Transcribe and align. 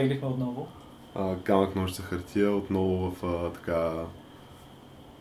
Потеглихме 0.00 0.28
отново. 0.28 0.68
А, 1.14 1.36
камък 1.36 1.76
ножица 1.76 2.02
хартия 2.02 2.52
отново 2.52 3.10
в 3.10 3.24
а, 3.26 3.50
така 3.50 3.92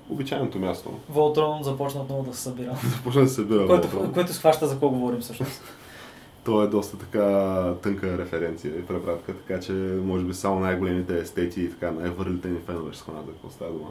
обичайното 0.09 0.59
място. 0.59 0.93
Волтрон 1.09 1.63
започна 1.63 2.02
отново 2.02 2.23
да 2.23 2.33
се 2.33 2.41
събира. 2.41 2.75
Започна 2.83 3.21
да 3.21 3.27
се 3.27 3.35
събира 3.35 3.67
Което, 3.67 3.88
Волтрон. 3.88 4.13
което 4.13 4.33
схваща 4.33 4.67
за 4.67 4.73
какво 4.73 4.89
говорим 4.89 5.19
всъщност. 5.19 5.61
То 6.45 6.63
е 6.63 6.67
доста 6.67 6.97
така 6.97 7.73
тънка 7.83 8.17
референция 8.17 8.79
и 8.79 8.85
препратка, 8.85 9.33
така 9.33 9.59
че 9.59 9.71
може 10.03 10.25
би 10.25 10.33
само 10.33 10.59
най-големите 10.59 11.19
естети 11.19 11.61
и 11.61 11.69
така 11.71 11.91
най-върлите 11.91 12.47
ни 12.47 12.59
фенове 12.66 12.93
ще 12.93 12.99
схванат 12.99 13.25
за 13.25 13.31
какво 13.31 13.49
става 13.49 13.71
дума. 13.71 13.89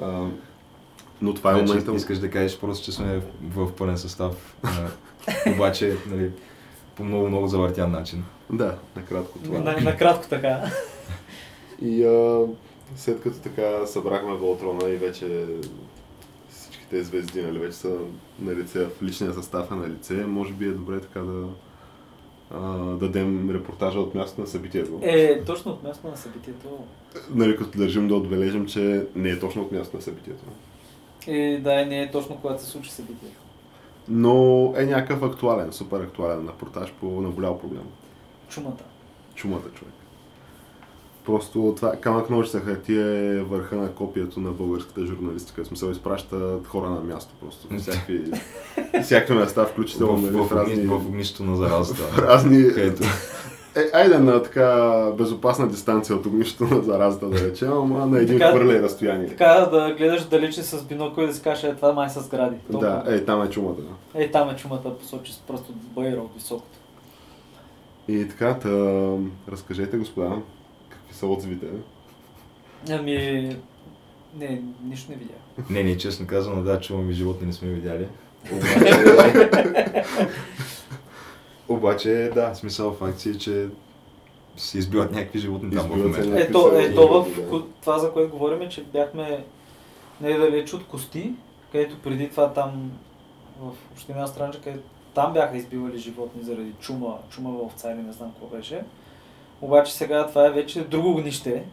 А, 0.00 0.26
но 1.22 1.34
това 1.34 1.50
е 1.50 1.54
Значи, 1.54 1.68
момента... 1.68 1.94
Искаш 1.94 2.18
да 2.18 2.30
кажеш 2.30 2.60
просто, 2.60 2.84
че 2.84 2.92
сме 2.92 3.18
в, 3.42 3.66
в 3.66 3.72
пълен 3.72 3.98
състав. 3.98 4.56
а, 4.62 4.70
обаче, 5.54 5.96
нали, 6.06 6.30
по 6.96 7.04
много, 7.04 7.28
много 7.28 7.46
завъртян 7.46 7.90
начин. 7.90 8.24
Да, 8.52 8.78
накратко 8.96 9.38
това. 9.38 9.58
На, 9.58 9.80
накратко 9.80 10.28
така. 10.28 10.70
И 11.82 12.04
а, 12.04 12.46
след 12.96 13.22
като 13.22 13.38
така 13.38 13.86
събрахме 13.86 14.34
Волтрона 14.34 14.90
и 14.90 14.96
вече 14.96 15.46
всичките 16.50 17.02
звезди 17.02 17.42
нали, 17.42 17.58
вече 17.58 17.76
са 17.76 17.96
на 18.38 18.54
лице, 18.54 18.84
в 18.84 19.02
личния 19.02 19.32
състав 19.32 19.70
е 19.70 19.74
на 19.74 19.88
лице, 19.88 20.14
може 20.14 20.52
би 20.52 20.64
е 20.64 20.70
добре 20.70 21.00
така 21.00 21.20
да 21.20 21.46
а, 22.50 22.60
дадем 22.96 23.50
репортажа 23.50 24.00
от 24.00 24.14
място 24.14 24.40
на 24.40 24.46
събитието. 24.46 24.98
Е, 25.02 25.44
точно 25.44 25.72
от 25.72 25.82
място 25.82 26.08
на 26.08 26.16
събитието. 26.16 26.68
Нали, 27.34 27.56
като 27.56 27.78
държим 27.78 28.08
да 28.08 28.14
отбележим, 28.14 28.66
че 28.66 29.06
не 29.14 29.28
е 29.28 29.38
точно 29.38 29.62
от 29.62 29.72
място 29.72 29.96
на 29.96 30.02
събитието. 30.02 30.44
И 31.26 31.58
да, 31.58 31.86
не 31.86 32.02
е 32.02 32.10
точно 32.10 32.38
когато 32.40 32.62
се 32.62 32.70
случи 32.70 32.90
събитието. 32.90 33.42
Но 34.08 34.74
е 34.76 34.86
някакъв 34.86 35.22
актуален, 35.22 35.72
супер 35.72 36.00
актуален 36.00 36.48
репортаж 36.48 36.92
по 37.00 37.06
наболял 37.06 37.58
проблем. 37.58 37.84
Чумата. 38.52 38.84
Чумата 39.34 39.70
човек. 39.74 39.94
Просто 41.24 41.72
това 41.76 41.92
камък 41.92 42.30
ножица 42.30 42.60
хартия 42.60 43.06
е 43.06 43.42
върха 43.42 43.76
на 43.76 43.92
копието 43.92 44.40
на 44.40 44.50
българската 44.50 45.06
журналистика. 45.06 45.64
В 45.64 45.66
смисъл 45.66 45.90
изпращат 45.90 46.66
хора 46.66 46.90
на 46.90 47.00
място 47.00 47.34
просто. 47.40 47.78
Всякакви, 47.78 48.24
всякакви 49.02 49.34
места, 49.34 49.64
включително 49.64 50.16
в, 50.16 50.22
нали, 50.22 50.36
в, 50.36 50.44
в 50.44 50.52
разни... 50.52 50.86
в 50.86 50.92
огнището 50.94 51.44
на 51.44 51.56
заразата. 51.56 52.02
в 52.02 52.18
разни... 52.28 52.68
където 52.68 53.02
Е, 53.76 53.90
айде 53.92 54.18
на 54.18 54.42
така 54.42 55.06
безопасна 55.18 55.68
дистанция 55.68 56.16
от 56.16 56.26
огнището 56.26 56.64
на 56.64 56.82
заразата, 56.82 57.28
да 57.28 57.46
речем, 57.50 57.72
ама 57.72 58.06
на 58.06 58.18
един 58.18 58.38
хвърля 58.38 58.82
разстояние. 58.82 59.28
Така 59.28 59.68
да 59.72 59.94
гледаш 59.98 60.24
далече 60.24 60.62
с 60.62 60.84
бинокъл 60.84 61.22
и 61.22 61.26
да 61.26 61.34
си 61.34 61.42
кажеш, 61.42 61.64
е, 61.64 61.74
това 61.74 61.92
май 61.92 62.10
са 62.10 62.20
сгради. 62.20 62.56
Да, 62.70 63.02
е, 63.06 63.24
там 63.24 63.42
е 63.42 63.50
чумата. 63.50 63.82
Е, 64.14 64.30
там 64.30 64.50
е 64.50 64.56
чумата, 64.56 64.98
посочи 65.00 65.32
с 65.32 65.38
просто 65.38 65.72
байра 65.72 66.20
от 66.20 66.34
високото. 66.34 66.78
И 68.08 68.28
така, 68.28 68.58
та, 68.58 68.68
разкажете, 69.48 69.96
господа, 69.96 70.36
какви 70.88 71.14
са 71.14 71.26
отзивите? 71.26 71.66
Ами, 72.90 73.56
не, 74.36 74.62
нищо 74.84 75.10
не 75.10 75.16
видях. 75.16 75.36
Не, 75.70 75.82
не, 75.82 75.96
честно 75.96 76.26
казано, 76.26 76.62
да, 76.62 76.80
чувам 76.80 77.10
и 77.10 77.14
животни 77.14 77.46
не 77.46 77.52
сме 77.52 77.68
видяли. 77.68 78.08
Обаче, 81.68 82.30
да, 82.34 82.54
смисъл 82.54 82.92
в 82.92 83.04
акция, 83.04 83.38
че 83.38 83.68
се 84.56 84.78
избиват 84.78 85.12
някакви 85.12 85.38
животни 85.38 85.70
там 85.70 85.86
в 85.86 85.96
момента. 85.96 86.40
Ето, 86.40 86.72
ето 86.74 87.08
в 87.08 87.26
това, 87.80 87.98
за 87.98 88.12
което 88.12 88.30
говорим, 88.30 88.62
е, 88.62 88.68
че 88.68 88.84
бяхме 88.84 89.44
недалеч 90.20 90.72
от 90.72 90.86
Кости, 90.86 91.32
където 91.72 91.98
преди 91.98 92.30
това 92.30 92.52
там 92.52 92.92
в 93.60 93.72
община 93.92 94.26
Странджа, 94.26 94.60
където 94.60 94.82
там 95.14 95.32
бяха 95.32 95.56
избивали 95.56 95.98
животни 95.98 96.42
заради 96.42 96.72
чума, 96.80 97.18
чумава 97.30 97.62
овца 97.62 97.92
или 97.92 98.02
не 98.02 98.12
знам 98.12 98.30
какво 98.30 98.56
беше. 98.56 98.82
Обаче 99.60 99.94
сега 99.94 100.26
това 100.26 100.46
е 100.46 100.50
вече 100.50 100.84
друго 100.84 101.10
огнище, 101.10 101.64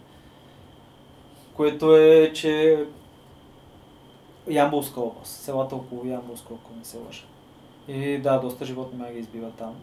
което 1.55 1.95
е, 1.95 2.31
че 2.33 2.83
Ямбулска 4.49 5.01
област, 5.01 5.31
селата 5.31 5.75
около 5.75 6.05
Ямбулска, 6.05 6.47
ако 6.53 6.71
не 6.77 6.85
се 6.85 6.97
лъжа. 6.97 7.23
И 7.87 8.17
да, 8.17 8.39
доста 8.39 8.65
животни 8.65 8.99
май 8.99 9.13
ги 9.13 9.19
избиват 9.19 9.53
там, 9.53 9.75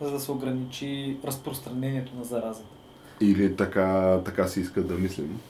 за 0.00 0.10
да 0.10 0.20
се 0.20 0.32
ограничи 0.32 1.16
разпространението 1.24 2.12
на 2.16 2.24
заразата. 2.24 2.68
Или 3.20 3.56
така, 3.56 4.18
така 4.24 4.48
си 4.48 4.60
искат 4.60 4.88
да 4.88 4.94
мислим. 4.94 5.40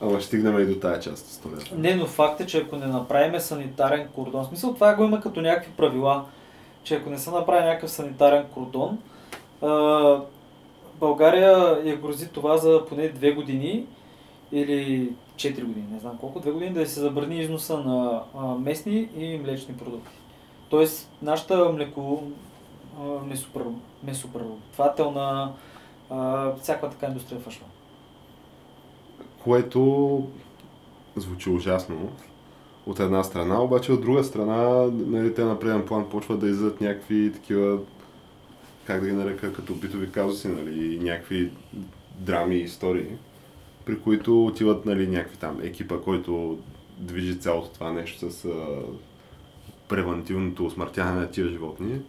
Ама 0.00 0.20
ще 0.20 0.26
стигнем 0.26 0.58
и 0.58 0.66
до 0.66 0.80
тая 0.80 1.00
част 1.00 1.24
от 1.24 1.30
историята. 1.30 1.74
Не, 1.78 1.94
но 1.94 2.06
факт 2.06 2.40
е, 2.40 2.46
че 2.46 2.58
ако 2.58 2.76
не 2.76 2.86
направим 2.86 3.40
санитарен 3.40 4.08
кордон, 4.14 4.44
в 4.44 4.48
смисъл 4.48 4.74
това 4.74 4.94
го 4.94 5.04
има 5.04 5.20
като 5.20 5.40
някакви 5.40 5.72
правила, 5.72 6.24
че 6.84 6.94
ако 6.94 7.10
не 7.10 7.18
се 7.18 7.30
направи 7.30 7.64
някакъв 7.64 7.90
санитарен 7.90 8.46
кордон, 8.54 8.98
България 11.00 11.80
я 11.84 11.96
грози 11.96 12.28
това 12.28 12.56
за 12.56 12.86
поне 12.88 13.08
две 13.08 13.32
години 13.32 13.86
или 14.52 15.12
4 15.36 15.64
години, 15.64 15.86
не 15.90 15.98
знам 15.98 16.18
колко, 16.18 16.40
две 16.40 16.50
години 16.50 16.72
да 16.72 16.86
се 16.86 17.00
забрани 17.00 17.40
износа 17.40 17.78
на 17.78 18.22
местни 18.58 19.08
и 19.16 19.38
млечни 19.38 19.76
продукти. 19.76 20.18
Тоест, 20.68 21.10
нашата 21.22 21.68
млеко, 21.72 22.22
месопреработвателна, 24.02 25.52
всяка 26.60 26.90
така 26.90 27.06
индустрия 27.06 27.40
фашва. 27.40 27.66
Което 29.44 30.22
звучи 31.16 31.50
ужасно 31.50 32.08
от 32.86 33.00
една 33.00 33.24
страна, 33.24 33.62
обаче 33.62 33.92
от 33.92 34.00
друга 34.00 34.24
страна, 34.24 34.90
нали, 34.92 35.34
те 35.34 35.44
на 35.44 35.58
преден 35.58 35.84
план 35.86 36.08
почват 36.08 36.40
да 36.40 36.46
излизат 36.46 36.80
някакви 36.80 37.32
такива, 37.32 37.78
как 38.84 39.00
да 39.00 39.06
ги 39.06 39.12
нарека, 39.12 39.52
като 39.52 39.74
битови 39.74 40.10
казуси, 40.10 40.48
нали, 40.48 40.98
някакви 41.02 41.50
драми 42.18 42.56
и 42.56 42.62
истории, 42.62 43.06
при 43.84 44.00
които 44.00 44.46
отиват 44.46 44.86
нали, 44.86 45.06
някакви 45.06 45.36
там 45.36 45.60
екипа, 45.62 45.96
който 45.98 46.58
движи 46.98 47.38
цялото 47.38 47.68
това 47.68 47.92
нещо 47.92 48.30
с 48.30 48.44
а, 48.44 48.50
превентивното 49.88 50.66
усмъртяване 50.66 51.20
на 51.20 51.30
тия 51.30 51.48
животни 51.48 52.00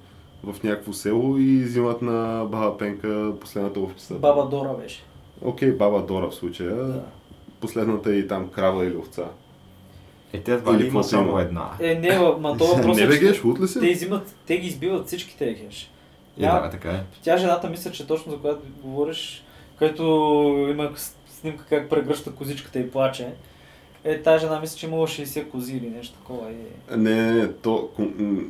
в 0.44 0.64
някакво 0.64 0.94
село 0.94 1.38
и 1.38 1.64
взимат 1.64 2.02
на 2.02 2.48
баба 2.52 2.78
Пенка 2.78 3.34
последната 3.42 3.80
овчица. 3.80 4.16
Баба 4.16 4.46
Дора 4.46 4.74
беше. 4.82 5.04
Окей, 5.42 5.72
баба 5.72 6.02
Дора 6.02 6.30
в 6.30 6.36
случая. 6.36 6.76
Да. 6.76 7.04
Последната 7.60 8.16
и 8.16 8.28
там 8.28 8.48
крава 8.50 8.86
или 8.86 8.98
овца. 8.98 9.30
Е, 10.34 10.40
те 10.40 10.54
едва 10.54 10.78
ли 10.78 10.88
има 10.88 11.04
само 11.04 11.40
една. 11.40 11.72
Е, 11.80 11.96
не, 11.96 12.10
ма- 12.10 12.58
то 12.58 12.66
въпрос 12.66 12.98
не 12.98 13.04
е, 13.04 13.08
бе, 13.08 13.14
че 13.14 13.20
геш, 13.20 13.42
ли 13.62 13.68
си? 13.68 13.80
те 13.80 13.88
изимат, 13.88 14.36
те 14.46 14.58
ги 14.58 14.68
избиват 14.68 15.08
всичките 15.08 15.50
егеш. 15.50 15.92
Е, 16.40 16.42
да, 16.42 16.62
бе, 16.62 16.70
така 16.70 16.92
е. 16.92 17.04
Тя 17.24 17.38
жената 17.38 17.70
мисля, 17.70 17.92
че 17.92 18.08
точно 18.08 18.32
за 18.32 18.38
която 18.38 18.62
говориш, 18.84 19.44
където 19.80 20.04
има 20.72 20.92
снимка 21.28 21.66
как 21.70 21.90
прегръща 21.90 22.32
козичката 22.32 22.80
и 22.80 22.92
плаче. 22.92 23.28
Е, 24.04 24.22
тази 24.22 24.46
жена 24.46 24.60
мисля, 24.60 24.78
че 24.78 24.86
имала 24.86 25.08
60 25.08 25.50
кози 25.50 25.78
или 25.78 25.90
нещо 25.90 26.18
такова. 26.18 26.52
И... 26.52 26.98
Не, 26.98 27.16
не, 27.16 27.34
не, 27.34 27.52
то 27.54 27.90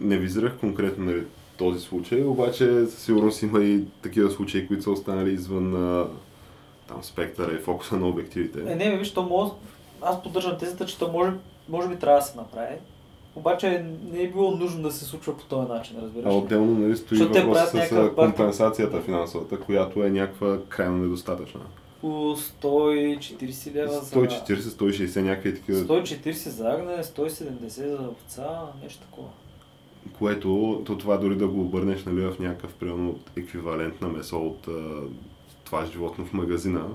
не 0.01 0.17
визирах 0.17 0.57
конкретно 0.59 1.05
нали, 1.05 1.23
този 1.57 1.79
случай, 1.79 2.23
обаче 2.23 2.85
със 2.85 3.03
сигурност 3.03 3.41
има 3.41 3.63
и 3.63 3.83
такива 4.01 4.31
случаи, 4.31 4.67
които 4.67 4.83
са 4.83 4.91
останали 4.91 5.33
извън 5.33 5.75
а, 5.75 6.07
там 6.87 7.03
спектъра 7.03 7.53
и 7.53 7.57
фокуса 7.57 7.97
на 7.97 8.07
обективите. 8.07 8.59
Е, 8.59 8.75
не, 8.75 8.89
бе, 8.91 8.97
виж, 8.97 9.13
то 9.13 9.23
може... 9.23 9.51
Аз 10.01 10.23
поддържам 10.23 10.57
тезата, 10.57 10.85
че 10.85 10.99
то 10.99 11.11
може, 11.11 11.31
може 11.69 11.87
би 11.87 11.95
трябва 11.95 12.19
да 12.19 12.25
се 12.25 12.37
направи. 12.37 12.75
Обаче 13.35 13.85
не 14.11 14.21
е 14.21 14.27
било 14.27 14.51
нужно 14.51 14.81
да 14.81 14.91
се 14.91 15.05
случва 15.05 15.37
по 15.37 15.43
този 15.43 15.69
начин, 15.69 15.97
разбираш 16.01 16.25
А 16.25 16.37
отделно 16.37 16.79
нали, 16.79 16.97
стои 16.97 17.17
въпрос 17.17 17.57
с 17.69 18.11
компенсацията 18.15 19.01
финансовата, 19.01 19.59
която 19.59 20.03
е 20.03 20.09
някаква 20.09 20.57
крайно 20.69 20.97
недостатъчна. 20.97 21.61
По 22.01 22.07
140 22.07 23.73
лева 23.73 23.91
за... 23.91 24.15
140-160 24.15 25.21
някакви 25.21 25.55
такива, 25.55 25.79
140 25.79 26.33
за 26.33 26.69
агне, 26.69 27.03
170 27.03 27.67
за 27.67 28.09
овца, 28.09 28.61
нещо 28.83 29.01
такова. 29.01 29.27
което 30.19 30.81
то 30.85 30.97
това 30.97 31.17
дори 31.17 31.35
да 31.35 31.47
го 31.47 31.61
обърнеш 31.61 32.03
нали, 32.03 32.21
в 32.21 32.39
някакъв 32.39 32.73
примерно 32.73 33.19
еквивалент 33.37 34.01
на 34.01 34.07
месо 34.07 34.37
от 34.37 34.67
това 35.63 35.85
животно 35.85 36.25
в 36.25 36.33
магазина 36.33 36.85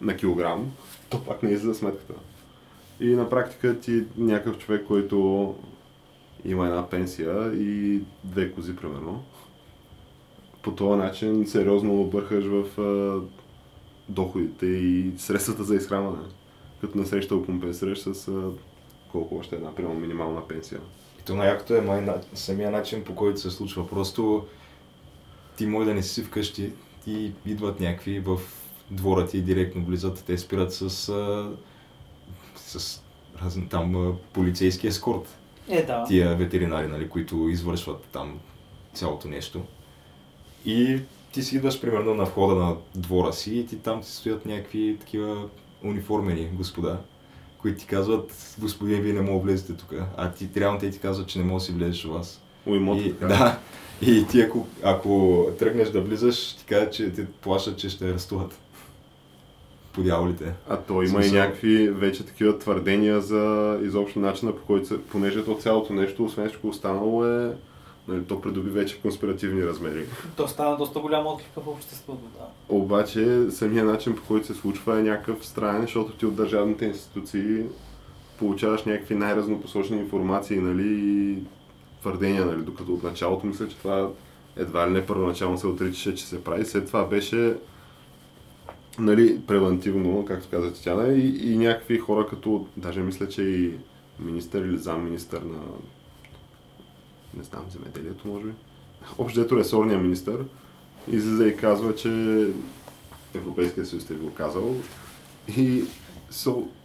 на 0.00 0.16
килограм, 0.16 0.72
то 1.10 1.24
пак 1.24 1.42
не 1.42 1.50
излиза 1.50 1.74
сметката. 1.74 2.14
И 3.00 3.08
на 3.14 3.30
практика 3.30 3.80
ти 3.80 4.04
някакъв 4.16 4.58
човек, 4.58 4.84
който 4.86 5.54
има 6.44 6.66
една 6.66 6.88
пенсия 6.88 7.52
и 7.54 8.00
две 8.24 8.52
кози, 8.52 8.76
примерно. 8.76 9.24
По 10.62 10.72
този 10.72 10.98
начин 10.98 11.46
сериозно 11.46 12.00
обърхаш 12.00 12.44
в 12.44 12.80
а, 12.80 13.20
доходите 14.08 14.66
и 14.66 15.12
средствата 15.18 15.64
за 15.64 15.74
изхранване. 15.74 16.24
Като 16.80 16.98
насреща 16.98 17.36
го 17.36 17.44
компенсираш 17.44 17.98
с 17.98 18.28
а, 18.28 18.50
колко 19.12 19.38
още 19.38 19.56
една, 19.56 19.74
примерно 19.74 20.00
минимална 20.00 20.48
пенсия. 20.48 20.80
И 21.20 21.24
то 21.24 21.34
най-якото 21.34 21.74
е 21.74 21.80
май, 21.80 22.00
на- 22.00 22.20
самия 22.34 22.70
начин 22.70 23.04
по 23.04 23.14
който 23.14 23.40
се 23.40 23.50
случва. 23.50 23.88
Просто 23.88 24.46
ти 25.56 25.66
може 25.66 25.88
да 25.88 25.94
не 25.94 26.02
си 26.02 26.22
вкъщи 26.22 26.72
и 27.06 27.32
идват 27.46 27.80
някакви 27.80 28.20
в 28.20 28.38
двора 28.90 29.26
ти 29.26 29.38
и 29.38 29.42
директно 29.42 29.84
влизат. 29.84 30.24
Те 30.26 30.38
спират 30.38 30.74
с, 30.74 31.08
а, 31.08 31.50
с 32.56 33.02
разни, 33.42 33.68
там 33.68 34.08
а, 34.08 34.12
полицейски 34.32 34.86
ескорт. 34.86 35.38
Е, 35.68 35.82
да. 35.82 36.04
Тия 36.04 36.36
ветеринари, 36.36 36.86
нали, 36.86 37.08
които 37.08 37.48
извършват 37.48 38.04
там 38.12 38.38
цялото 38.94 39.28
нещо. 39.28 39.62
И 40.64 41.00
ти 41.32 41.42
си 41.42 41.56
идваш 41.56 41.80
примерно 41.80 42.14
на 42.14 42.24
входа 42.24 42.54
на 42.54 42.76
двора 42.94 43.32
си 43.32 43.58
и 43.58 43.66
ти 43.66 43.76
там 43.76 44.00
ти 44.00 44.10
стоят 44.10 44.46
някакви 44.46 44.96
такива 45.00 45.48
униформени 45.84 46.48
господа, 46.52 46.98
които 47.58 47.78
ти 47.78 47.86
казват, 47.86 48.56
господин, 48.58 49.02
вие 49.02 49.12
не 49.12 49.20
мога 49.20 49.38
да 49.38 49.44
влезете 49.44 49.72
тук. 49.72 49.94
А 50.16 50.32
ти 50.32 50.48
реално 50.56 50.78
те 50.78 50.90
ти 50.90 50.98
казват, 50.98 51.28
че 51.28 51.38
не 51.38 51.44
може 51.44 51.62
да 51.62 51.66
си 51.66 51.72
влезеш 51.72 52.04
у 52.04 52.12
вас. 52.12 52.40
Уимото, 52.66 53.02
И, 53.02 53.12
така. 53.12 53.26
да. 53.26 53.58
И 54.02 54.26
ти 54.30 54.40
ако, 54.40 54.66
ако 54.82 55.44
тръгнеш 55.58 55.88
да 55.88 56.00
влизаш, 56.00 56.54
ти 56.56 56.64
казват, 56.64 56.92
че 56.92 57.12
те 57.12 57.26
плашат, 57.26 57.78
че 57.78 57.88
ще 57.88 58.10
арестуват. 58.10 58.58
По 59.98 60.04
дяволите. 60.04 60.52
А 60.68 60.76
то 60.76 61.02
има 61.02 61.22
Смисъл- 61.22 61.36
и 61.36 61.38
някакви 61.38 61.88
вече 61.88 62.26
такива 62.26 62.58
твърдения 62.58 63.20
за 63.20 63.78
изобщо 63.82 64.20
начина 64.20 64.52
по 64.52 64.62
който 64.62 64.86
се, 64.86 65.02
понеже 65.02 65.44
то 65.44 65.54
цялото 65.54 65.92
нещо, 65.92 66.24
освен 66.24 66.48
всичко 66.48 66.68
останало 66.68 67.26
е, 67.26 67.52
нали, 68.08 68.24
то 68.24 68.40
придоби 68.40 68.70
вече 68.70 69.00
конспиративни 69.00 69.66
размери. 69.66 70.04
То 70.36 70.48
стана 70.48 70.76
доста 70.76 71.00
голяма 71.00 71.28
отклика 71.30 71.60
в 71.60 71.68
обществото, 71.68 72.20
да. 72.38 72.74
Обаче 72.76 73.46
самия 73.50 73.84
начин 73.84 74.16
по 74.16 74.22
който 74.22 74.46
се 74.46 74.54
случва 74.54 74.98
е 74.98 75.02
някакъв 75.02 75.46
странен, 75.46 75.82
защото 75.82 76.12
ти 76.12 76.26
от 76.26 76.34
държавните 76.34 76.84
институции 76.84 77.62
получаваш 78.38 78.84
някакви 78.84 79.14
най-разнопосочни 79.14 79.96
информации 79.98 80.58
нали, 80.58 80.88
и 80.88 81.38
твърдения, 82.00 82.46
нали, 82.46 82.62
докато 82.62 82.94
от 82.94 83.02
началото 83.02 83.46
мисля, 83.46 83.68
че 83.68 83.76
това 83.76 84.08
едва 84.56 84.88
ли 84.88 84.92
не 84.92 85.06
първоначално 85.06 85.58
се 85.58 85.66
отричаше, 85.66 86.14
че 86.14 86.26
се 86.26 86.44
прави. 86.44 86.64
След 86.64 86.86
това 86.86 87.04
беше 87.04 87.54
нали, 88.98 89.40
превентивно, 89.46 90.24
както 90.24 90.48
каза 90.50 90.72
Тетяна, 90.72 91.08
и, 91.08 91.52
и 91.52 91.58
някакви 91.58 91.98
хора 91.98 92.26
като, 92.26 92.66
даже 92.76 93.00
мисля, 93.00 93.28
че 93.28 93.42
и 93.42 93.72
министър 94.20 94.64
или 94.64 94.78
замминистър 94.78 95.42
на 95.42 95.58
не 97.36 97.44
знам, 97.44 97.64
земеделието 97.70 98.28
може 98.28 98.44
би. 98.44 98.52
Общо 99.18 99.56
ресорния 99.56 99.98
министър 99.98 100.44
излиза 101.12 101.48
и 101.48 101.56
казва, 101.56 101.94
че 101.94 102.46
Европейския 103.34 103.86
съюз 103.86 104.10
е 104.10 104.14
го 104.14 104.34
казал 104.34 104.74
и, 105.56 105.84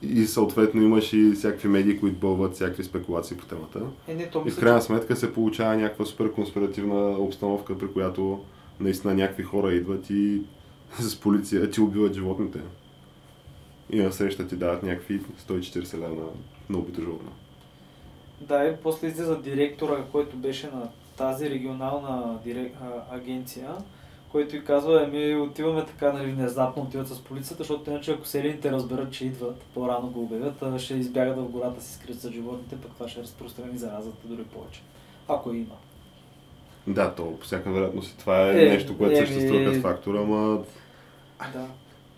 и 0.02 0.26
съответно 0.26 0.82
имаш 0.82 1.14
и 1.14 1.32
всякакви 1.36 1.68
медии, 1.68 2.00
които 2.00 2.20
бълват 2.20 2.54
всякакви 2.54 2.84
спекулации 2.84 3.38
по 3.38 3.46
темата. 3.46 3.80
Е, 4.08 4.16
не, 4.16 4.30
И 4.46 4.52
в 4.52 4.60
крайна 4.60 4.82
сметка 4.82 5.16
се 5.16 5.34
получава 5.34 5.76
някаква 5.76 6.06
супер 6.06 6.32
конспиративна 6.32 7.10
обстановка, 7.10 7.78
при 7.78 7.88
която 7.88 8.40
наистина 8.80 9.14
някакви 9.14 9.44
хора 9.44 9.74
идват 9.74 10.10
и 10.10 10.42
с 11.00 11.20
полиция 11.20 11.70
ти 11.72 11.82
убиват 11.82 12.14
животните. 12.14 12.60
И 13.90 14.02
на 14.02 14.12
среща 14.12 14.48
ти 14.48 14.56
дават 14.56 14.84
някакви 14.84 15.22
140 15.50 15.98
лева 15.98 16.16
на, 16.16 16.26
на 16.70 16.78
убито 16.78 17.02
животно. 17.02 17.32
Да, 18.42 18.66
и 18.66 18.76
после 18.84 19.08
излиза 19.08 19.42
директора, 19.42 20.04
който 20.12 20.38
беше 20.38 20.68
на 20.68 20.90
тази 21.18 21.50
регионална 21.50 22.40
дирек... 22.44 22.74
а, 22.82 23.16
агенция, 23.16 23.70
който 24.32 24.56
и 24.56 24.64
казва, 24.64 25.04
еми 25.04 25.36
отиваме 25.36 25.86
така, 25.86 26.14
нали, 26.14 26.32
внезапно 26.32 26.84
отиват 26.84 27.08
с 27.08 27.22
полицията, 27.22 27.64
защото 27.64 27.90
иначе 27.90 28.12
ако 28.12 28.28
селените 28.28 28.72
разберат, 28.72 29.12
че 29.14 29.26
идват, 29.26 29.62
по-рано 29.74 30.08
го 30.08 30.22
обявят, 30.24 30.82
ще 30.82 30.94
избягат 30.94 31.38
в 31.38 31.50
гората 31.50 31.82
си 31.82 31.94
скрият 31.94 32.20
за 32.20 32.32
животните, 32.32 32.76
пък 32.76 32.92
това 32.92 33.10
ще 33.10 33.22
разпространи 33.22 33.78
заразата 33.78 34.28
дори 34.28 34.44
повече. 34.44 34.82
Ако 35.28 35.54
има. 35.54 35.76
Да, 36.88 37.16
то 37.16 37.38
по 37.38 37.46
всяка 37.46 37.72
вероятност 37.72 38.12
и 38.12 38.18
това 38.18 38.50
е, 38.50 38.66
Е, 38.66 38.70
нещо, 38.70 38.98
което 38.98 39.18
еми- 39.18 39.28
съществува 39.28 39.66
като 39.66 39.82
фактор, 39.82 40.16
ама 40.16 40.64
Да. 41.54 41.66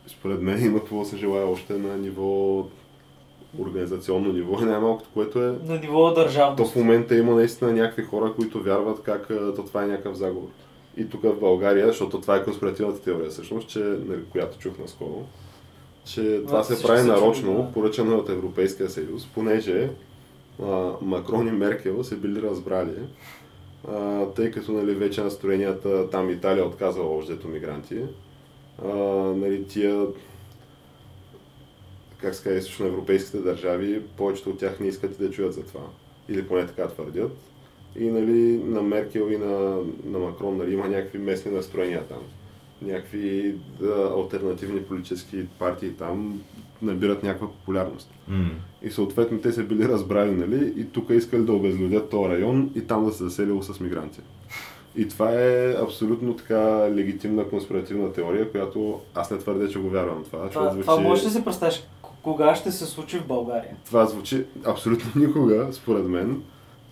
според 0.07 0.41
мен 0.41 0.65
има 0.65 0.79
какво 0.79 0.99
да 0.99 1.05
се 1.05 1.17
желая 1.17 1.47
още 1.47 1.73
на 1.73 1.97
ниво 1.97 2.65
организационно 3.59 4.33
ниво, 4.33 4.59
най-малкото, 4.65 5.09
което 5.13 5.43
е 5.43 5.55
На 5.63 5.79
ниво 5.79 6.13
То 6.13 6.21
държавност. 6.21 6.73
в 6.73 6.75
момента 6.75 7.15
има 7.15 7.35
наистина 7.35 7.73
някакви 7.73 8.03
хора, 8.03 8.33
които 8.35 8.63
вярват 8.63 9.03
как 9.03 9.27
то 9.27 9.63
това 9.67 9.83
е 9.83 9.87
някакъв 9.87 10.15
заговор. 10.15 10.49
И 10.97 11.09
тук 11.09 11.21
в 11.23 11.39
България, 11.39 11.87
защото 11.87 12.21
това 12.21 12.35
е 12.35 12.43
конспиративната 12.43 13.01
теория 13.01 13.29
всъщност, 13.29 13.69
че, 13.69 13.79
нали, 13.79 14.21
която 14.31 14.57
чух 14.57 14.73
наскоро, 14.79 15.25
че 16.05 16.41
това 16.47 16.63
се 16.63 16.73
всички 16.73 16.87
прави 16.87 17.07
нарочно, 17.07 17.53
да. 17.53 17.71
поръчано 17.71 18.17
от 18.17 18.29
Европейския 18.29 18.89
съюз, 18.89 19.27
понеже 19.33 19.89
а, 20.63 20.91
Макрон 21.01 21.47
и 21.47 21.51
Меркел 21.51 22.03
се 22.03 22.15
били 22.15 22.41
разбрали, 22.41 22.95
а, 23.91 24.25
тъй 24.25 24.51
като 24.51 24.71
нали, 24.71 24.93
вече 24.93 25.23
настроенията 25.23 26.09
там 26.09 26.29
Италия 26.29 26.65
отказала 26.65 27.17
общото 27.17 27.47
мигранти, 27.47 27.97
а, 28.83 28.95
нали, 29.35 29.67
тия 29.67 30.07
как 32.17 32.33
казва, 32.33 32.53
източноевропейските 32.53 33.37
държави, 33.37 34.01
повечето 34.17 34.49
от 34.49 34.59
тях 34.59 34.79
не 34.79 34.87
искат 34.87 35.15
и 35.15 35.23
да 35.23 35.31
чуят 35.31 35.53
за 35.53 35.63
това. 35.63 35.81
Или 36.29 36.47
поне 36.47 36.67
така 36.67 36.87
твърдят. 36.87 37.37
И 37.99 38.05
нали, 38.05 38.63
на 38.63 38.81
Меркел 38.81 39.31
и 39.31 39.37
на, 39.37 39.77
на 40.05 40.19
Макрон 40.19 40.57
нали, 40.57 40.73
има 40.73 40.87
някакви 40.87 41.17
местни 41.17 41.51
настроения 41.51 42.03
там. 42.03 42.21
Някакви 42.81 43.55
да, 43.79 44.13
альтернативни 44.17 44.83
политически 44.83 45.47
партии 45.59 45.93
там 45.93 46.41
набират 46.81 47.23
някаква 47.23 47.47
популярност. 47.47 48.09
М. 48.27 48.49
И 48.81 48.91
съответно 48.91 49.39
те 49.39 49.51
се 49.51 49.63
били 49.63 49.87
разбрали, 49.87 50.31
нали, 50.31 50.73
и 50.77 50.85
тук 50.85 51.09
искали 51.09 51.43
да 51.43 51.53
обезлюдят 51.53 52.09
този 52.09 52.29
район 52.29 52.71
и 52.75 52.81
там 52.81 53.05
да 53.05 53.11
се 53.11 53.23
заселило 53.23 53.61
с 53.61 53.79
мигранти. 53.79 54.19
И 54.97 55.07
това 55.07 55.31
е 55.33 55.75
абсолютно 55.83 56.33
така 56.35 56.61
легитимна 56.95 57.49
конспиративна 57.49 58.13
теория, 58.13 58.51
която 58.51 58.99
аз 59.15 59.31
не 59.31 59.37
твърдя, 59.37 59.69
че 59.69 59.79
го 59.79 59.89
вярвам 59.89 60.23
това. 60.23 60.49
Това, 60.49 60.63
защото 60.63 60.81
това 60.81 60.97
може 60.97 61.25
ли 61.25 61.29
си 61.29 61.45
представиш? 61.45 61.75
к- 62.03 62.07
Кога 62.23 62.55
ще 62.55 62.71
се 62.71 62.85
случи 62.85 63.17
в 63.17 63.27
България? 63.27 63.75
това 63.85 64.05
звучи 64.05 64.45
абсолютно 64.65 65.11
никога, 65.21 65.67
според 65.71 66.05
мен, 66.05 66.41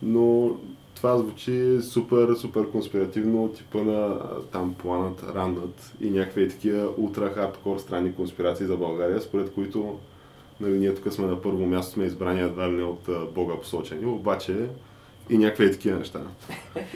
но 0.02 0.52
това 0.96 1.18
звучи 1.18 1.80
супер, 1.82 2.36
супер 2.36 2.72
конспиративно, 2.72 3.48
типа 3.48 3.78
на 3.78 4.20
там 4.52 4.74
планът, 4.74 5.24
ранът 5.36 5.94
и 6.02 6.10
някакви 6.10 6.50
такива 6.50 6.90
ултра 6.98 7.30
хардкор 7.30 7.78
странни 7.78 8.14
конспирации 8.16 8.66
за 8.66 8.78
България, 8.78 9.22
според 9.22 9.54
които 9.54 9.96
нали, 10.62 10.80
ние 10.80 10.96
тук 10.96 11.14
сме 11.14 11.28
на 11.28 11.42
първо 11.42 11.66
място, 11.66 11.94
сме 11.94 12.06
избрани 12.06 12.42
едва 12.42 12.68
ли 12.68 12.76
не 12.76 12.84
от 12.84 13.10
Бога 13.34 13.54
посочени, 13.56 14.06
обаче 14.06 14.56
и 15.30 15.38
някакви 15.38 15.72
такива 15.72 16.00
неща. 16.00 16.22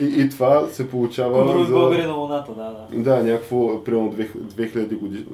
И, 0.00 0.04
и 0.04 0.30
това 0.30 0.66
се 0.66 0.90
получава 0.90 1.42
Куброви 1.42 1.66
за... 1.66 1.72
българи 1.72 2.02
на 2.06 2.12
Луната, 2.12 2.52
да, 2.54 2.86
да. 2.92 3.02
Да, 3.02 3.22
някакво, 3.22 3.84
примерно 3.84 4.12
2000 4.12 4.96
години, 4.98 5.24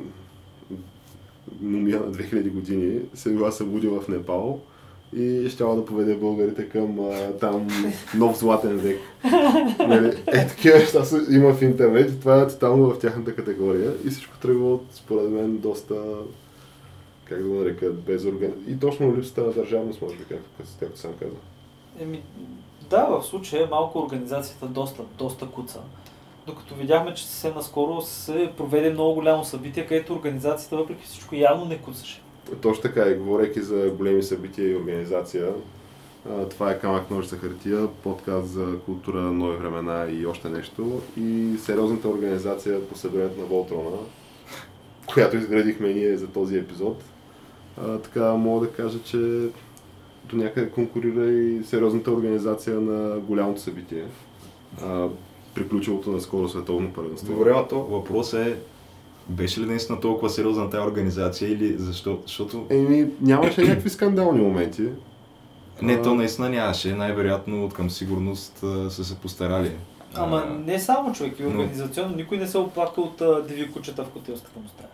номия 1.60 2.00
на 2.00 2.12
2000 2.12 2.50
години, 2.50 3.00
се 3.14 3.30
била 3.30 3.50
събуди 3.50 3.88
в 3.88 4.08
Непал 4.08 4.60
и 5.16 5.48
щяла 5.50 5.76
да 5.76 5.84
поведе 5.84 6.14
българите 6.14 6.68
към 6.68 7.00
а, 7.00 7.32
там 7.32 7.68
нов 8.16 8.38
златен 8.38 8.76
век. 8.76 8.98
нали, 9.78 10.16
е, 10.26 10.46
такива 10.46 10.78
неща 10.78 11.04
са- 11.04 11.26
има 11.30 11.54
в 11.54 11.62
интернет 11.62 12.10
и 12.10 12.20
това 12.20 12.40
е 12.40 12.48
тотално 12.48 12.90
в 12.90 12.98
тяхната 12.98 13.34
категория 13.34 13.92
и 14.06 14.10
всичко 14.10 14.38
тръгва 14.38 14.74
от, 14.74 14.84
според 14.92 15.30
мен, 15.30 15.56
доста, 15.56 15.94
как 17.24 17.42
да 17.42 17.48
го 17.48 17.54
нарека, 17.54 17.90
безорган... 17.90 18.52
И 18.68 18.78
точно 18.78 19.16
липсата 19.16 19.40
на 19.40 19.52
държавност, 19.52 20.02
може 20.02 20.16
би, 20.16 20.24
както, 20.24 20.62
както 20.80 20.98
съм 20.98 21.12
казал. 21.20 21.36
Еми, 22.00 22.22
да, 22.90 23.04
в 23.04 23.22
случая 23.22 23.68
малко 23.70 23.98
организацията 23.98 24.66
доста, 24.66 25.02
доста 25.18 25.46
куца. 25.46 25.80
Докато 26.46 26.74
видяхме, 26.74 27.14
че 27.14 27.26
се 27.26 27.52
наскоро 27.52 28.02
се 28.02 28.52
проведе 28.56 28.90
много 28.90 29.14
голямо 29.14 29.44
събитие, 29.44 29.86
където 29.86 30.14
организацията 30.14 30.76
въпреки 30.76 31.04
всичко 31.04 31.34
явно 31.34 31.64
не 31.64 31.78
куцаше. 31.78 32.22
Точно 32.62 32.82
така 32.82 33.08
и 33.08 33.14
говорейки 33.14 33.60
за 33.60 33.90
големи 33.98 34.22
събития 34.22 34.70
и 34.70 34.76
организация, 34.76 35.52
това 36.50 36.70
е 36.70 36.78
Камък 36.78 37.10
ножица 37.10 37.36
хартия, 37.36 37.88
подкаст 37.88 38.48
за 38.48 38.78
култура, 38.86 39.20
нови 39.20 39.56
времена 39.56 40.06
и 40.10 40.26
още 40.26 40.48
нещо. 40.48 41.00
И 41.16 41.58
сериозната 41.58 42.08
организация 42.08 42.88
по 42.88 42.98
събирането 42.98 43.40
на 43.40 43.46
Волтрона, 43.46 43.96
която 45.06 45.36
изградихме 45.36 45.88
ние 45.88 46.16
за 46.16 46.26
този 46.26 46.58
епизод, 46.58 47.02
а, 47.82 47.98
така 47.98 48.34
мога 48.34 48.66
да 48.66 48.72
кажа, 48.72 49.02
че 49.02 49.48
до 50.24 50.36
някъде 50.36 50.70
конкурира 50.70 51.30
и 51.30 51.64
сериозната 51.64 52.10
организация 52.10 52.80
на 52.80 53.18
голямото 53.18 53.60
събитие. 53.60 54.04
А, 54.84 55.08
приключилото 55.54 56.10
на 56.10 56.20
скоро 56.20 56.48
световно 56.48 56.92
първенство. 56.92 57.34
Добре, 57.34 57.54
то 57.68 57.82
въпрос 57.82 58.32
е 58.32 58.56
Беше 59.28 59.60
ли 59.60 59.66
наистина 59.66 60.00
толкова 60.00 60.30
сериозна 60.30 60.70
тази 60.70 60.86
организация 60.86 61.52
или 61.52 61.78
защо? 61.78 62.18
Защото... 62.22 62.66
Еми, 62.70 63.10
нямаше 63.20 63.62
някакви 63.62 63.90
скандални 63.90 64.40
моменти. 64.40 64.82
Не, 65.82 66.02
то 66.02 66.14
наистина 66.14 66.48
нямаше. 66.48 66.94
Най-вероятно 66.94 67.64
от 67.64 67.74
към 67.74 67.90
сигурност 67.90 68.58
са 68.88 69.04
се 69.04 69.16
постарали. 69.16 69.70
Ама 70.14 70.44
А, 70.46 70.58
не 70.58 70.78
само 70.78 71.12
човек, 71.12 71.38
и 71.38 71.42
но- 71.42 71.48
организационно 71.48 72.16
никой 72.16 72.38
не 72.38 72.46
се 72.46 72.58
оплака 72.58 73.00
от 73.00 73.46
диви 73.48 73.72
кучета 73.72 74.04
в 74.04 74.12
хотелската 74.12 74.60
му 74.60 74.68
стая. 74.68 74.88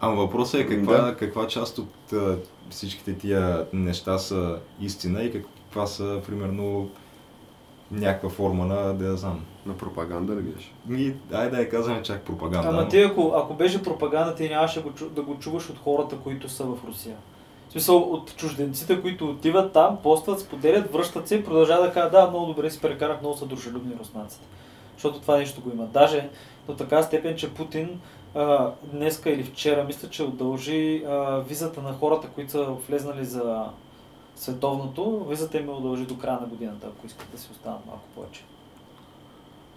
Ама 0.00 0.14
въпросът 0.16 0.60
е 0.60 0.66
каква, 0.66 1.00
Да. 1.00 1.16
каква 1.16 1.46
част 1.46 1.78
от 1.78 2.12
а, 2.12 2.36
всичките 2.70 3.14
тия 3.14 3.66
неща 3.72 4.18
са 4.18 4.58
истина 4.80 5.22
и 5.22 5.32
каква 5.32 5.86
са, 5.86 6.20
примерно, 6.26 6.90
някаква 7.90 8.28
форма 8.28 8.66
на, 8.66 8.94
да 8.94 9.06
я 9.06 9.16
знам. 9.16 9.44
На 9.66 9.76
пропаганда 9.76 10.36
ли 10.36 10.40
беше? 10.40 10.72
Ми, 10.86 11.14
ай 11.32 11.50
да 11.50 11.58
я 11.58 11.68
казваме 11.68 12.02
чак 12.02 12.22
пропаганда. 12.22 12.68
Ама 12.68 12.82
но- 12.82 12.88
ти 12.88 13.00
ако, 13.02 13.32
ако 13.36 13.54
беше 13.54 13.82
пропаганда, 13.82 14.34
ти 14.34 14.48
нямаше 14.48 14.82
го, 14.82 14.90
да 15.10 15.22
го 15.22 15.38
чуваш 15.38 15.70
от 15.70 15.78
хората, 15.78 16.16
които 16.16 16.48
са 16.48 16.64
в 16.64 16.76
Русия. 16.88 17.16
В 17.68 17.72
смисъл 17.72 17.96
от 17.98 18.36
чужденците, 18.36 19.00
които 19.02 19.30
отиват 19.30 19.72
там, 19.72 19.98
постват, 20.02 20.40
споделят, 20.40 20.92
връщат 20.92 21.28
се 21.28 21.34
и 21.34 21.44
продължават 21.44 21.84
да 21.86 21.92
кажат, 21.92 22.12
да, 22.12 22.30
много 22.30 22.46
добре 22.46 22.70
си 22.70 22.80
прекарах, 22.80 23.20
много 23.20 23.36
са 23.36 23.46
дружелюбни 23.46 23.94
руснаците. 24.00 24.44
Защото 24.94 25.20
това 25.20 25.36
нещо 25.36 25.60
го 25.60 25.70
има. 25.74 25.84
Даже 25.86 26.28
до 26.66 26.74
така 26.74 27.02
степен, 27.02 27.36
че 27.36 27.54
Путин 27.54 28.00
а, 28.36 28.72
днеска 28.92 29.30
или 29.30 29.44
вчера, 29.44 29.84
мисля, 29.84 30.08
че 30.08 30.22
удължи 30.22 31.04
а, 31.08 31.38
визата 31.38 31.82
на 31.82 31.92
хората, 31.92 32.28
които 32.28 32.50
са 32.50 32.64
влезнали 32.64 33.24
за 33.24 33.64
световното, 34.36 35.24
визата 35.28 35.58
им 35.58 35.68
е 35.68 35.72
удължи 35.72 36.06
до 36.06 36.18
края 36.18 36.38
на 36.40 36.46
годината, 36.46 36.86
ако 36.86 37.06
искат 37.06 37.28
да 37.32 37.38
си 37.38 37.48
останат 37.52 37.86
малко 37.86 38.04
повече. 38.14 38.44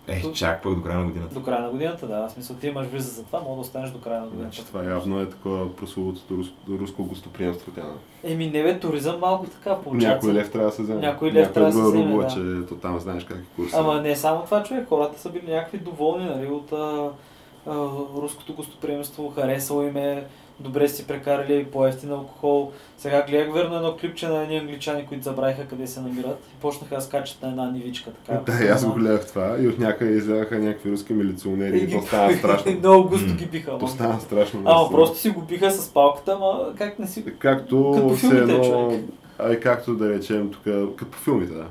Е, 0.08 0.32
чак 0.34 0.64
пък 0.64 0.76
до 0.76 0.84
края 0.84 1.00
на 1.00 1.06
годината. 1.06 1.34
До 1.34 1.44
края 1.44 1.62
на 1.62 1.70
годината, 1.70 2.08
да. 2.08 2.28
В 2.28 2.32
смисъл, 2.32 2.56
ти 2.56 2.68
имаш 2.68 2.88
виза 2.88 3.12
за 3.12 3.24
това, 3.24 3.40
мога 3.40 3.56
да 3.56 3.62
останеш 3.62 3.90
до 3.90 4.02
края 4.02 4.22
на 4.22 4.28
годината. 4.28 4.56
Значи 4.56 4.68
това 4.68 4.84
явно 4.84 5.22
е 5.22 5.30
такова 5.30 5.76
прословутото 5.76 6.38
руско, 6.38 6.56
руско 6.70 7.04
гостоприемство 7.04 7.72
тя. 7.76 7.84
Еми, 8.24 8.48
не 8.48 8.64
бе, 8.64 8.80
туризъм 8.80 9.20
малко 9.20 9.48
така 9.48 9.76
получава. 9.76 10.14
Някой 10.14 10.34
лев 10.34 10.52
трябва 10.52 10.70
да 10.70 10.76
се 10.76 10.82
вземе. 10.82 11.00
Някой 11.00 11.32
лев 11.32 11.54
трябва 11.54 11.72
да 11.72 11.76
се 11.76 11.82
вземе, 11.82 12.18
да. 12.18 12.28
че 12.28 12.68
то 12.70 12.76
там 12.76 13.00
знаеш 13.00 13.24
как 13.24 13.38
е 13.38 13.56
курса. 13.56 13.78
Ама 13.80 14.02
не 14.02 14.16
само 14.16 14.44
това, 14.44 14.64
човек. 14.64 14.88
Хората 14.90 15.20
са 15.20 15.30
били 15.30 15.52
някакви 15.52 15.78
доволни, 15.78 16.26
нали, 16.26 16.48
от 16.48 16.74
руското 18.22 18.54
гостоприемство, 18.54 19.34
харесало 19.36 19.82
им 19.82 19.98
е, 19.98 20.26
добре 20.60 20.88
си 20.88 21.08
прекарали 21.08 21.66
по-ефтин 21.66 22.12
алкохол. 22.12 22.72
Сега 22.98 23.26
гледах 23.30 23.54
верно 23.54 23.76
едно 23.76 23.98
клипче 23.98 24.28
на 24.28 24.42
едни 24.42 24.58
англичани, 24.58 25.06
които 25.06 25.24
забравиха 25.24 25.68
къде 25.68 25.88
се 25.88 26.02
намират 26.02 26.40
и 26.54 26.62
почнаха 26.62 26.96
да 26.96 27.02
скачат 27.02 27.42
на 27.42 27.50
една 27.50 27.72
нивичка. 27.72 28.12
Така, 28.26 28.52
Да, 28.52 28.66
и 28.66 28.68
аз 28.68 28.86
го 28.86 28.94
гледах 28.94 29.28
това 29.28 29.56
и 29.60 29.68
от 29.68 29.80
някъде 29.80 30.12
излягаха 30.12 30.60
някакви 30.60 30.92
руски 30.92 31.14
милиционери 31.14 31.78
и, 31.78 31.86
ги 31.86 31.94
то 31.94 32.02
стана 32.02 32.38
страшно. 32.38 32.72
Много 32.80 33.10
густо 33.10 33.34
ги 33.34 33.46
биха. 33.46 33.78
То 33.78 33.88
стана 33.88 34.20
страшно. 34.20 34.62
Ама 34.66 34.90
просто 34.90 35.18
си 35.18 35.30
го 35.30 35.42
биха 35.42 35.72
с 35.72 35.90
палката, 35.90 36.32
ама 36.32 36.74
как 36.78 37.00
не 37.00 37.08
си... 37.08 37.26
Както 37.40 38.16
филмите, 38.20 38.42
едно, 38.42 39.00
ай 39.40 39.60
както 39.60 39.96
да 39.96 40.10
речем 40.10 40.52
тук, 40.52 40.64
като 40.98 41.12
по 41.12 41.18
филмите, 41.18 41.54
да. 41.54 41.66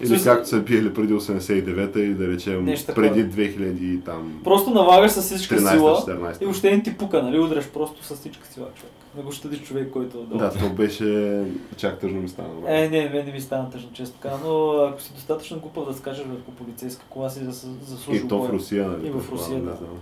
Или 0.00 0.22
както 0.24 0.48
са 0.48 0.60
биели 0.60 0.94
преди 0.94 1.14
89-та 1.14 2.00
и 2.00 2.14
да 2.14 2.28
речем 2.28 2.64
Нещо 2.64 2.94
преди 2.94 3.24
2000 3.24 3.80
и 3.80 4.00
там 4.00 4.40
Просто 4.44 4.70
налагаш 4.70 5.10
с 5.10 5.22
всичка 5.22 5.58
сила 5.58 6.02
13-14. 6.06 6.42
и 6.42 6.44
въобще 6.44 6.76
не 6.76 6.82
ти 6.82 6.96
пука, 6.96 7.22
нали? 7.22 7.38
Удряш 7.38 7.68
просто 7.68 8.04
с 8.04 8.16
всичка 8.16 8.46
сила, 8.46 8.66
човек. 8.76 8.92
Не 9.16 9.22
го 9.22 9.32
щадиш 9.32 9.62
човек, 9.62 9.90
който 9.90 10.18
е 10.18 10.20
долу. 10.20 10.38
Да, 10.38 10.50
то 10.50 10.68
беше 10.68 11.42
чак 11.76 12.00
тъжно 12.00 12.20
ми 12.20 12.28
стана. 12.28 12.48
бе. 12.64 12.84
Е, 12.84 12.88
не, 12.88 13.08
мен 13.08 13.26
не 13.26 13.32
ми 13.32 13.40
стана 13.40 13.70
тъжно, 13.70 13.88
често 13.92 14.18
така, 14.18 14.36
но 14.44 14.70
ако 14.70 15.02
си 15.02 15.12
достатъчно 15.14 15.60
глупав 15.60 15.88
да 15.88 15.94
скажеш 15.94 16.26
върху 16.26 16.50
полицейска 16.52 17.04
кола 17.08 17.30
си, 17.30 17.44
да 17.44 17.52
заслужи 17.52 18.20
И 18.24 18.28
то 18.28 18.42
в 18.42 18.50
Русия, 18.50 18.88
нали? 18.88 19.06
И 19.06 19.10
в 19.10 19.32
Русия, 19.32 19.60
да. 19.60 19.76
знам. 19.76 19.98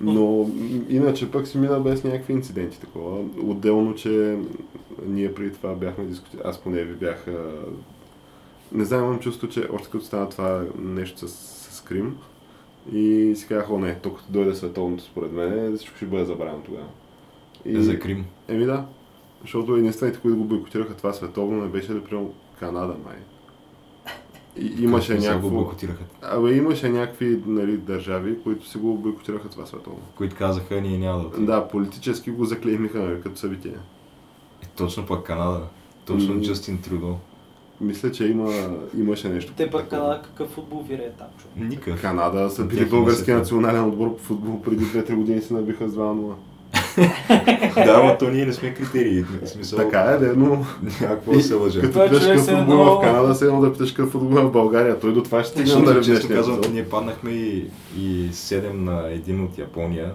Но 0.00 0.50
иначе 0.88 1.30
пък 1.30 1.46
си 1.46 1.58
мина 1.58 1.80
без 1.80 2.04
някакви 2.04 2.32
инциденти 2.32 2.80
такова. 2.80 3.18
Отделно, 3.42 3.94
че 3.94 4.38
ние 5.06 5.34
преди 5.34 5.52
това 5.52 5.74
бяхме 5.74 6.04
дискути... 6.04 6.36
Аз 6.44 6.58
поне 6.58 6.82
ви 6.82 6.94
бях... 6.94 7.26
Не 8.76 8.84
знам, 8.84 9.04
имам 9.04 9.18
чувство, 9.18 9.48
че 9.48 9.68
още 9.72 9.90
като 9.90 10.04
стана 10.04 10.28
това 10.28 10.64
нещо 10.78 11.28
с, 11.28 11.32
с 11.72 11.80
Крим 11.80 12.16
и 12.92 13.32
си 13.36 13.46
казах, 13.48 13.70
о 13.70 13.78
не, 13.78 13.94
тук 13.94 14.20
дойде 14.28 14.54
световното 14.54 15.04
според 15.04 15.32
мен, 15.32 15.76
всичко 15.76 15.96
ще 15.96 16.06
бъде 16.06 16.24
забравено 16.24 16.62
тогава. 16.62 16.86
Е, 17.64 17.80
За 17.80 17.98
Крим. 17.98 18.26
Еми 18.48 18.64
да, 18.64 18.86
защото 19.42 19.76
единствените, 19.76 20.18
които 20.18 20.38
го 20.38 20.44
бойкотираха 20.44 20.94
това 20.94 21.12
световно, 21.12 21.62
не 21.62 21.68
беше 21.68 21.94
ли 21.94 22.00
примерно 22.00 22.32
Канада, 22.60 22.94
май. 23.04 23.16
И, 24.58 24.82
имаше 24.82 25.12
Как 25.12 25.20
го 25.20 25.26
някакво... 25.26 25.50
бойкотираха. 25.50 26.04
Абе, 26.22 26.52
имаше 26.52 26.88
някакви 26.88 27.42
нали, 27.46 27.76
държави, 27.76 28.42
които 28.42 28.68
си 28.68 28.78
го 28.78 28.94
бойкотираха 28.96 29.48
това 29.48 29.66
световно. 29.66 30.00
Които 30.16 30.36
казаха, 30.36 30.80
ние 30.80 30.98
няма 30.98 31.20
да 31.20 31.26
отидем. 31.26 31.46
Да, 31.46 31.68
политически 31.68 32.30
го 32.30 32.44
заклеймиха 32.44 32.98
нали, 32.98 33.20
като 33.20 33.38
събитие. 33.38 33.74
Е, 34.62 34.66
точно 34.76 35.06
пък 35.06 35.26
Канада. 35.26 35.62
Точно 36.04 36.34
М. 36.34 36.40
Джастин 36.40 36.82
Трюдо. 36.82 37.16
Мисля, 37.80 38.12
че 38.12 38.24
има, 38.24 38.52
имаше 38.98 39.28
нещо. 39.28 39.52
Те 39.56 39.70
пък. 39.70 39.88
Канада 39.88 40.20
какъв 40.24 40.48
футбол 40.48 40.84
вирее 40.88 41.10
там, 41.10 41.26
човек. 41.38 41.70
Никакъв. 41.70 42.00
Канада 42.00 42.50
са 42.50 42.64
били 42.64 42.78
Тях 42.78 42.88
има 42.88 42.90
български 42.90 43.22
света. 43.22 43.38
национален 43.38 43.84
отбор 43.84 44.16
по 44.16 44.22
футбол 44.22 44.62
преди 44.62 44.84
2-3 44.84 45.14
години 45.14 45.40
се 45.40 45.54
набиха 45.54 45.88
с 45.88 45.94
2-0. 45.94 46.32
да, 47.76 48.02
но 48.04 48.18
то 48.18 48.28
ние 48.28 48.46
не 48.46 48.52
сме 48.52 48.74
критерии. 48.74 49.22
В 49.22 49.46
смисъл, 49.46 49.78
Така 49.78 50.00
е, 50.00 50.18
да, 50.18 50.34
но 50.36 50.64
Някакво 51.00 51.32
да 51.32 51.42
се 51.42 51.54
лъжа. 51.54 51.80
като 51.80 52.02
е 52.02 52.08
питаш 52.08 52.24
какъв 52.24 52.44
се 52.44 52.50
футбол 52.50 52.72
едно- 52.72 52.96
в 52.96 53.00
Канада, 53.00 53.34
се 53.34 53.44
едно 53.44 53.60
да 53.60 53.72
питаш 53.72 53.90
какъв 53.90 54.10
футбол 54.10 54.38
в 54.38 54.52
България. 54.52 55.00
Той 55.00 55.12
до 55.12 55.22
това 55.22 55.42
ще 55.42 55.50
стигне 55.50 55.66
Защото, 55.66 56.02
често 56.02 56.28
казвам, 56.28 56.60
ние 56.72 56.84
паднахме 56.84 57.30
и, 57.30 57.64
и 57.98 58.28
7 58.30 58.72
на 58.72 58.92
1 59.02 59.44
от 59.44 59.58
Япония. 59.58 60.12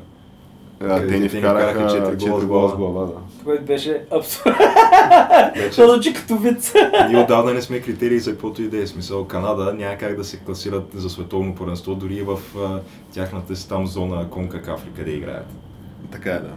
А, 0.83 1.07
те 1.07 1.19
ни 1.19 1.29
вкараха 1.29 1.69
вкараха 1.71 1.97
4 2.11 2.17
четири 2.19 2.45
гола 2.45 2.69
с 2.69 2.75
глава. 2.75 3.05
да. 3.05 3.13
Което 3.43 3.63
беше 3.63 4.05
абсурдно. 4.11 4.55
Вече 5.55 5.69
Това 5.71 5.93
звучи 5.93 6.13
като 6.13 6.37
виц. 6.37 6.73
ние 7.09 7.23
отдавна 7.23 7.53
не 7.53 7.61
сме 7.61 7.81
критерии 7.81 8.19
за 8.19 8.31
каквото 8.31 8.61
и 8.61 8.67
да 8.67 8.77
е. 8.77 8.87
Смисъл, 8.87 9.25
Канада 9.25 9.73
няма 9.73 9.97
как 9.97 10.15
да 10.15 10.23
се 10.23 10.37
класират 10.37 10.91
за 10.93 11.09
световно 11.09 11.55
първенство, 11.55 11.95
дори 11.95 12.13
и 12.15 12.21
в 12.21 12.39
а, 12.57 12.79
тяхната 13.13 13.55
си 13.55 13.69
там 13.69 13.87
зона 13.87 14.29
Конкакаф, 14.29 14.85
къде 14.95 15.11
играят. 15.11 15.47
Така 16.11 16.31
е, 16.31 16.39
да. 16.39 16.51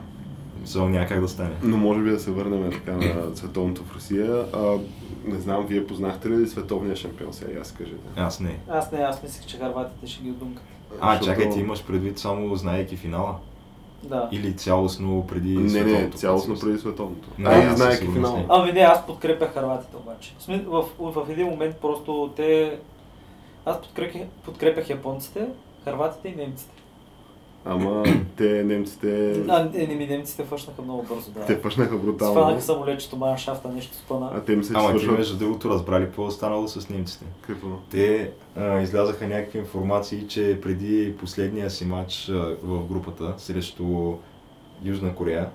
Смисъл, 0.59 0.89
няма 0.89 1.07
как 1.07 1.21
да 1.21 1.29
стане. 1.29 1.51
Но 1.63 1.77
може 1.77 2.01
би 2.01 2.11
да 2.11 2.21
се 2.21 2.31
върнем 2.31 2.71
така 2.73 2.93
на 2.93 3.37
световното 3.37 3.83
в 3.85 3.95
Русия. 3.97 4.45
А, 4.53 4.59
не 5.25 5.41
знам, 5.41 5.67
вие 5.67 5.87
познахте 5.87 6.31
ли 6.31 6.47
световния 6.47 6.97
шампион 6.97 7.33
сега? 7.33 7.61
Аз 7.61 7.73
кажете. 7.73 7.97
Аз 8.17 8.41
не. 8.41 8.59
Аз 8.71 8.93
не, 8.93 8.99
аз 8.99 9.23
мислех, 9.23 9.47
че 9.47 9.59
харватите 9.59 10.07
ще 10.07 10.23
ги 10.23 10.31
отдумкат. 10.31 10.65
А, 11.01 11.13
Защото- 11.13 11.27
чакай, 11.31 11.51
ти 11.51 11.61
имаш 11.61 11.85
предвид 11.85 12.19
само 12.19 12.57
знаейки 12.57 12.97
финала? 12.97 13.35
Да. 14.09 14.29
Или 14.33 14.57
цялостно 14.57 15.27
преди 15.27 15.57
Не, 15.57 15.63
не, 15.63 15.69
световното? 15.69 16.19
цялостно 16.19 16.59
преди 16.61 16.79
световното. 16.79 17.29
Не, 17.39 17.49
аз 17.49 17.77
знаеки 17.77 17.97
сигурност 17.97 18.33
финала. 18.33 18.39
не. 18.39 18.47
Ами 18.49 18.73
не, 18.73 18.81
аз 18.81 19.07
подкрепях 19.07 19.55
харватите 19.55 19.97
обаче. 19.97 20.35
В, 20.49 20.85
в, 20.99 21.25
в 21.25 21.31
един 21.31 21.47
момент 21.47 21.77
просто 21.77 22.33
те... 22.37 22.79
Аз 23.67 23.83
подкрепях, 23.83 24.23
подкрепях 24.45 24.91
японците, 24.91 25.47
харватите 25.85 26.29
и 26.29 26.37
немците. 26.37 26.73
Ама 27.65 28.05
те 28.37 28.65
немците... 28.65 29.43
А, 29.49 29.71
не, 29.75 29.87
не 29.87 29.95
ми 29.95 30.07
немците 30.07 30.45
фъшнаха 30.45 30.83
много 30.83 31.03
бързо, 31.03 31.31
да. 31.31 31.47
Те 31.47 31.63
пъшнаха 31.63 31.97
брутално. 31.97 32.35
Сванаха 32.35 32.63
самолетчето, 32.63 33.17
маншафта, 33.17 33.69
нещо 33.69 33.97
спъна. 33.97 34.31
А 34.35 34.41
те 34.41 34.57
мисля, 34.57 34.75
че 34.75 34.81
Ама 34.81 34.93
ти 34.93 34.99
свършват... 34.99 35.19
между 35.19 35.39
другото 35.39 35.71
разбрали 35.71 36.05
какво 36.05 36.29
е 36.29 36.31
станало 36.31 36.69
с 36.69 36.89
немците. 36.89 37.25
Какво? 37.41 37.69
Те 37.91 38.31
а, 38.57 38.81
излязаха 38.81 39.29
някакви 39.29 39.59
информации, 39.59 40.29
че 40.29 40.61
преди 40.63 41.15
последния 41.17 41.71
си 41.71 41.85
матч 41.85 42.29
а, 42.29 42.57
в 42.63 42.85
групата 42.85 43.35
срещу 43.39 44.15
Южна 44.85 45.15
Корея, 45.15 45.49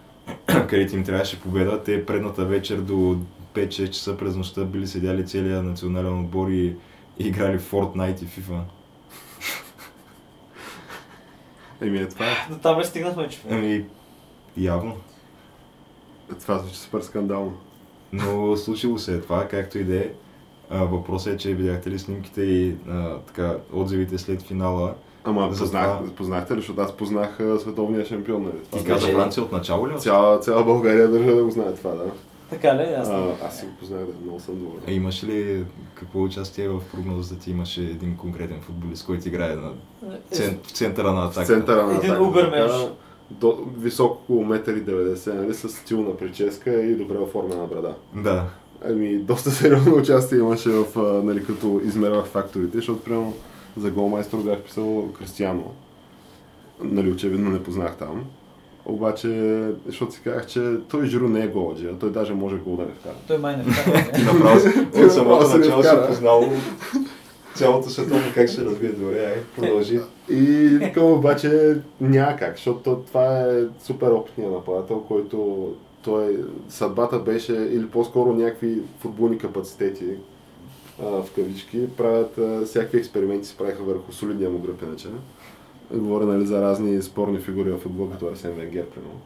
където 0.46 0.96
им 0.96 1.04
трябваше 1.04 1.40
победа, 1.40 1.82
те 1.82 2.06
предната 2.06 2.44
вечер 2.44 2.76
до 2.76 3.16
5-6 3.54 3.90
часа 3.90 4.16
през 4.16 4.36
нощта 4.36 4.64
били 4.64 4.86
седяли 4.86 5.26
целия 5.26 5.62
национален 5.62 6.20
отбор 6.20 6.48
и, 6.48 6.76
и 7.18 7.26
играли 7.26 7.58
в 7.58 7.70
Fortnite 7.70 8.22
и 8.22 8.26
FIFA. 8.26 8.60
Еми, 11.80 11.98
е, 11.98 12.08
това 12.08 12.26
е. 12.26 12.46
До 12.50 12.58
там 12.58 12.80
ли 12.80 12.84
стигнахме, 12.84 13.28
че 13.28 13.40
Ами, 13.50 13.84
явно. 14.56 14.96
Това 16.40 16.58
звучи 16.58 16.76
супер 16.76 17.00
скандално. 17.00 17.52
Но 18.12 18.56
случило 18.56 18.98
се 18.98 19.14
е 19.14 19.20
това, 19.20 19.48
както 19.48 19.78
и 19.78 19.84
да 19.84 19.96
е. 19.96 20.10
Въпросът 20.70 21.34
е, 21.34 21.36
че 21.36 21.54
видяхте 21.54 21.90
ли 21.90 21.98
снимките 21.98 22.42
и 22.42 22.74
а, 22.88 23.18
така, 23.18 23.56
отзивите 23.72 24.18
след 24.18 24.42
финала. 24.42 24.94
Ама 25.24 25.52
За 25.52 25.60
познах, 25.60 25.98
това- 25.98 26.14
познахте 26.14 26.52
ли, 26.54 26.58
защото 26.58 26.80
аз 26.80 26.92
познах 26.92 27.40
а, 27.40 27.58
световния 27.58 28.04
шампион, 28.06 28.42
нали? 28.42 28.82
Ти 28.82 28.84
каза 28.84 29.06
Франция 29.06 29.42
от 29.42 29.52
начало 29.52 29.88
ли? 29.88 29.98
Цяла, 29.98 30.40
цяла 30.40 30.64
България 30.64 31.08
държа 31.08 31.36
да 31.36 31.44
го 31.44 31.50
знае 31.50 31.74
това, 31.74 31.90
да. 31.90 32.04
Така 32.50 32.74
ли? 32.76 32.82
Аз. 32.82 33.08
А, 33.08 33.34
аз 33.46 33.58
си 33.60 33.66
го 33.66 33.72
познах, 33.72 34.00
да, 34.00 34.12
много 34.24 34.40
съм 34.40 34.58
доволен. 34.58 34.80
А 34.88 34.90
имаш 34.92 35.24
ли 35.24 35.64
какво 35.94 36.22
участие 36.22 36.68
в 36.68 36.80
прогнозата 36.92 37.40
ти 37.40 37.50
имаше 37.50 37.80
един 37.80 38.16
конкретен 38.16 38.60
футболист, 38.60 39.06
който 39.06 39.28
играе 39.28 39.56
на 39.56 39.70
цен, 40.30 40.58
в 40.62 40.70
центъра 40.70 41.12
на 41.12 41.20
В 41.20 41.30
атака? 41.30 41.46
центъра 41.46 41.82
на 41.82 41.90
Един 41.94 42.10
атаката, 42.10 42.22
убермеш. 42.22 42.70
така, 42.72 42.92
До, 43.30 43.64
високо 43.78 44.12
около 44.22 44.44
1,90 44.44 45.28
м, 45.28 45.42
нали, 45.42 45.54
с 45.54 45.68
стилна 45.68 46.16
прическа 46.16 46.82
и 46.82 46.94
добре 46.94 47.18
оформена 47.18 47.66
брада. 47.66 47.94
Да. 48.14 48.44
Ами, 48.84 49.18
доста 49.18 49.50
сериозно 49.50 49.94
участие 49.96 50.38
имаше 50.38 50.70
в, 50.70 50.86
нали, 51.24 51.44
като 51.44 51.80
измервах 51.84 52.26
факторите, 52.26 52.76
защото, 52.76 53.02
примерно, 53.02 53.34
за 53.76 53.90
голмайстор 53.90 54.38
бях 54.38 54.58
писал 54.58 55.12
Кристиано. 55.12 55.72
нали, 56.82 57.10
очевидно 57.12 57.50
не 57.50 57.62
познах 57.62 57.96
там. 57.96 58.24
Обаче, 58.88 59.62
защото 59.86 60.12
си 60.12 60.20
казах, 60.24 60.46
че 60.46 60.76
той 60.88 61.06
Жиру 61.06 61.28
не 61.28 61.44
е 61.44 61.48
голаджия, 61.48 61.98
той 61.98 62.10
даже 62.10 62.34
може 62.34 62.56
гол 62.56 62.76
да 62.76 62.82
не 62.82 62.92
вкара. 63.00 63.14
Той 63.26 63.38
май 63.38 63.56
не 63.56 63.62
вкара. 63.64 64.12
Ти 64.14 64.22
направо 64.22 64.56
от 65.04 65.12
самото 65.12 65.58
начало 65.58 65.82
си 65.82 65.90
познал 66.08 66.52
цялото 67.54 67.90
световно 67.90 68.22
как 68.34 68.48
ще 68.48 68.64
развие. 68.64 68.90
Добре, 68.90 69.24
ай, 69.24 69.42
продължи. 69.56 70.00
И 70.30 70.70
така 70.80 71.02
обаче 71.02 71.76
няма 72.00 72.36
как, 72.36 72.56
защото 72.56 72.80
то- 72.80 73.02
това 73.06 73.40
е 73.40 73.62
супер 73.82 74.10
опитният 74.10 74.52
нападател, 74.52 75.00
който 75.00 75.68
той, 76.02 76.44
съдбата 76.68 77.18
беше, 77.18 77.52
или 77.52 77.86
по-скоро 77.86 78.32
някакви 78.32 78.82
футболни 79.00 79.38
капацитети, 79.38 80.04
а, 81.02 81.04
в 81.04 81.26
кавички, 81.34 81.88
правят 81.96 82.38
а, 82.38 82.66
всякакви 82.66 82.98
експерименти, 82.98 83.48
се 83.48 83.56
правиха 83.56 83.82
върху 83.82 84.12
солидния 84.12 84.50
му 84.50 84.58
гръб 84.58 84.82
иначе. 84.82 85.08
Говоря 85.94 86.26
нали, 86.26 86.46
за 86.46 86.62
разни 86.62 87.02
спорни 87.02 87.38
фигури 87.38 87.70
в 87.70 87.78
футбол, 87.78 88.10
като 88.10 88.26
Арсен 88.26 88.52
Венгер, 88.52 88.86
примерно. 88.86 89.20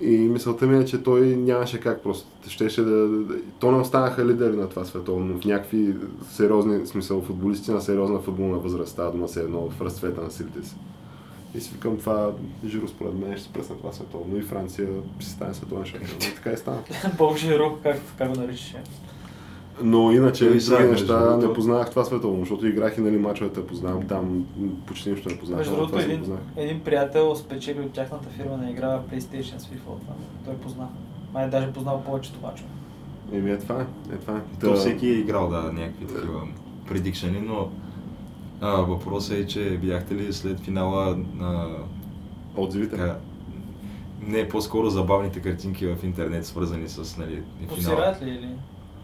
И 0.00 0.10
мисълта 0.10 0.66
ми 0.66 0.78
е, 0.78 0.84
че 0.84 1.02
той 1.02 1.20
нямаше 1.26 1.80
как 1.80 2.02
просто. 2.02 2.28
Щеше 2.48 2.82
да, 2.82 3.24
то 3.60 3.72
не 3.72 3.78
останаха 3.78 4.26
лидери 4.26 4.56
на 4.56 4.68
това 4.68 4.84
световно. 4.84 5.40
В 5.40 5.44
някакви 5.44 5.94
сериозни, 6.30 6.86
смисъл 6.86 7.22
футболисти 7.22 7.70
на 7.70 7.80
сериозна 7.80 8.18
футболна 8.18 8.58
възраст. 8.58 8.92
Става 8.92 9.12
дума 9.12 9.28
се 9.28 9.40
едно 9.40 9.70
в 9.70 9.80
разцвета 9.80 10.20
на 10.20 10.30
силите 10.30 10.68
си. 10.68 10.76
И 11.54 11.60
си 11.60 11.70
викам 11.74 11.98
това, 11.98 12.32
Жиро 12.66 12.88
според 12.88 13.14
мен 13.14 13.36
ще 13.36 13.42
се 13.42 13.52
пресне 13.52 13.76
това 13.76 13.92
световно 13.92 14.36
и 14.36 14.42
Франция 14.42 14.88
ще 15.18 15.30
стане 15.30 15.54
световен 15.54 15.84
шампион. 15.84 16.18
Така 16.34 16.52
и 16.52 16.56
стана. 16.56 16.82
Бог 17.18 17.36
Жиро, 17.36 17.78
как, 17.82 18.00
как 18.18 18.34
го 18.34 18.40
наричаше. 18.40 18.82
Но 19.82 20.12
иначе 20.12 20.44
Той 20.48 20.58
други 20.78 20.90
неща 20.90 21.36
не 21.36 21.52
познавах 21.52 21.90
това 21.90 22.04
световно, 22.04 22.40
защото 22.40 22.66
играх 22.66 22.98
и 22.98 23.00
нали 23.00 23.18
мачовете 23.18 23.66
познавам 23.66 24.06
там, 24.06 24.46
почти 24.86 25.10
нищо 25.10 25.28
не 25.28 25.38
познавах. 25.38 25.66
Между 25.66 25.76
другото, 25.76 25.98
един, 25.98 26.38
един 26.56 26.80
приятел 26.80 27.34
спечели 27.34 27.80
от 27.80 27.92
тяхната 27.92 28.28
фирма 28.28 28.56
на 28.56 28.70
игра 28.70 29.00
PlayStation 29.12 29.58
с 29.58 29.64
FIFA 29.66 29.84
това. 29.84 30.14
Той 30.44 30.54
позна. 30.54 30.88
Май 31.34 31.44
е 31.44 31.48
даже 31.48 31.72
познал 31.72 32.02
повечето 32.06 32.38
мачове. 32.42 32.68
Еми 33.32 33.50
е 33.50 33.58
това, 33.58 33.86
е 34.12 34.16
това. 34.16 34.40
То 34.60 34.70
Та- 34.70 34.76
всеки 34.76 35.06
е 35.06 35.12
играл, 35.18 35.48
да, 35.48 35.62
някакви 35.72 36.06
такива 36.06 36.40
предикшени, 36.88 37.40
но 37.40 37.68
а, 38.60 38.70
въпросът 38.70 39.36
е, 39.38 39.46
че 39.46 39.60
видяхте 39.60 40.14
ли 40.14 40.32
след 40.32 40.60
финала 40.60 41.18
на 41.36 41.66
Отзивите. 42.56 42.96
така, 42.96 43.16
не, 44.26 44.48
по-скоро 44.48 44.90
забавните 44.90 45.40
картинки 45.40 45.86
в 45.86 45.96
интернет, 46.04 46.46
свързани 46.46 46.88
с 46.88 47.16
нали, 47.16 47.42
и 47.62 47.80
финала. 47.80 48.16
Ли 48.22 48.30
или? 48.30 48.48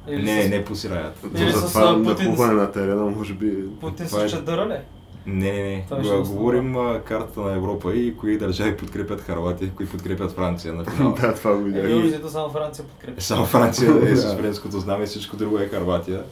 Или 0.08 0.22
Не, 0.22 0.42
с... 0.42 0.48
не 0.50 0.64
посираят. 0.64 1.26
Или 1.36 1.50
За 1.50 1.68
с, 1.68 1.72
това 1.72 1.94
Путин 1.94 2.04
нахлупване 2.04 2.52
на 2.52 2.72
терена, 2.72 3.02
може 3.02 3.34
би... 3.34 3.54
Путин 3.80 4.06
Това 4.06 4.24
е- 4.24 4.28
с 4.28 4.32
чадъра 4.32 4.68
ли? 4.68 4.78
Не, 5.26 5.52
не, 5.52 5.62
не. 5.62 5.84
Това. 5.88 6.18
Говорим 6.18 6.76
а, 6.76 7.00
картата 7.00 7.40
на 7.40 7.54
Европа 7.54 7.94
и 7.94 8.16
кои 8.16 8.38
държави 8.38 8.76
подкрепят 8.76 9.20
Харватия, 9.20 9.70
кои 9.76 9.86
подкрепят 9.86 10.32
Франция 10.32 10.74
на 10.74 10.84
финала. 10.84 11.14
да, 11.20 11.34
това 11.34 11.56
го 11.56 11.62
видях. 11.62 11.84
Е, 11.84 11.94
виждате, 11.94 12.28
само 12.28 12.50
Франция 12.50 12.84
подкрепя. 12.84 13.20
Само 13.20 13.44
Франция 13.44 13.92
е 14.02 14.16
с 14.16 14.34
френското 14.34 14.80
знаме, 14.80 15.06
всичко 15.06 15.36
друго 15.36 15.58
е 15.58 15.68
Харватия. 15.68 16.22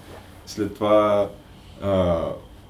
След 0.46 0.74
това 0.74 1.28
а, 1.82 2.20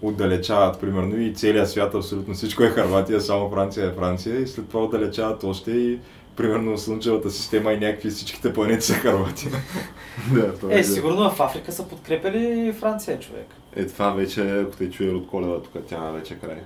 отдалечават, 0.03 0.81
примерно, 0.81 1.21
и 1.21 1.35
целият 1.35 1.71
свят, 1.71 1.95
абсолютно 1.95 2.35
всичко 2.35 2.63
е 2.63 2.69
Харватия, 2.69 3.21
само 3.21 3.51
Франция 3.51 3.87
е 3.87 3.93
Франция. 3.93 4.41
И 4.41 4.47
след 4.47 4.69
това 4.69 4.85
отдалечават 4.85 5.45
още 5.45 5.71
и, 5.71 5.99
примерно, 6.37 6.79
Слънчевата 6.79 7.31
система 7.31 7.73
и 7.73 7.79
някакви 7.79 8.11
всичките 8.11 8.53
планети 8.53 8.87
са 8.87 8.95
Харватия. 8.95 9.53
да, 10.35 10.55
това 10.55 10.73
Е, 10.73 10.77
видях. 10.77 10.93
сигурно 10.93 11.31
в 11.31 11.41
Африка 11.41 11.73
са 11.73 11.89
подкрепили 11.89 12.73
Франция, 12.73 13.21
човек. 13.21 13.47
Е, 13.77 13.87
това 13.87 14.11
вече, 14.11 14.61
ако 14.61 14.77
те 14.77 14.91
чуе 14.91 15.09
от 15.09 15.27
коледа, 15.27 15.63
тук 15.63 15.85
тя 15.87 16.11
вече 16.11 16.35
край. 16.35 16.59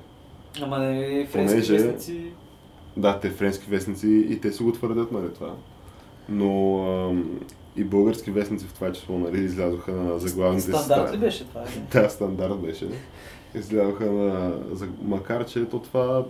Ама 0.62 0.78
не 0.78 1.26
френски 1.26 1.54
Понеже- 1.56 1.72
вестници. 1.74 2.20
Да, 2.96 3.20
те 3.20 3.30
френски 3.30 3.70
вестници 3.70 4.26
и 4.30 4.40
те 4.40 4.52
си 4.52 4.62
го 4.62 4.72
твърдят, 4.72 5.12
нали, 5.12 5.34
това. 5.34 5.54
Но 6.28 6.78
ам, 7.08 7.40
и 7.76 7.84
български 7.84 8.30
вестници 8.30 8.66
в 8.66 8.72
това 8.72 8.92
число, 8.92 9.18
нали, 9.18 9.44
излязоха 9.44 9.92
на 9.92 10.18
заглавните 10.18 10.62
си 10.62 10.72
Стандарт 10.72 11.14
ли 11.14 11.18
беше 11.18 11.44
това? 11.44 11.62
или? 11.62 11.82
Да, 11.92 12.08
стандарт 12.10 12.58
беше. 12.58 12.88
Излязоха 13.54 14.04
на... 14.06 14.52
Макар, 15.02 15.46
че 15.46 15.64
то 15.64 15.78
това 15.78 16.24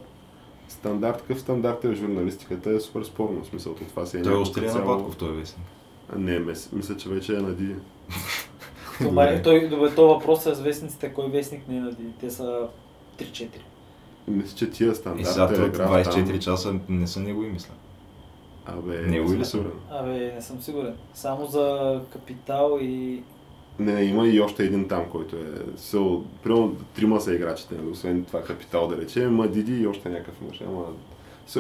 стандарт, 0.69 1.17
какъв 1.19 1.41
стандарт 1.41 1.85
е 1.85 1.89
в 1.89 1.95
журналистиката 1.95 2.71
е 2.71 2.81
супер 2.81 3.03
спорно. 3.03 3.43
В 3.43 3.47
смисъл, 3.47 3.75
то 3.75 3.85
това 3.85 4.07
си 4.07 4.17
е 4.17 4.23
Той 4.23 4.33
някакво 4.33 4.43
още 4.43 4.61
е 4.61 4.69
цяло- 4.69 4.79
на 4.81 4.95
Батков, 4.95 5.17
той 5.17 5.33
вестник? 5.33 5.67
А, 6.09 6.19
Не, 6.19 6.39
мис, 6.39 6.69
мисля, 6.73 6.97
че 6.97 7.09
вече 7.09 7.33
е 7.33 7.41
на 7.41 7.53
Ди. 7.53 7.75
То, 9.03 9.13
май, 9.13 9.43
той, 9.43 9.69
добре, 9.69 9.95
то 9.95 10.09
въпрос 10.09 10.47
е 10.47 10.55
с 10.55 10.61
вестниците, 10.61 11.13
кой 11.13 11.29
вестник 11.29 11.69
не 11.69 11.77
е 11.77 11.81
нади. 11.81 12.05
Те 12.21 12.31
са 12.31 12.69
3-4. 13.19 13.49
Мисля, 14.29 14.57
че 14.57 14.71
тия 14.71 14.93
И 14.93 14.95
стандарт 14.95 15.27
сега 15.27 15.49
телеграф 15.49 15.91
24 15.91 16.27
там... 16.27 16.39
часа 16.39 16.75
не 16.89 17.07
са 17.07 17.21
негови 17.21 17.49
мисля. 17.49 17.75
Абе, 18.67 18.99
Негови 18.99 19.11
не 19.29 19.29
съм 19.29 19.39
ли 19.39 19.45
са? 19.45 19.51
сигурен. 19.51 19.73
Абе, 19.91 20.33
не 20.35 20.43
съм 20.43 20.63
сигурен. 20.63 20.95
Само 21.15 21.47
за 21.47 22.01
капитал 22.11 22.79
и... 22.81 23.23
Не, 23.79 23.93
не, 23.93 24.03
има 24.03 24.29
и 24.29 24.41
още 24.41 24.65
един 24.65 24.89
там, 24.89 25.05
който 25.11 25.37
е... 25.37 25.41
Со, 25.77 26.23
примерно 26.43 26.77
трима 26.95 27.21
са 27.21 27.35
играчите, 27.35 27.75
нали, 27.75 27.91
освен 27.91 28.25
това 28.25 28.43
капитал 28.43 28.89
да 28.89 28.97
речем, 28.97 29.33
има 29.33 29.49
Диди 29.49 29.83
и 29.83 29.87
още 29.87 30.09
някакъв 30.09 30.35
имаше, 30.43 30.65
ама... 30.69 30.83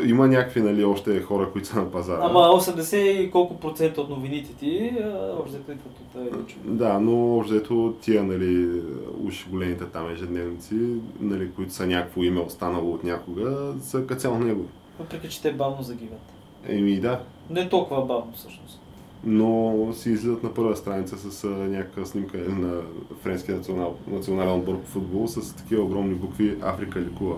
Има 0.07 0.29
някакви, 0.29 0.61
нали, 0.61 0.85
още 0.85 1.20
хора, 1.20 1.52
които 1.52 1.68
са 1.68 1.76
на 1.76 1.90
пазара. 1.90 2.20
Ама 2.22 2.38
80 2.38 2.96
и 2.96 3.31
колко 3.31 3.61
процента 3.61 4.00
от 4.00 4.09
новините 4.09 4.55
ти, 4.55 4.92
още 5.44 5.57
идват 5.57 5.79
от 5.79 6.20
един 6.20 6.46
човек. 6.46 6.64
Да, 6.64 6.98
но 6.98 7.40
взето 7.40 7.94
тия, 8.00 8.22
нали, 8.22 8.81
уж 9.24 9.48
големите 9.48 9.85
там 9.85 10.11
ежедневници, 10.11 10.74
нали, 11.20 11.50
които 11.52 11.72
са 11.72 11.87
някакво 11.87 12.22
име 12.22 12.40
останало 12.40 12.92
от 12.92 13.05
някога, 13.05 13.74
са 13.81 14.07
като 14.07 14.20
цяло 14.20 14.38
него. 14.38 14.64
Въпреки, 14.98 15.29
че 15.29 15.42
те 15.42 15.52
бавно 15.52 15.83
загиват. 15.83 16.33
Еми 16.68 17.00
да, 17.00 17.20
Не 17.50 17.68
толкова 17.68 18.05
бавно 18.05 18.33
всъщност. 18.35 18.81
Но 19.24 19.88
си 19.94 20.11
излизат 20.11 20.42
на 20.42 20.55
първа 20.55 20.76
страница 20.76 21.16
с 21.18 21.44
а, 21.44 21.48
някаква 21.48 22.05
снимка 22.05 22.38
на 22.38 22.81
френския 23.22 23.57
национал, 23.57 23.96
национален 24.07 24.55
отбор 24.55 24.81
по 24.81 24.87
футбол 24.87 25.26
с 25.26 25.57
такива 25.57 25.83
огромни 25.83 26.14
букви 26.14 26.57
Африка 26.62 27.00
ликува. 27.00 27.37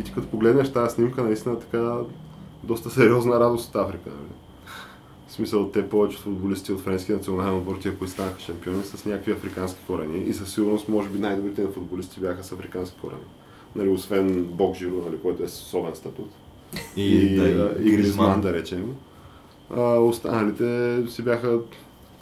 И 0.00 0.02
ти 0.02 0.12
като 0.12 0.28
погледнеш 0.28 0.72
тази 0.72 0.94
снимка, 0.94 1.22
наистина 1.22 1.58
така 1.58 1.96
доста 2.62 2.90
сериозна 2.90 3.40
радост 3.40 3.68
от 3.68 3.76
Африка. 3.76 4.10
Нали? 4.10 4.40
В 5.26 5.32
смисъл, 5.32 5.68
те 5.68 5.88
повечето 5.88 6.22
футболисти 6.22 6.72
от 6.72 6.80
френския 6.80 7.16
национален 7.16 7.56
отбор, 7.56 7.76
тия, 7.76 7.98
които 7.98 8.12
станаха 8.12 8.40
шампиони, 8.40 8.82
с 8.82 9.04
някакви 9.04 9.32
африкански 9.32 9.80
корени. 9.86 10.24
И 10.24 10.34
със 10.34 10.54
сигурност, 10.54 10.88
може 10.88 11.08
би, 11.08 11.18
най-добрите 11.18 11.66
футболисти 11.66 12.20
бяха 12.20 12.44
с 12.44 12.52
африкански 12.52 13.00
корени. 13.00 13.22
Нали, 13.76 13.88
освен 13.88 14.44
Бог 14.44 14.76
Жиро, 14.76 15.02
нали, 15.06 15.18
който 15.22 15.42
е 15.42 15.48
с 15.48 15.62
особен 15.62 15.94
статут. 15.94 16.30
И, 16.96 17.16
и, 17.16 17.36
да, 17.36 17.44
а, 17.44 17.82
и 17.82 17.90
Гризман, 17.90 18.40
да 18.40 18.52
речем. 18.52 18.94
А, 19.76 19.80
останалите 19.98 20.98
си 21.08 21.22
бяха 21.22 21.58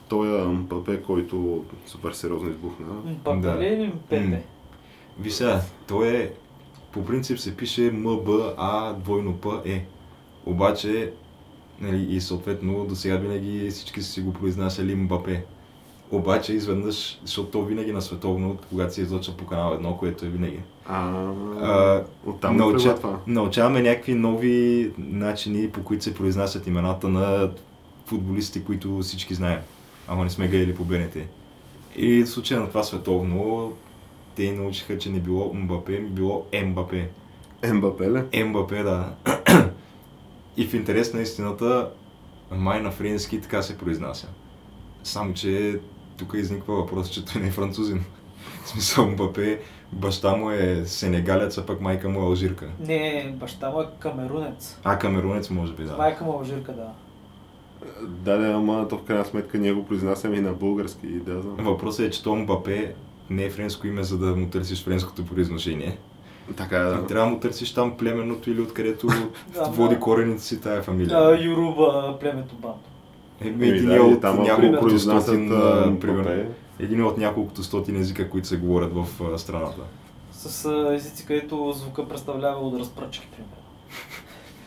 той 0.08 0.46
Мпапе, 0.48 1.02
който 1.02 1.64
супер 1.86 2.12
сериозно 2.12 2.50
избухна. 2.50 2.86
Папе 3.24 3.40
Да. 3.40 3.58
ли 3.60 3.66
или 3.66 3.86
М. 3.86 3.92
Пепе? 4.08 4.42
Виж 5.20 5.32
сега, 5.32 5.60
той 5.88 6.08
е, 6.08 6.32
по 6.92 7.04
принцип 7.04 7.38
се 7.38 7.56
пише 7.56 7.90
МБА 7.92 8.94
двойно 9.04 9.36
П 9.36 9.62
Е. 9.66 9.84
Обаче, 10.46 11.12
нали, 11.80 12.02
и 12.14 12.20
съответно 12.20 12.84
до 12.84 12.94
сега 12.94 13.16
винаги 13.16 13.70
всички 13.70 14.02
са 14.02 14.10
си 14.12 14.20
го 14.20 14.32
произнасяли 14.32 14.94
Мбапе. 14.94 15.44
Обаче 16.10 16.52
изведнъж, 16.52 17.20
защото 17.24 17.50
то 17.50 17.64
винаги 17.64 17.92
на 17.92 18.02
световно, 18.02 18.56
когато 18.68 18.94
се 18.94 19.02
излъчва 19.02 19.36
по 19.36 19.46
канал 19.46 19.74
едно, 19.74 19.96
което 19.96 20.26
е 20.26 20.28
винаги. 20.28 20.60
А, 20.86 21.10
А, 21.62 22.04
оттам 22.26 22.56
науча- 22.56 22.72
науча... 22.86 22.94
това. 22.94 23.18
Научаваме 23.26 23.82
някакви 23.82 24.14
нови 24.14 24.92
начини, 24.98 25.70
по 25.70 25.82
които 25.84 26.04
се 26.04 26.14
произнасят 26.14 26.66
имената 26.66 27.08
на 27.08 27.50
футболистите, 28.06 28.64
които 28.64 28.98
всички 28.98 29.34
знаем. 29.34 29.58
Ама 30.08 30.24
не 30.24 30.30
сме 30.30 30.48
гледали 30.48 30.74
по 30.74 30.84
БНТ. 30.84 31.16
И 31.96 32.22
в 32.22 32.28
случая 32.28 32.60
на 32.60 32.68
това 32.68 32.82
световно, 32.82 33.72
те 34.34 34.52
научиха, 34.52 34.98
че 34.98 35.10
не 35.10 35.20
било 35.20 35.54
Мбапе, 35.54 35.98
ми 35.98 36.08
било 36.08 36.46
Ембапе. 36.52 37.08
Ембапе 37.62 38.10
ли? 38.10 38.22
Ембапе, 38.32 38.82
да. 38.82 39.14
И 40.56 40.66
в 40.66 40.74
интерес 40.74 41.14
на 41.14 41.20
истината, 41.20 41.90
май 42.50 42.82
на 42.82 42.90
френски 42.90 43.40
така 43.40 43.62
се 43.62 43.78
произнася. 43.78 44.26
Само, 45.02 45.34
че 45.34 45.80
тук 46.18 46.32
изниква 46.34 46.74
въпрос, 46.74 47.10
че 47.10 47.24
той 47.24 47.42
не 47.42 47.48
е 47.48 47.50
французин. 47.50 48.04
В 48.64 48.68
смисъл 48.68 49.10
Мбапе, 49.10 49.60
баща 49.92 50.36
му 50.36 50.50
е 50.50 50.82
сенегалец, 50.86 51.58
а 51.58 51.66
пък 51.66 51.80
майка 51.80 52.08
му 52.08 52.20
е 52.20 52.24
алжирка. 52.24 52.68
Не, 52.80 53.34
баща 53.40 53.70
му 53.70 53.80
е 53.80 53.86
камерунец. 53.98 54.78
А, 54.84 54.98
камерунец 54.98 55.50
може 55.50 55.72
би, 55.72 55.84
да. 55.84 55.96
Майка 55.96 56.24
му 56.24 56.32
е 56.32 56.36
алжирка, 56.36 56.72
да. 56.72 56.88
Да, 58.02 58.38
да, 58.38 58.52
ама 58.52 58.88
то 58.88 58.98
в 58.98 59.02
крайна 59.02 59.24
сметка 59.24 59.58
ние 59.58 59.72
го 59.72 59.86
произнасяме 59.86 60.36
и 60.36 60.40
на 60.40 60.52
български. 60.52 61.06
И 61.06 61.20
да, 61.20 61.40
знам. 61.40 61.56
Въпросът 61.58 62.06
е, 62.06 62.10
че 62.10 62.22
то 62.22 62.36
Мбапе 62.36 62.94
не 63.30 63.44
е 63.44 63.50
френско 63.50 63.86
име, 63.86 64.02
за 64.02 64.18
да 64.18 64.36
му 64.36 64.46
търсиш 64.46 64.84
френското 64.84 65.26
произношение. 65.26 65.98
Така 66.56 66.78
да. 66.78 67.06
Трябва 67.06 67.26
да 67.26 67.34
му 67.34 67.40
търсиш 67.40 67.74
там 67.74 67.96
племенното 67.96 68.50
или 68.50 68.60
откъдето 68.60 69.06
Да, 69.54 69.64
води 69.64 69.94
да. 69.94 70.00
корените 70.00 70.42
си 70.42 70.60
тая 70.60 70.82
фамилия. 70.82 71.18
А, 71.18 71.44
Юруба, 71.44 72.16
племето 72.20 72.54
Бандо. 72.54 72.78
Е, 73.40 73.48
Еми, 73.48 73.68
един 73.68 73.86
да, 73.86 73.96
е 73.96 74.00
от 74.00 74.20
там 74.20 74.42
няколкото 74.42 74.98
стотин, 74.98 75.48
примерно, 76.00 76.54
един 76.78 77.04
от 77.04 77.18
няколкото 77.18 77.62
стотин 77.62 77.96
езика, 77.96 78.30
които 78.30 78.48
се 78.48 78.56
говорят 78.56 78.92
в 78.94 79.06
а, 79.34 79.38
страната. 79.38 79.80
с 80.32 80.64
а, 80.64 80.94
езици, 80.94 81.26
където 81.26 81.72
звука 81.72 82.08
представлява 82.08 82.60
от 82.60 82.80
разпръчки, 82.80 83.28
примерно. 83.30 83.54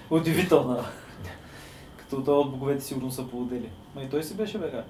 Удивителна. 0.09 0.85
Като 1.97 2.23
той 2.23 2.35
от 2.35 2.51
боговете 2.51 2.83
сигурно 2.83 3.11
са 3.11 3.27
поводели. 3.27 3.69
Ма 3.95 4.03
и 4.03 4.09
той 4.09 4.23
си 4.23 4.37
беше 4.37 4.57
бегач. 4.57 4.85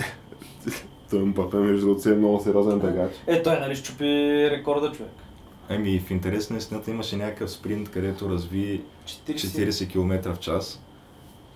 Той 1.10 1.20
Мбапе, 1.24 1.56
между 1.56 1.86
другото, 1.86 2.02
си 2.02 2.10
е 2.10 2.14
много 2.14 2.40
сериозен 2.40 2.78
бегач. 2.78 3.12
Е, 3.26 3.42
той 3.42 3.60
нали 3.60 3.76
щупи 3.76 4.04
рекорда, 4.50 4.92
човек. 4.92 5.12
Ами 5.68 6.00
в 6.00 6.10
интерес 6.10 6.50
на 6.50 6.58
истината 6.58 6.90
имаше 6.90 7.16
някакъв 7.16 7.50
спринт, 7.50 7.90
където 7.90 8.30
разви 8.30 8.82
40, 9.04 9.34
40 9.34 9.90
км 9.90 10.34
в 10.34 10.38
час. 10.38 10.82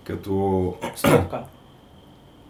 Като... 0.04 0.74
стопка. 0.96 1.42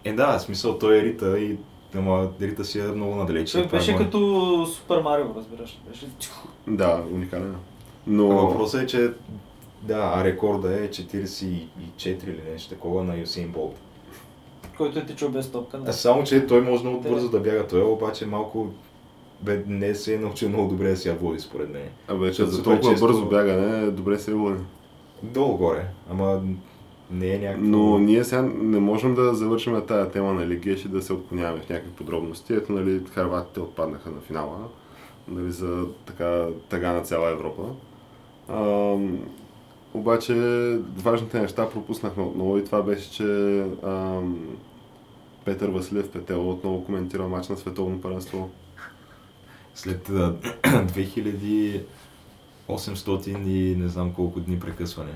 Е 0.04 0.12
да, 0.12 0.38
в 0.38 0.42
смисъл 0.42 0.78
той 0.78 0.98
е 0.98 1.02
Рита 1.02 1.38
и 1.38 1.56
Ама 1.96 2.28
Рита 2.40 2.64
си 2.64 2.80
е 2.80 2.82
много 2.82 3.14
надалече. 3.14 3.52
Той 3.52 3.66
беше 3.68 3.90
е 3.90 3.94
мое- 3.94 3.98
като 3.98 4.18
Супер 4.66 5.02
Марио, 5.02 5.26
разбираш. 5.36 5.80
Беше... 5.88 6.06
Да, 6.66 7.02
уникален. 7.12 7.54
А 7.54 7.58
Но... 8.06 8.28
Въпросът 8.28 8.82
е, 8.82 8.86
че 8.86 9.12
да, 9.82 10.12
а 10.14 10.24
рекорда 10.24 10.74
е 10.74 10.88
44 10.88 11.68
или 12.24 12.40
нещо 12.52 12.68
такова 12.70 13.04
на 13.04 13.16
Юсейн 13.16 13.48
Болт. 13.48 13.76
Който 14.76 14.98
е 14.98 15.06
тичал 15.06 15.28
без 15.28 15.52
топка. 15.52 15.80
А 15.86 15.92
само, 15.92 16.24
че 16.24 16.46
той 16.46 16.60
може 16.60 16.84
много 16.84 17.00
бързо 17.00 17.28
да 17.28 17.40
бяга. 17.40 17.66
Той 17.66 17.80
е 17.80 17.84
обаче 17.84 18.26
малко 18.26 18.66
бе, 19.40 19.64
не 19.66 19.94
се 19.94 20.14
е 20.14 20.18
научил 20.18 20.48
много 20.48 20.68
добре 20.68 20.88
да 20.88 20.96
си 20.96 21.08
я 21.08 21.14
води, 21.14 21.40
според 21.40 21.70
мен. 21.70 21.88
Абе, 22.08 22.26
че 22.26 22.32
Защото 22.34 22.50
за 22.50 22.62
толкова 22.62 22.90
често- 22.92 23.06
бързо 23.06 23.26
бягане, 23.26 23.90
добре 23.90 24.18
се 24.18 24.30
е 24.30 24.34
води. 24.34 24.60
Долу-горе, 25.22 25.84
ама 26.10 26.40
не 27.12 27.34
е 27.34 27.38
някакво... 27.38 27.66
Но 27.66 27.98
ние 27.98 28.24
сега 28.24 28.42
не 28.42 28.80
можем 28.80 29.14
да 29.14 29.34
завършим 29.34 29.82
тази 29.86 30.10
тема 30.10 30.32
на 30.32 30.46
Лигеш 30.46 30.84
и 30.84 30.88
да 30.88 31.02
се 31.02 31.12
отклоняваме 31.12 31.62
в 31.62 31.68
някакви 31.68 31.92
подробности. 31.92 32.54
Ето, 32.54 32.72
нали, 32.72 33.00
харватите 33.14 33.60
отпаднаха 33.60 34.10
на 34.10 34.20
финала 34.20 34.58
нали, 35.28 35.52
за 35.52 35.86
така 36.06 36.46
тъга 36.68 36.92
на 36.92 37.00
цяла 37.00 37.30
Европа. 37.30 37.62
А, 38.48 38.96
обаче 39.94 40.34
важните 40.96 41.40
неща 41.40 41.70
пропуснахме 41.70 42.22
отново 42.22 42.58
и 42.58 42.64
това 42.64 42.82
беше, 42.82 43.12
че 43.12 43.60
а, 43.82 44.20
Петър 45.44 45.68
Василев 45.68 46.10
Петел 46.10 46.50
отново 46.50 46.84
коментира 46.84 47.28
матч 47.28 47.48
на 47.48 47.56
световно 47.56 48.00
първенство. 48.00 48.50
След 49.74 50.08
2000 50.08 51.82
800 52.68 53.46
и 53.46 53.76
не 53.76 53.88
знам 53.88 54.12
колко 54.12 54.40
дни 54.40 54.60
прекъсване. 54.60 55.12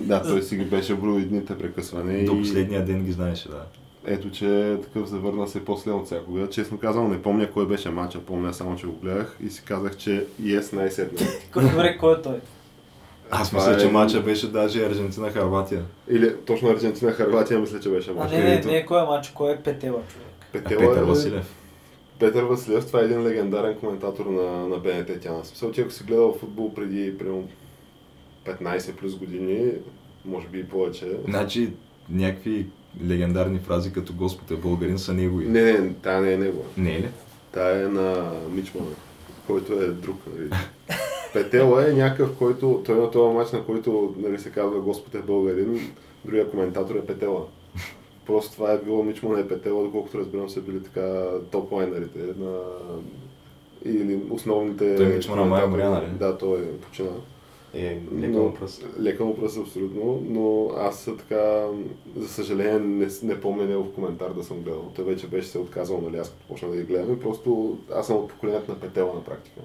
да, 0.00 0.22
той 0.22 0.42
си 0.42 0.56
ги 0.56 0.64
беше 0.64 0.94
брил 0.94 1.20
и 1.20 1.24
дните 1.24 1.58
прекъсване. 1.58 2.24
До 2.24 2.38
последния 2.38 2.84
ден 2.84 3.04
ги 3.04 3.12
знаеше, 3.12 3.48
да. 3.48 3.62
Ето, 4.06 4.30
че 4.30 4.78
такъв 4.82 5.08
завърна 5.08 5.48
се 5.48 5.64
после 5.64 5.90
от 5.90 6.06
всякога. 6.06 6.50
Честно 6.50 6.78
казвам, 6.78 7.10
не 7.10 7.22
помня 7.22 7.50
кой 7.50 7.66
беше 7.66 7.90
матча, 7.90 8.20
помня 8.20 8.54
само, 8.54 8.76
че 8.76 8.86
го 8.86 8.92
гледах 8.92 9.36
и 9.46 9.50
си 9.50 9.62
казах, 9.64 9.96
че 9.96 10.26
е 10.46 10.60
най-сетне. 10.72 11.26
Кой 11.52 11.62
добре, 11.62 11.98
кой 11.98 12.14
е 12.14 12.22
той? 12.22 12.40
Аз 13.30 13.52
мисля, 13.52 13.76
че 13.78 13.86
е- 13.86 13.90
мача 13.90 14.20
беше 14.20 14.50
даже 14.50 14.90
Аржентина-Харватия. 14.90 15.82
Или 16.08 16.36
точно 16.46 16.68
Аржентина-Харватия 16.68 17.58
мисля, 17.58 17.80
че 17.80 17.88
беше 17.88 18.12
матча. 18.12 18.34
А, 18.36 18.38
не, 18.38 18.44
не, 18.44 18.60
не, 18.60 18.76
е 18.76 18.86
кой 18.86 19.02
е 19.02 19.06
матч, 19.06 19.28
кой 19.28 19.52
е 19.52 19.56
Петела 19.56 20.00
човек. 20.12 20.26
Петела, 20.52 20.80
Петел 20.80 21.06
Василев. 21.06 21.54
Петър 22.18 22.42
Василев, 22.42 22.86
това 22.86 23.00
е 23.00 23.04
един 23.04 23.22
легендарен 23.22 23.78
коментатор 23.78 24.26
на, 24.26 24.68
на 24.68 24.78
БНТ 24.78 25.20
Тяна. 25.20 25.44
Смисъл, 25.44 25.70
ти 25.70 25.80
ако 25.80 25.90
си 25.90 26.04
гледал 26.04 26.36
футбол 26.40 26.74
преди 26.74 27.18
примерно 27.18 27.48
15 28.46 28.92
плюс 28.92 29.16
години, 29.16 29.72
може 30.24 30.48
би 30.48 30.58
и 30.58 30.64
повече. 30.64 31.06
Значи, 31.28 31.72
някакви 32.10 32.66
легендарни 33.08 33.58
фрази 33.58 33.92
като 33.92 34.12
Господ 34.12 34.50
е 34.50 34.56
българин 34.56 34.98
са 34.98 35.14
негови. 35.14 35.48
Не, 35.48 35.62
не, 35.62 35.92
тая 35.92 36.20
не 36.20 36.32
е 36.32 36.38
него. 36.38 36.64
Не 36.76 36.94
е 36.94 37.00
ли? 37.00 37.08
Тая 37.52 37.84
е 37.84 37.88
на 37.88 38.32
Мичман, 38.50 38.86
който 39.46 39.72
е 39.72 39.86
друг. 39.86 40.16
Нали. 40.34 40.50
Петела 41.32 41.90
е 41.90 41.92
някакъв, 41.92 42.36
който, 42.38 42.82
той 42.86 42.98
е 42.98 43.00
на 43.00 43.10
този 43.10 43.34
матч, 43.34 43.52
на 43.52 43.64
който 43.64 44.14
нали, 44.18 44.38
се 44.38 44.50
казва 44.50 44.80
Господ 44.80 45.14
е 45.14 45.18
българин, 45.18 45.80
другия 46.24 46.50
коментатор 46.50 46.94
е 46.94 47.06
Петела. 47.06 47.44
Просто 48.26 48.52
това 48.52 48.72
е 48.72 48.78
било 48.78 49.02
Мичман 49.02 49.38
е 49.40 49.48
Петела, 49.48 49.84
доколкото 49.84 50.18
разбирам 50.18 50.48
са 50.48 50.60
били 50.60 50.82
така 50.82 51.00
топ-лайнерите 51.52 52.38
на 52.38 52.58
или 53.84 54.20
основните... 54.30 54.96
Той 54.96 55.06
Мичмана 55.06 55.44
май 55.44 55.62
коментатори. 55.62 55.88
умря, 55.88 56.00
нали? 56.00 56.18
Да, 56.18 56.38
той 56.38 56.58
е 56.58 56.72
почина. 56.72 57.10
Е, 57.74 58.00
Но- 58.12 58.52
Лека 59.00 59.24
му 59.24 59.36
пръст 59.36 59.58
абсолютно, 59.58 60.22
но 60.24 60.70
аз 60.78 61.08
така, 61.18 61.66
за 62.16 62.28
съжаление, 62.28 62.78
не, 62.78 63.06
не 63.22 63.40
помня 63.40 63.64
негов 63.64 63.92
коментар 63.94 64.30
да 64.30 64.44
съм 64.44 64.60
гледал. 64.60 64.92
Той 64.96 65.04
вече 65.04 65.26
беше 65.26 65.48
се 65.48 65.58
отказал, 65.58 66.00
нали, 66.00 66.16
аз 66.18 66.30
като 66.30 66.42
почна 66.48 66.68
да 66.68 66.76
ги 66.76 66.82
гледам 66.82 67.20
просто 67.20 67.78
аз 67.94 68.06
съм 68.06 68.16
от 68.16 68.28
поколението 68.28 68.70
на 68.70 68.80
Петела 68.80 69.14
на 69.14 69.24
практика. 69.24 69.60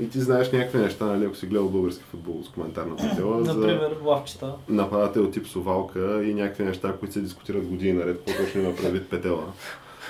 И 0.00 0.10
ти 0.10 0.20
знаеш 0.20 0.52
някакви 0.52 0.78
неща, 0.78 1.06
нали, 1.06 1.24
ако 1.24 1.36
си 1.36 1.46
гледал 1.46 1.68
български 1.68 2.04
футбол 2.04 2.42
с 2.44 2.48
коментар 2.48 2.86
на 2.86 2.96
Петела, 2.96 3.44
за 3.44 3.54
Например, 3.54 3.96
лавчета. 4.04 4.54
нападател 4.68 5.30
тип 5.30 5.46
Совалка 5.46 6.24
и 6.24 6.34
някакви 6.34 6.64
неща, 6.64 6.94
които 7.00 7.12
се 7.12 7.20
дискутират 7.20 7.66
години 7.66 7.92
наред, 7.92 8.22
какво 8.26 8.44
точно 8.44 8.60
има 8.60 8.76
предвид 8.76 9.10
Петела. 9.10 9.44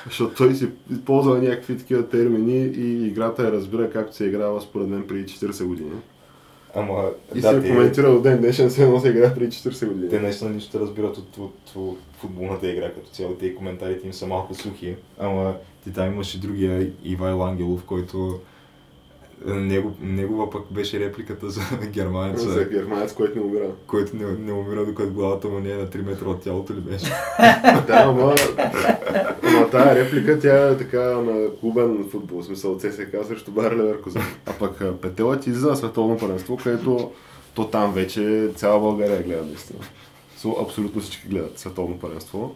Защото 0.06 0.34
той 0.34 0.54
си 0.54 0.68
ползва 1.04 1.38
някакви 1.38 1.78
такива 1.78 2.08
термини 2.08 2.64
и 2.66 3.06
играта 3.06 3.42
я 3.42 3.52
разбира 3.52 3.90
както 3.90 4.16
се 4.16 4.24
е 4.24 4.28
играла 4.28 4.60
според 4.60 4.88
мен 4.88 5.06
преди 5.06 5.26
40 5.26 5.64
години. 5.64 5.90
Ама, 6.74 7.10
И 7.34 7.40
да, 7.40 7.50
се 7.50 7.60
те, 7.60 7.68
коментира 7.68 8.20
ден 8.20 8.38
днешен, 8.38 8.68
все 8.68 8.82
едно 8.84 9.00
се 9.00 9.08
играе 9.08 9.34
преди 9.34 9.50
40 9.50 9.86
години. 9.88 10.10
те 10.10 10.20
наистина 10.20 10.50
нищо 10.50 10.78
не 10.78 10.82
разбират 10.82 11.16
от, 11.16 11.38
от, 11.38 11.72
от, 11.76 11.98
футболната 12.18 12.70
игра 12.70 12.92
като 12.92 13.10
цяло. 13.10 13.34
Те 13.34 13.54
коментарите 13.54 14.06
им 14.06 14.12
са 14.12 14.26
малко 14.26 14.54
сухи. 14.54 14.96
Ама 15.18 15.54
ти 15.84 15.92
там 15.92 16.06
имаш 16.12 16.34
и 16.34 16.38
другия 16.38 16.90
Ивайло 17.04 17.42
Ангелов, 17.44 17.84
който 17.84 18.40
него, 19.46 19.92
негова 20.00 20.50
пък 20.50 20.62
беше 20.70 21.00
репликата 21.00 21.50
за 21.50 21.60
германеца, 21.86 22.50
За 22.50 22.64
германец, 22.64 23.12
който 23.12 23.38
не 23.38 23.44
умира. 23.44 23.68
който 23.86 24.16
не, 24.16 24.24
не 24.38 24.52
умира 24.52 24.86
докато 24.86 25.12
главата 25.12 25.48
му 25.48 25.60
не 25.60 25.70
е 25.70 25.76
на 25.76 25.86
3 25.86 26.04
метра 26.06 26.28
от 26.28 26.42
тялото 26.42 26.74
ли 26.74 26.80
беше. 26.80 27.04
да, 27.86 28.04
ама, 28.06 28.34
ама 29.42 29.70
тая 29.70 29.94
реплика, 30.04 30.38
тя 30.40 30.68
е 30.68 30.76
така 30.76 31.02
на 31.02 31.48
клубен 31.60 32.06
футбол, 32.10 32.40
в 32.40 32.44
смисъл 32.44 32.78
ЦСКА 32.78 33.24
срещу 33.24 33.50
Бар 33.50 33.72
Леверкузен. 33.72 34.22
А 34.46 34.52
пък 34.52 34.80
а, 34.80 34.96
Петела 35.00 35.40
ти 35.40 35.50
излиза 35.50 35.66
на 35.68 35.76
световно 35.76 36.18
първенство, 36.18 36.56
където 36.56 37.10
то 37.54 37.68
там 37.68 37.92
вече 37.92 38.50
цяла 38.56 38.80
България 38.80 39.22
гледа 39.22 39.42
наистина. 39.44 39.78
Абсолютно 40.62 41.00
всички 41.00 41.28
гледат 41.28 41.58
световно 41.58 41.98
първенство. 41.98 42.54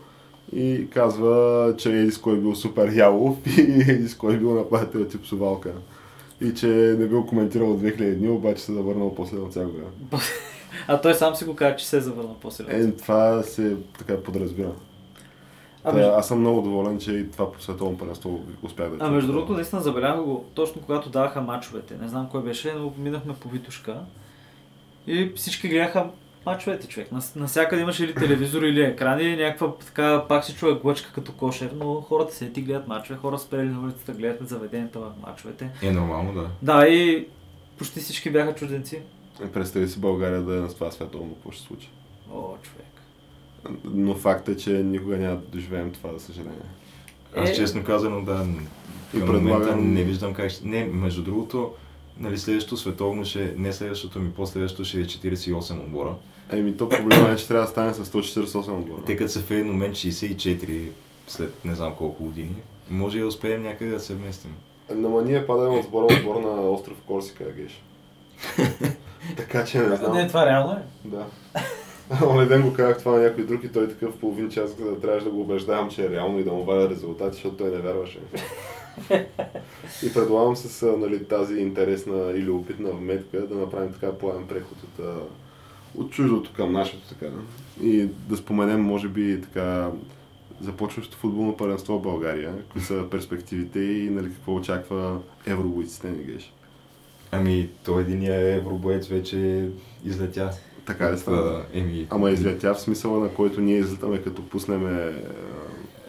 И 0.53 0.87
казва, 0.91 1.75
че 1.79 1.93
еди 1.93 2.11
с 2.11 2.19
кой 2.19 2.41
бил 2.41 2.55
супер 2.55 2.93
ялов 2.93 3.37
и 3.59 3.61
еди 3.61 4.09
с 4.09 4.15
кой 4.15 4.37
бил 4.37 4.55
нападател 4.55 5.05
тип 5.05 5.27
Сувалка. 5.27 5.73
И 6.41 6.55
че 6.55 6.67
не 6.99 7.07
бил 7.07 7.27
коментирал 7.27 7.71
от 7.71 7.81
2000 7.81 8.15
дни, 8.15 8.31
обаче 8.31 8.63
се 8.63 8.73
завърнал 8.73 9.15
после 9.15 9.39
от 9.39 9.51
всякога. 9.51 9.83
А 10.89 11.01
той 11.01 11.15
сам 11.15 11.35
си 11.35 11.45
го 11.45 11.57
каза, 11.57 11.77
че 11.77 11.87
се 11.87 11.97
е 11.97 12.01
завърнал 12.01 12.37
после. 12.41 12.65
Е, 12.69 12.91
това 12.91 13.43
се 13.43 13.77
така 13.99 14.23
подразбира. 14.23 14.73
а, 15.85 15.93
между, 15.93 16.11
аз 16.11 16.29
съм 16.29 16.41
много 16.41 16.63
доволен, 16.63 16.99
че 16.99 17.13
и 17.13 17.31
това 17.31 17.53
по 17.53 17.63
световно 17.63 17.99
първенство 17.99 18.41
успях 18.63 18.91
да 18.91 18.97
а 19.01 19.11
между 19.11 19.33
другото, 19.33 19.53
наистина 19.53 19.83
забелязах 19.83 20.25
го 20.25 20.45
точно 20.55 20.83
когато 20.83 21.11
даваха 21.11 21.41
мачовете. 21.41 21.97
Не 22.01 22.09
знам 22.09 22.29
кой 22.31 22.43
беше, 22.43 22.73
но 22.73 22.93
минахме 22.99 23.35
по 23.35 23.49
Витушка. 23.49 23.97
И 25.07 25.33
всички 25.37 25.69
гледаха 25.69 26.07
мачовете, 26.47 26.89
човек. 26.89 27.13
Нас, 27.13 27.35
насякъде 27.35 27.83
имаше 27.83 28.05
или 28.05 28.15
телевизор, 28.15 28.63
или 28.63 28.83
екрани, 28.83 29.37
някаква 29.37 29.75
така, 29.77 30.25
пак 30.29 30.45
се 30.45 30.55
чува 30.55 30.75
глъчка 30.75 31.13
като 31.13 31.33
кошер, 31.33 31.71
но 31.75 31.95
хората 31.95 32.35
се 32.35 32.51
ти 32.51 32.63
гледат 32.63 32.89
мачове, 32.89 33.19
хора 33.19 33.39
спрели 33.39 33.69
на 33.69 33.81
улицата, 33.81 34.13
гледат 34.13 34.41
на 34.41 34.47
заведенията 34.47 34.99
в 35.01 35.13
мачовете. 35.23 35.71
Е, 35.83 35.91
нормално, 35.91 36.33
да. 36.33 36.49
Да, 36.63 36.87
и 36.87 37.27
почти 37.79 38.01
всички 38.01 38.31
бяха 38.31 38.55
чужденци. 38.55 38.99
Представи 39.53 39.89
си 39.89 40.01
България 40.01 40.43
да 40.43 40.55
е 40.55 40.61
на 40.61 40.69
това 40.69 40.91
световно, 40.91 41.35
какво 41.35 41.51
ще 41.51 41.63
случи. 41.63 41.89
О, 42.33 42.43
човек. 42.63 42.85
Но 43.85 44.15
факт 44.15 44.49
е, 44.49 44.57
че 44.57 44.71
никога 44.73 45.17
няма 45.17 45.37
да 45.37 45.43
доживеем 45.43 45.93
това, 45.93 46.13
за 46.13 46.21
съжаление. 46.21 46.59
Аз 47.37 47.51
Е. 47.51 47.55
честно 47.55 47.85
казано, 47.85 48.23
да, 48.23 48.47
И 49.15 49.21
предлагам- 49.21 49.93
не 49.95 50.03
виждам 50.03 50.35
как 50.35 50.51
ще... 50.51 50.67
Не, 50.67 50.85
между 50.85 51.23
другото, 51.23 51.73
нали, 52.21 52.39
следващото 52.39 52.77
световно 52.77 53.25
ще... 53.25 53.55
Не 53.57 53.73
следващото 53.73 54.19
ми, 54.19 54.33
последващото 54.33 54.85
ще 54.85 55.01
е 55.01 55.05
48 55.05 55.81
отбора. 55.81 56.15
Еми, 56.53 56.77
то 56.77 56.89
проблема 56.89 57.31
е, 57.31 57.37
че 57.37 57.49
трябва 57.49 57.65
да 57.65 57.71
стане 57.71 57.95
с 57.95 58.05
148 58.05 58.79
отбора. 58.79 59.03
Те 59.07 59.17
като 59.17 59.33
са 59.33 59.41
в 59.41 59.51
един 59.51 59.67
момент 59.67 59.95
64 59.95 60.89
след 61.27 61.65
не 61.65 61.75
знам 61.75 61.95
колко 61.99 62.25
години, 62.25 62.57
може 62.91 63.19
и 63.19 63.21
да 63.21 63.27
успеем 63.27 63.63
някъде 63.63 63.91
да 63.91 64.01
се 64.01 64.15
вместим. 64.15 64.57
Но 64.95 65.21
ние 65.21 65.47
падаме 65.47 65.79
от 65.79 65.85
сбора 65.85 66.05
отбор 66.05 66.41
на 66.41 66.71
остров 66.71 66.97
Корсика, 67.07 67.45
Геш. 67.45 67.83
така 69.37 69.65
че 69.65 69.79
не 69.79 69.97
знам. 69.97 70.17
Не, 70.17 70.29
това 70.29 70.47
реално 70.47 70.73
е. 70.73 70.83
Да. 71.05 71.27
Оня 72.27 72.47
ден 72.47 72.63
го 72.63 72.73
казах 72.73 72.99
това 72.99 73.13
на 73.13 73.23
някой 73.23 73.45
друг 73.45 73.65
и 73.65 73.73
той 73.73 73.89
такъв 73.89 74.19
половин 74.19 74.51
час 74.51 74.75
да 74.75 75.01
трябваше 75.01 75.25
да 75.25 75.31
го 75.31 75.41
убеждавам, 75.41 75.91
че 75.91 76.05
е 76.05 76.11
реално 76.11 76.39
и 76.39 76.45
да 76.45 76.53
му 76.53 76.65
валя 76.65 76.91
резултати, 76.91 77.35
защото 77.35 77.57
той 77.57 77.71
не 77.71 77.77
вярваше. 77.77 78.19
и 80.03 80.13
предлагам 80.15 80.57
с 80.57 80.97
нали, 80.99 81.25
тази 81.25 81.55
интересна 81.55 82.33
или 82.37 82.51
опитна 82.51 82.91
вметка 82.91 83.47
да 83.47 83.55
направим 83.55 83.93
така 83.93 84.13
плавен 84.13 84.47
преход 84.47 84.79
от, 84.83 85.05
от 85.97 86.11
чуждото 86.11 86.53
към 86.57 86.73
нашето 86.73 87.09
така. 87.09 87.27
И 87.83 88.09
да 88.29 88.37
споменем, 88.37 88.81
може 88.81 89.09
би, 89.09 89.41
така 89.41 89.91
започващото 90.61 91.19
футболно 91.19 91.57
първенство 91.57 91.99
в 91.99 92.03
България, 92.03 92.55
кои 92.73 92.81
са 92.81 93.05
перспективите 93.11 93.81
и 93.81 94.11
нали, 94.11 94.27
какво 94.27 94.55
очаква 94.55 95.19
евровойците 95.47 96.11
ни 96.11 96.25
геш. 96.25 96.53
Ами, 97.31 97.69
той 97.85 98.03
единия 98.03 98.57
евробоец 98.57 99.07
вече 99.07 99.69
излетя. 100.05 100.51
Така 100.87 101.13
ли 101.13 101.19
става? 101.19 101.43
Да, 101.43 101.67
еми, 101.73 102.07
Ама 102.11 102.31
излетя 102.31 102.75
в 102.75 102.81
смисъла, 102.81 103.21
на 103.21 103.29
който 103.29 103.61
ние 103.61 103.79
излетаме 103.79 104.23
като 104.23 104.49
пуснем 104.49 104.87
е, 104.99 105.13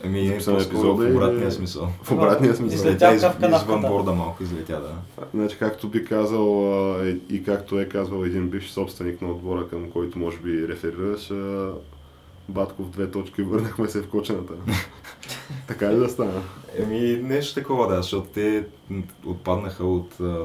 Ами, 0.06 0.28
е 0.28 0.36
по-скоро 0.36 0.56
епизода 0.58 1.08
в 1.08 1.12
обратния 1.12 1.52
смисъл. 1.52 1.88
в 2.04 2.12
обратния 2.12 2.56
смисъл. 2.56 2.76
Излетя 2.78 3.14
из, 3.16 3.22
в 3.22 3.38
канавката. 3.40 3.76
извън 3.76 3.82
борда 3.82 4.12
малко, 4.12 4.44
излетя, 4.44 4.82
да. 4.82 5.24
Значи, 5.34 5.58
както 5.58 5.88
би 5.88 6.06
казал 6.06 6.76
е- 7.06 7.18
и 7.30 7.44
както 7.44 7.80
е 7.80 7.86
казвал 7.86 8.24
един 8.24 8.50
бивш 8.50 8.70
собственик 8.70 9.22
на 9.22 9.32
отбора, 9.32 9.68
към 9.68 9.92
който 9.92 10.20
може 10.20 10.38
би 10.38 10.68
реферираш, 10.68 11.32
Батков 12.50 12.90
две 12.90 13.12
точки, 13.12 13.42
върнахме 13.42 13.88
се 13.88 14.02
в 14.02 14.10
кочената. 14.10 14.54
така 15.68 15.94
ли 15.94 15.98
да 15.98 16.10
стана? 16.10 16.42
Еми, 16.78 17.20
нещо 17.24 17.54
такова, 17.54 17.88
да, 17.88 17.96
защото 17.96 18.28
те 18.28 18.66
отпаднаха 19.26 19.86
от 19.86 20.20
а, 20.20 20.38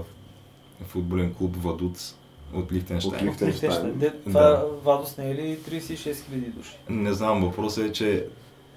футболен 0.87 1.35
клуб 1.35 1.57
Вадуц 1.57 2.15
от 2.55 2.73
Лихтенштайн. 2.73 3.29
От. 3.29 3.43
Лихтенщайн. 3.43 3.93
Де- 3.95 4.07
Да. 4.07 4.13
Това 4.27 4.65
Вадос 4.85 5.17
не 5.17 5.31
е 5.31 5.35
ли 5.35 5.59
36 5.61 6.13
000 6.13 6.51
души? 6.51 6.77
Не 6.89 7.13
знам, 7.13 7.41
въпросът 7.45 7.85
е, 7.85 7.93
че 7.93 8.27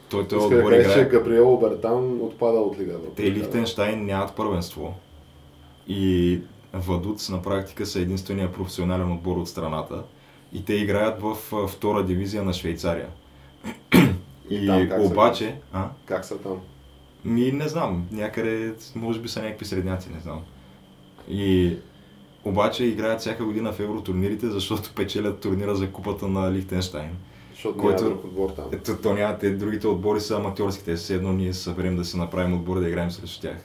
той 0.09 0.27
този 0.27 0.43
Иска 0.45 0.55
да 0.55 0.61
отбор 0.61 0.71
кажеш, 0.71 0.93
че 0.93 0.99
играе. 0.99 1.09
Габриел 1.09 1.53
Обертан 1.53 2.21
отпада 2.21 2.59
от 2.59 2.79
Лига 2.79 2.91
Европа. 2.91 3.15
Те 3.15 3.31
Лихтенштайн 3.31 4.05
нямат 4.05 4.35
първенство. 4.35 4.95
И 5.87 6.39
Вадуц 6.73 7.29
на 7.29 7.41
практика 7.41 7.85
са 7.85 7.99
единствения 7.99 8.51
професионален 8.51 9.11
отбор 9.11 9.37
от 9.37 9.49
страната. 9.49 10.03
И 10.53 10.65
те 10.65 10.73
играят 10.73 11.21
в 11.21 11.35
втора 11.67 12.03
дивизия 12.05 12.43
на 12.43 12.53
Швейцария. 12.53 13.07
И 14.49 14.55
И, 14.55 14.67
там 14.67 14.89
как 14.89 15.01
са? 15.01 15.07
обаче, 15.07 15.55
а? 15.73 15.89
Как 16.05 16.25
са 16.25 16.37
там? 16.37 16.57
Ми 17.25 17.51
не 17.51 17.67
знам, 17.67 18.07
някъде 18.11 18.73
може 18.95 19.19
би 19.19 19.27
са 19.27 19.41
някакви 19.41 19.65
средняци, 19.65 20.09
не 20.13 20.19
знам. 20.19 20.41
И 21.29 21.75
обаче 22.45 22.85
играят 22.85 23.19
всяка 23.19 23.45
година 23.45 23.73
в 23.73 23.79
евротурнирите, 23.79 24.47
защото 24.47 24.93
печелят 24.95 25.39
турнира 25.39 25.75
за 25.75 25.91
купата 25.91 26.27
на 26.27 26.51
Лихтенштайн. 26.51 27.09
Защото 27.57 27.77
Който- 27.77 28.03
няма 28.03 28.15
друг 28.15 28.25
отбор 28.25 28.49
там. 28.49 28.65
Ето, 28.71 28.97
то 29.03 29.13
няма, 29.13 29.37
те, 29.37 29.49
другите 29.49 29.87
отбори 29.87 30.21
са 30.21 30.35
аматьорски, 30.35 30.85
те 30.85 30.97
са 30.97 31.03
все 31.03 31.15
едно 31.15 31.33
ние 31.33 31.53
съберем 31.53 31.95
да 31.95 32.05
си 32.05 32.17
направим 32.17 32.53
отбор 32.53 32.79
да 32.79 32.87
играем 32.87 33.11
срещу 33.11 33.41
тях. 33.41 33.57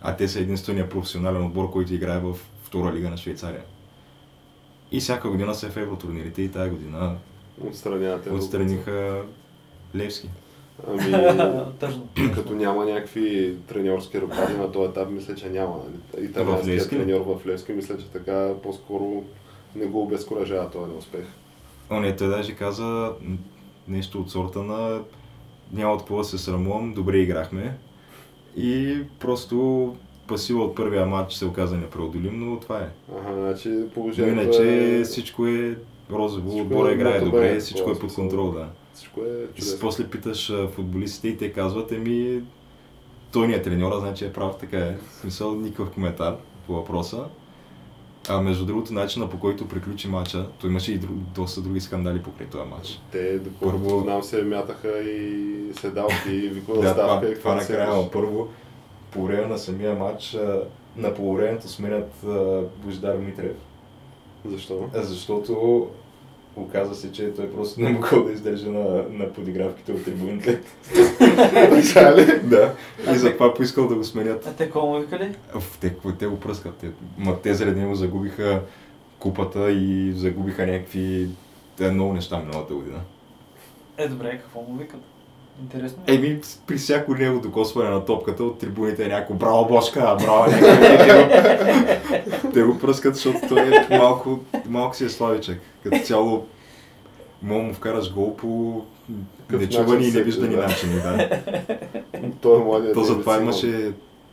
А 0.00 0.16
те 0.16 0.28
са 0.28 0.40
единствения 0.40 0.88
професионален 0.88 1.46
отбор, 1.46 1.70
който 1.70 1.94
играе 1.94 2.18
в 2.18 2.36
втора 2.62 2.92
лига 2.92 3.10
на 3.10 3.16
Швейцария. 3.16 3.62
И 4.92 5.00
всяка 5.00 5.30
година 5.30 5.54
са 5.54 5.68
в 5.68 5.76
евротурнирите 5.76 6.42
и 6.42 6.48
тази 6.48 6.70
година 6.70 7.16
Отстранявате. 7.68 8.30
отстраниха 8.30 9.22
Левски. 9.96 10.28
Ами, 10.88 11.12
като 12.34 12.54
няма 12.54 12.84
някакви 12.84 13.56
треньорски 13.68 14.20
ръководи 14.20 14.54
на 14.58 14.72
този 14.72 14.90
етап, 14.90 15.10
мисля, 15.10 15.34
че 15.34 15.48
няма. 15.50 15.76
Италианският 16.20 16.90
треньор 16.90 17.20
в 17.20 17.46
Левски, 17.46 17.72
мисля, 17.72 17.98
че 17.98 18.06
така 18.06 18.52
по-скоро 18.62 19.24
не 19.76 19.86
го 19.86 20.02
обезкуражава 20.02 20.70
този 20.70 20.92
неуспех. 20.92 21.24
О, 21.90 22.00
не, 22.00 22.16
той 22.16 22.28
даже 22.28 22.54
каза 22.54 23.12
нещо 23.88 24.20
от 24.20 24.30
сорта 24.30 24.62
на 24.62 25.00
няма 25.72 25.92
от 25.92 26.00
какво 26.00 26.16
да 26.16 26.24
се 26.24 26.38
срамувам, 26.38 26.94
добре 26.94 27.18
играхме. 27.18 27.78
И 28.56 28.98
просто 29.20 29.96
пасива 30.26 30.64
от 30.64 30.74
първия 30.74 31.06
матч 31.06 31.34
се 31.34 31.46
оказа 31.46 31.76
непреодолим, 31.76 32.40
но 32.40 32.60
това 32.60 32.78
е. 32.78 32.88
Ага, 33.18 33.40
значи 33.40 33.84
положението 33.94 34.42
иначе 34.42 34.98
е... 35.00 35.04
всичко 35.04 35.46
е 35.46 35.78
розово, 36.10 36.48
Всичко 36.48 36.66
отбора 36.66 36.90
е 36.90 36.94
играе 36.94 37.18
добре, 37.18 37.30
добре, 37.30 37.60
всичко 37.60 37.90
е 37.90 37.98
под 37.98 38.14
контрол, 38.14 38.50
да. 38.50 38.68
Всичко 38.94 39.20
е 39.20 39.46
чудесно. 39.54 39.80
после 39.80 40.10
питаш 40.10 40.52
футболистите 40.70 41.28
и 41.28 41.36
те 41.36 41.52
казват, 41.52 41.92
еми, 41.92 42.42
той 43.32 43.48
ни 43.48 43.54
е 43.54 43.62
треньора, 43.62 44.00
значи 44.00 44.24
е 44.24 44.32
прав, 44.32 44.58
така 44.60 44.78
е. 44.78 44.96
В 45.10 45.14
смисъл, 45.14 45.54
никакъв 45.54 45.90
коментар 45.90 46.36
по 46.66 46.72
въпроса. 46.72 47.24
А 48.28 48.40
между 48.40 48.66
другото, 48.66 48.92
начина 48.92 49.30
по 49.30 49.38
който 49.38 49.68
приключи 49.68 50.08
матча, 50.08 50.46
то 50.50 50.66
имаше 50.66 50.92
и 50.92 50.98
друг, 50.98 51.12
доста 51.12 51.60
други 51.60 51.80
скандали 51.80 52.22
покрай 52.22 52.46
този 52.46 52.68
матч. 52.70 53.00
Те, 53.12 53.38
доколкото 53.38 53.82
Първо- 53.82 54.00
знам, 54.00 54.22
се 54.22 54.42
мятаха 54.42 54.98
и 55.00 55.46
седалки 55.74 56.28
и 56.28 56.48
викова 56.48 56.82
Да, 56.82 56.90
ставка 56.90 57.26
това, 57.26 57.34
това 57.34 57.54
накрая, 57.54 57.94
но 57.94 58.10
първо, 58.10 58.48
по 59.10 59.24
време 59.24 59.46
на 59.46 59.58
самия 59.58 59.94
матч, 59.94 60.36
на 60.96 61.14
полувремето 61.14 61.68
сменят 61.68 62.12
Бождар 62.76 63.16
Митрев, 63.16 63.56
Защо? 64.44 64.88
защото 64.94 65.86
оказа 66.56 66.94
се, 66.94 67.12
че 67.12 67.34
той 67.34 67.52
просто 67.52 67.80
не 67.80 67.88
могъл 67.88 68.24
да 68.24 68.32
издържа 68.32 68.70
на, 68.70 69.04
на 69.10 69.32
подигравките 69.32 69.92
от 69.92 70.04
трибуните. 70.04 70.60
Така 71.18 72.16
ли? 72.16 72.40
да. 72.42 72.74
И 73.14 73.16
затова 73.16 73.54
поискал 73.54 73.88
да 73.88 73.94
го 73.94 74.04
сменят. 74.04 74.46
А 74.46 74.52
те 74.52 74.64
какво 74.64 74.86
му 74.86 75.00
викали? 75.00 75.34
Те, 75.80 75.94
те 76.18 76.26
го 76.26 76.40
пръскат. 76.40 76.74
Те, 76.74 76.90
ма 77.18 77.40
те 77.42 77.54
заради 77.54 77.80
него 77.80 77.94
загубиха 77.94 78.62
купата 79.18 79.70
и 79.70 80.12
загубиха 80.16 80.66
някакви 80.66 81.28
те, 81.76 81.90
много 81.90 82.12
неща 82.12 82.38
миналата 82.38 82.74
година. 82.74 83.00
Е, 83.98 84.08
добре, 84.08 84.38
какво 84.42 84.60
му 84.60 84.76
викат? 84.76 85.00
Интересно. 85.62 86.02
Еми, 86.06 86.40
при 86.66 86.76
всяко 86.76 87.14
него 87.14 87.40
докосване 87.40 87.90
на 87.90 88.04
топката 88.04 88.44
от 88.44 88.58
трибуните 88.58 89.04
е 89.04 89.08
някакво 89.08 89.34
браво 89.34 89.68
Бошка, 89.68 90.16
браво 90.20 90.50
някакво. 90.50 92.50
те 92.54 92.62
го 92.62 92.78
пръскат, 92.78 93.14
защото 93.14 93.38
той 93.48 93.60
е 93.60 93.98
малко, 93.98 94.40
малко 94.68 94.96
си 94.96 95.04
е 95.04 95.08
славичък. 95.08 95.60
Като 95.82 95.98
цяло 96.04 96.46
мога 97.42 97.62
му 97.62 97.74
вкараш 97.74 98.12
гол 98.12 98.36
по 98.36 98.82
нечувани 99.52 100.08
и 100.08 100.12
невиждани 100.12 100.56
да. 100.56 100.62
начини. 100.62 100.94
Да. 100.94 101.40
Той 102.40 102.60
е 102.60 102.64
младият. 102.64 102.94
То 102.94 103.04
затова 103.04 103.40
имаше 103.40 103.92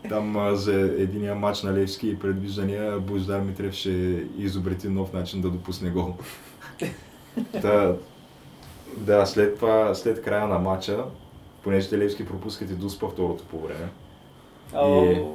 там 0.10 0.56
за 0.56 0.74
единия 0.98 1.36
матч 1.36 1.64
на 1.64 1.74
Левски 1.74 2.10
и 2.10 2.20
предвиждания 2.20 3.00
Бождар 3.00 3.42
Митрев 3.42 3.74
ще 3.74 4.24
изобрети 4.38 4.88
нов 4.88 5.14
начин 5.14 5.42
да 5.42 5.50
допусне 5.50 5.90
гол. 5.90 6.14
Та, 7.62 7.94
да, 8.98 9.26
след 9.26 9.56
това, 9.56 9.96
след 9.96 10.22
края 10.22 10.48
на 10.48 10.60
матча, 10.60 11.04
понеже 11.64 11.90
те 11.90 11.98
Левски 11.98 12.26
пропускат 12.26 12.70
и 12.70 12.74
Дуспа 12.74 13.08
второто 13.08 13.44
по 13.44 13.60
време, 13.60 13.90
Ало, 14.74 15.04
и- 15.04 15.26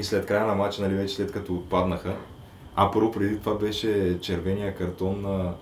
и 0.00 0.04
след 0.04 0.26
края 0.26 0.46
на 0.46 0.54
матча, 0.54 0.82
нали 0.82 0.94
вече 0.94 1.14
след 1.14 1.32
като 1.32 1.54
отпаднаха, 1.54 2.16
а 2.76 2.90
първо 2.90 3.12
преди 3.12 3.38
това 3.38 3.54
беше 3.54 4.18
червения 4.20 4.74
картон 4.74 5.22
на... 5.22 5.52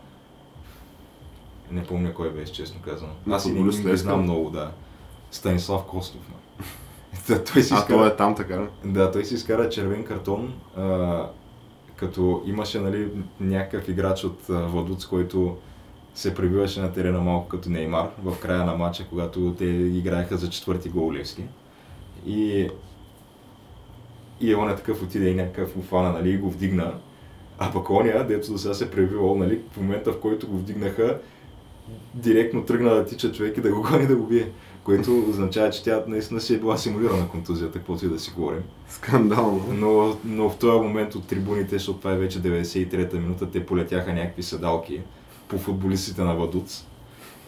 Не 1.71 1.85
помня 1.85 2.15
кой 2.15 2.31
беше, 2.31 2.53
честно 2.53 2.81
казано. 2.83 3.13
На 3.27 3.37
Аз 3.37 3.47
и 3.47 3.53
не, 3.53 3.63
не 3.85 3.97
знам 3.97 4.23
много, 4.23 4.51
да. 4.51 4.71
Станислав 5.31 5.85
Костов. 5.85 6.21
ма. 6.29 6.65
Та 7.27 7.45
той 7.45 7.63
си 7.63 7.75
А 7.75 7.79
изкара... 7.79 7.99
той 7.99 8.09
е 8.09 8.17
там, 8.17 8.35
така? 8.35 8.69
Да, 8.85 9.11
той 9.11 9.25
си 9.25 9.35
изкара 9.35 9.69
червен 9.69 10.05
картон, 10.05 10.55
а, 10.77 11.27
като 11.97 12.43
имаше 12.47 12.81
нали, 12.81 13.09
някакъв 13.41 13.89
играч 13.89 14.25
от 14.25 14.51
а, 14.51 14.53
Владуц, 14.67 15.07
който 15.07 15.57
се 16.15 16.35
пребиваше 16.35 16.81
на 16.81 16.93
терена 16.93 17.21
малко 17.21 17.49
като 17.49 17.71
Неймар 17.71 18.09
в 18.25 18.39
края 18.41 18.65
на 18.65 18.77
матча, 18.77 19.07
когато 19.11 19.55
те 19.59 19.65
играеха 19.65 20.37
за 20.37 20.51
четвърти 20.51 20.89
гол 20.89 21.13
Левски. 21.13 21.43
И, 22.27 22.69
и 24.41 24.55
он 24.55 24.71
е 24.71 24.77
такъв 24.77 25.03
отиде 25.03 25.29
и 25.29 25.35
някакъв 25.35 25.77
уфана, 25.77 26.13
нали, 26.13 26.31
и 26.31 26.39
го 26.39 26.51
вдигна. 26.51 26.95
А 27.59 27.73
пък 27.73 27.91
оня, 27.91 28.27
дето 28.29 28.53
до 28.53 28.59
сега 28.59 28.75
се 28.75 28.91
пребивал, 28.91 29.35
нали, 29.35 29.61
в 29.73 29.77
момента 29.77 30.13
в 30.13 30.21
който 30.21 30.49
го 30.49 30.59
вдигнаха, 30.59 31.19
директно 32.15 32.65
тръгна 32.65 32.95
да 32.95 33.07
тича 33.07 33.33
човек 33.33 33.57
и 33.57 33.61
да 33.61 33.75
го 33.75 33.83
гони 33.83 34.07
да 34.07 34.17
го 34.17 34.27
бие. 34.27 34.51
Което 34.85 35.25
означава, 35.29 35.71
че 35.71 35.85
тя 35.85 36.05
наистина 36.07 36.41
си 36.41 36.55
е 36.55 36.59
била 36.59 36.77
симулирана 36.77 37.29
контузията, 37.29 37.79
каквото 37.79 38.07
и 38.07 38.09
да 38.09 38.19
си 38.19 38.33
говорим. 38.37 38.63
Скандално. 38.89 39.65
Но, 39.73 40.17
но 40.25 40.51
в 40.51 40.57
този 40.59 40.81
момент 40.81 41.15
от 41.15 41.27
трибуните, 41.27 41.79
защото 41.79 41.99
това 41.99 42.13
е 42.13 42.17
вече 42.17 42.43
93-та 42.43 43.17
минута, 43.17 43.51
те 43.51 43.67
полетяха 43.67 44.13
някакви 44.13 44.43
седалки 44.43 45.01
по 45.49 45.59
футболистите 45.59 46.23
на 46.23 46.35
Вадуц. 46.35 46.85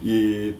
И 0.04 0.52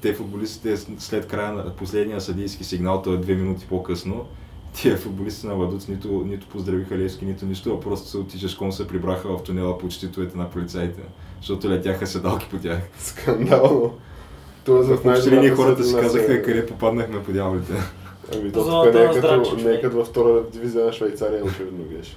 те 0.00 0.14
футболистите 0.14 0.76
след 0.98 1.26
края 1.26 1.52
на 1.52 1.70
последния 1.70 2.20
съдийски 2.20 2.64
сигнал, 2.64 3.02
той 3.02 3.14
е 3.14 3.18
две 3.18 3.34
минути 3.34 3.66
по-късно, 3.68 4.26
тия 4.74 4.96
футболисти 4.96 5.46
на 5.46 5.54
Вадуц 5.54 5.88
нито, 5.88 6.08
нито 6.26 6.46
поздравиха 6.46 6.98
Левски, 6.98 7.24
нито 7.24 7.46
нищо, 7.46 7.74
а 7.74 7.80
просто 7.80 8.08
се 8.08 8.18
отичашком 8.18 8.72
се 8.72 8.88
прибраха 8.88 9.28
в 9.28 9.42
тунела 9.42 9.78
по 9.78 9.88
чтитовете 9.88 10.38
на 10.38 10.50
полицаите, 10.50 11.00
защото 11.40 11.70
летяха 11.70 12.06
седалки 12.06 12.48
по 12.50 12.58
тях. 12.58 12.78
Скандално. 12.98 13.94
Тоест 14.64 14.88
В 14.88 15.06
общи 15.06 15.30
линии 15.30 15.50
хората 15.50 15.84
си 15.84 15.94
казаха 15.94 16.42
къде 16.42 16.66
попаднахме 16.66 17.22
по 17.22 17.32
дяволите. 17.32 17.72
Ами 18.34 18.52
то 18.52 18.64
тук 18.64 18.94
не 18.94 19.70
е 19.70 19.80
като, 19.80 19.86
е 19.86 19.88
във 19.88 20.08
втора 20.08 20.42
дивизия 20.52 20.84
на 20.84 20.92
Швейцария, 20.92 21.44
очевидно 21.44 21.84
геш. 21.84 22.16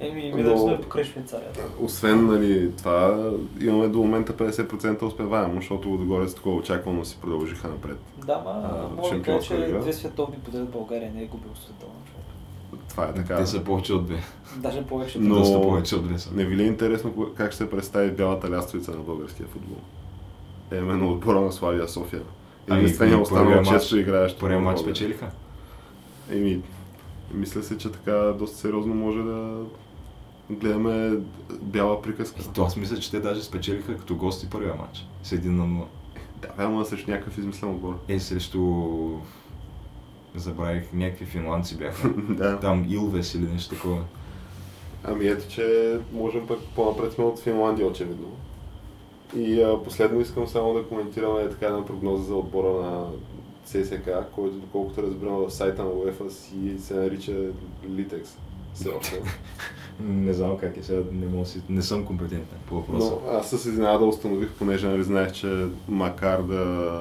Еми, 0.00 0.32
минали 0.34 0.54
Но- 0.54 0.58
сме 0.58 0.80
покрай 0.80 1.04
Швейцария. 1.04 1.48
Освен 1.80 2.26
нали, 2.26 2.70
това, 2.76 3.30
имаме 3.60 3.88
до 3.88 3.98
момента 3.98 4.32
50% 4.34 5.02
успеваемо, 5.02 5.54
защото 5.54 5.94
отгоре 5.94 6.28
с 6.28 6.34
такова 6.34 6.56
очаквано 6.56 7.04
си 7.04 7.18
продължиха 7.20 7.68
напред. 7.68 7.98
Да, 8.26 8.38
ма, 8.38 8.50
А, 8.64 8.88
мога 8.96 9.16
да 9.16 9.22
кажа, 9.22 9.40
че 9.40 9.78
две 9.80 9.92
световни 9.92 10.36
подред 10.36 10.68
България 10.68 11.12
не 11.14 11.22
е 11.22 11.26
губил 11.26 11.50
световна 11.54 11.94
човек. 12.06 12.24
Това 12.88 13.04
е 13.04 13.14
така. 13.14 13.36
Те 13.36 13.46
са 13.46 13.64
повече 13.64 13.92
от 13.92 14.06
две. 14.06 14.18
Даже 14.56 14.82
повече. 14.82 15.18
Но- 15.18 15.34
Доста 15.34 15.62
повече 15.62 15.96
от 15.96 16.04
две 16.04 16.18
са. 16.18 16.34
Не 16.34 16.44
ви 16.44 16.56
ли 16.56 16.62
е 16.62 16.66
интересно 16.66 17.26
как 17.36 17.52
ще 17.52 17.56
се 17.56 17.70
представи 17.70 18.10
бялата 18.10 18.50
лястовица 18.50 18.90
на 18.90 18.96
българския 18.98 19.46
футбол? 19.46 19.76
Е, 20.72 20.76
именно 20.76 21.12
отбора 21.12 21.40
на 21.40 21.52
Славия 21.52 21.88
София. 21.88 22.22
Ами, 22.68 22.80
Единствения 22.80 23.18
и 23.18 23.20
останал 23.20 23.44
първия 23.44 23.62
често 23.64 23.98
играещ. 23.98 24.40
Първия 24.40 24.60
матч 24.60 24.76
България. 24.76 24.92
печелиха. 24.94 25.30
Еми, 26.30 26.62
Мисля 27.34 27.62
се, 27.62 27.78
че 27.78 27.92
така 27.92 28.12
доста 28.12 28.56
сериозно 28.56 28.94
може 28.94 29.18
да 29.18 29.56
гледаме 30.50 31.18
бяла 31.62 32.02
приказка. 32.02 32.40
И 32.42 32.54
то 32.54 32.62
аз 32.62 32.76
мисля, 32.76 32.96
че 32.96 33.10
те 33.10 33.20
даже 33.20 33.42
спечелиха 33.42 33.96
като 33.96 34.16
гости 34.16 34.50
първия 34.50 34.74
матч. 34.74 35.06
С 35.22 35.36
1 35.36 35.46
на 35.46 35.64
0. 35.64 35.84
Да, 36.42 36.48
ама 36.58 36.84
срещу 36.84 37.10
някакъв 37.10 37.38
измислен 37.38 37.70
отбор. 37.70 37.98
Е, 38.08 38.20
срещу... 38.20 38.60
Забравих, 40.34 40.92
някакви 40.92 41.24
финландци 41.24 41.76
бяха. 41.76 42.08
да. 42.28 42.60
Там 42.60 42.86
Илвес 42.88 43.34
или 43.34 43.46
нещо 43.46 43.74
такова. 43.74 44.04
Ами 45.04 45.26
ето, 45.26 45.48
че 45.48 45.98
можем 46.12 46.46
пък 46.46 46.58
по-напред 46.74 47.12
сме 47.12 47.24
от 47.24 47.40
Финландия, 47.40 47.86
очевидно. 47.86 48.36
И 49.36 49.62
а, 49.62 49.82
последно 49.84 50.20
искам 50.20 50.46
само 50.46 50.74
да 50.74 50.84
коментираме 50.84 51.48
така 51.48 51.66
една 51.66 51.84
прогноза 51.84 52.24
за 52.24 52.34
отбора 52.34 52.82
на 52.82 53.06
ЦСК, 53.64 54.10
който 54.34 54.56
доколкото 54.56 55.02
разбирам 55.02 55.36
в 55.36 55.50
сайта 55.50 55.84
на 55.84 55.90
UEFA 55.90 56.28
си 56.28 56.78
се 56.78 56.94
нарича 56.94 57.32
Litex. 57.86 58.26
Все 58.74 58.88
още. 58.88 59.22
Не 60.00 60.32
знам 60.32 60.58
как 60.58 60.76
е 60.76 60.82
сега, 60.82 61.00
не, 61.12 61.26
мога 61.26 61.46
си, 61.46 61.62
не 61.68 61.82
съм 61.82 62.04
компетентен 62.04 62.58
по 62.66 62.74
въпроса. 62.74 63.10
Но 63.10 63.32
аз 63.32 63.50
с 63.50 63.66
изненада 63.66 64.04
установих, 64.04 64.48
понеже 64.58 64.88
нали 64.88 65.02
знаех, 65.02 65.32
че 65.32 65.66
макар 65.88 66.42
да 66.42 67.00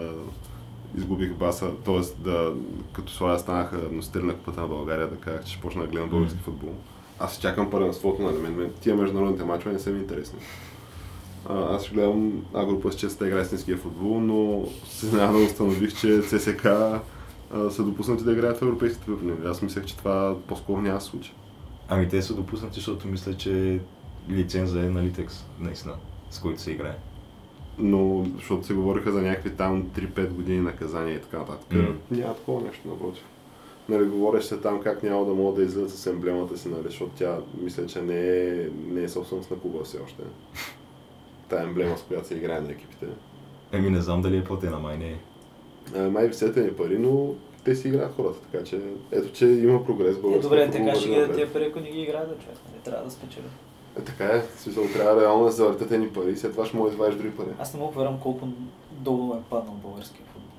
изгубих 0.97 1.33
баса, 1.33 1.71
т.е. 1.85 2.23
да 2.23 2.53
като 2.93 3.13
своя 3.13 3.39
станаха 3.39 3.77
носители 3.91 4.23
на 4.23 4.33
пътя 4.33 4.61
на 4.61 4.67
България, 4.67 5.07
да 5.07 5.15
кажа, 5.15 5.43
че 5.43 5.51
ще 5.51 5.61
почна 5.61 5.81
да 5.81 5.87
гледам 5.87 6.09
български 6.09 6.39
футбол. 6.39 6.73
Аз 7.19 7.39
чакам 7.39 7.69
първенството, 7.69 8.21
нали, 8.21 8.37
мен, 8.37 8.55
мен 8.55 8.71
тия 8.81 8.95
международните 8.95 9.43
мачове 9.43 9.73
не 9.73 9.79
са 9.79 9.89
ми 9.89 9.99
интересни. 9.99 10.39
А, 11.49 11.75
аз 11.75 11.83
ще 11.83 11.93
гледам 11.93 12.45
Агропас 12.53 12.95
честа 12.95 13.27
игра 13.27 13.41
истинския 13.41 13.77
футбол, 13.77 14.19
но 14.19 14.65
се 14.85 15.05
изненада 15.05 15.37
установих, 15.37 15.99
че 15.99 16.21
ЦСК 16.21 16.65
а, 16.65 17.01
са 17.69 17.83
допуснати 17.83 18.23
да 18.23 18.31
играят 18.31 18.57
в 18.57 18.61
европейските 18.61 19.05
турнири. 19.05 19.37
Аз 19.45 19.61
мислех, 19.61 19.85
че 19.85 19.97
това 19.97 20.35
по-скоро 20.47 20.81
няма 20.81 21.01
случи. 21.01 21.33
Ами 21.89 22.09
те 22.09 22.21
са 22.21 22.33
допуснати, 22.33 22.75
защото 22.75 23.07
мисля, 23.07 23.33
че 23.33 23.79
лиценза 24.29 24.79
е 24.79 24.89
на 24.89 25.03
Litex, 25.03 25.31
наистина, 25.59 25.93
с 26.29 26.39
който 26.39 26.61
се 26.61 26.71
играе. 26.71 26.95
Но, 27.77 28.25
защото 28.35 28.65
се 28.65 28.73
говориха 28.73 29.11
за 29.11 29.21
някакви 29.21 29.49
там 29.49 29.83
3-5 29.83 30.29
години 30.29 30.61
наказания 30.61 31.15
и 31.15 31.21
така 31.21 31.37
нататък. 31.37 31.73
М. 31.73 31.95
Няма 32.11 32.35
такова 32.35 32.61
нещо, 32.61 32.87
напротив. 32.87 33.23
Нали, 33.89 34.05
говореше 34.05 34.47
се 34.47 34.57
там 34.57 34.81
как 34.81 35.03
няма 35.03 35.25
да 35.25 35.33
могат 35.33 35.55
да 35.55 35.63
излизат 35.63 35.89
с 35.89 36.07
емблемата 36.07 36.57
си, 36.57 36.69
нали, 36.69 36.83
защото 36.83 37.11
тя 37.17 37.37
мисля, 37.61 37.85
че 37.85 38.01
не 38.01 38.37
е, 38.37 38.69
не 38.87 39.03
е 39.03 39.09
собственост 39.09 39.51
на 39.51 39.59
клуба 39.59 39.83
все 39.83 39.97
още. 40.05 40.23
Тая 41.49 41.63
емблема, 41.63 41.97
с 41.97 42.01
която 42.01 42.27
се 42.27 42.35
играе 42.35 42.61
на 42.61 42.71
екипите. 42.71 43.05
Еми 43.71 43.89
не 43.89 44.01
знам 44.01 44.21
дали 44.21 44.37
е 44.37 44.43
платена, 44.43 44.79
май 44.79 44.97
не 44.97 45.09
е. 45.09 45.17
А, 45.95 46.09
май 46.09 46.27
висете 46.27 46.61
ни 46.61 46.71
пари, 46.71 46.99
но 46.99 47.35
те 47.63 47.75
си 47.75 47.87
играят 47.87 48.15
хората, 48.15 48.39
така 48.41 48.63
че 48.63 48.81
ето, 49.11 49.31
че 49.31 49.45
има 49.45 49.85
прогрес. 49.85 50.17
Е, 50.17 50.39
добре, 50.39 50.71
така 50.71 50.95
ще 50.95 51.09
ги 51.09 51.15
напред. 51.15 51.35
тия 51.35 51.53
пари, 51.53 51.65
ако 51.65 51.79
не 51.79 51.89
ги 51.89 52.01
играят, 52.01 52.29
да 52.29 52.35
човек. 52.35 52.57
Не 52.73 52.79
трябва 52.81 53.05
да 53.05 53.11
спечелят. 53.11 53.51
Е, 53.99 54.01
така 54.01 54.25
е, 54.25 54.41
в 54.41 54.59
смисъл 54.59 54.83
трябва 54.85 55.21
реално 55.21 55.45
да 55.45 55.51
завъртате 55.51 55.97
ни 55.97 56.09
пари, 56.09 56.37
след 56.37 56.51
това 56.51 56.65
ще 56.65 56.77
може 56.77 56.89
да 56.89 56.95
извадиш 56.95 57.15
други 57.15 57.31
пари. 57.31 57.47
Аз 57.59 57.73
не 57.73 57.79
мога 57.79 57.93
да 57.93 57.99
вярвам 57.99 58.19
колко 58.19 58.47
долу 58.91 59.33
е 59.33 59.49
паднал 59.49 59.75
българския 59.75 60.25
футбол. 60.25 60.49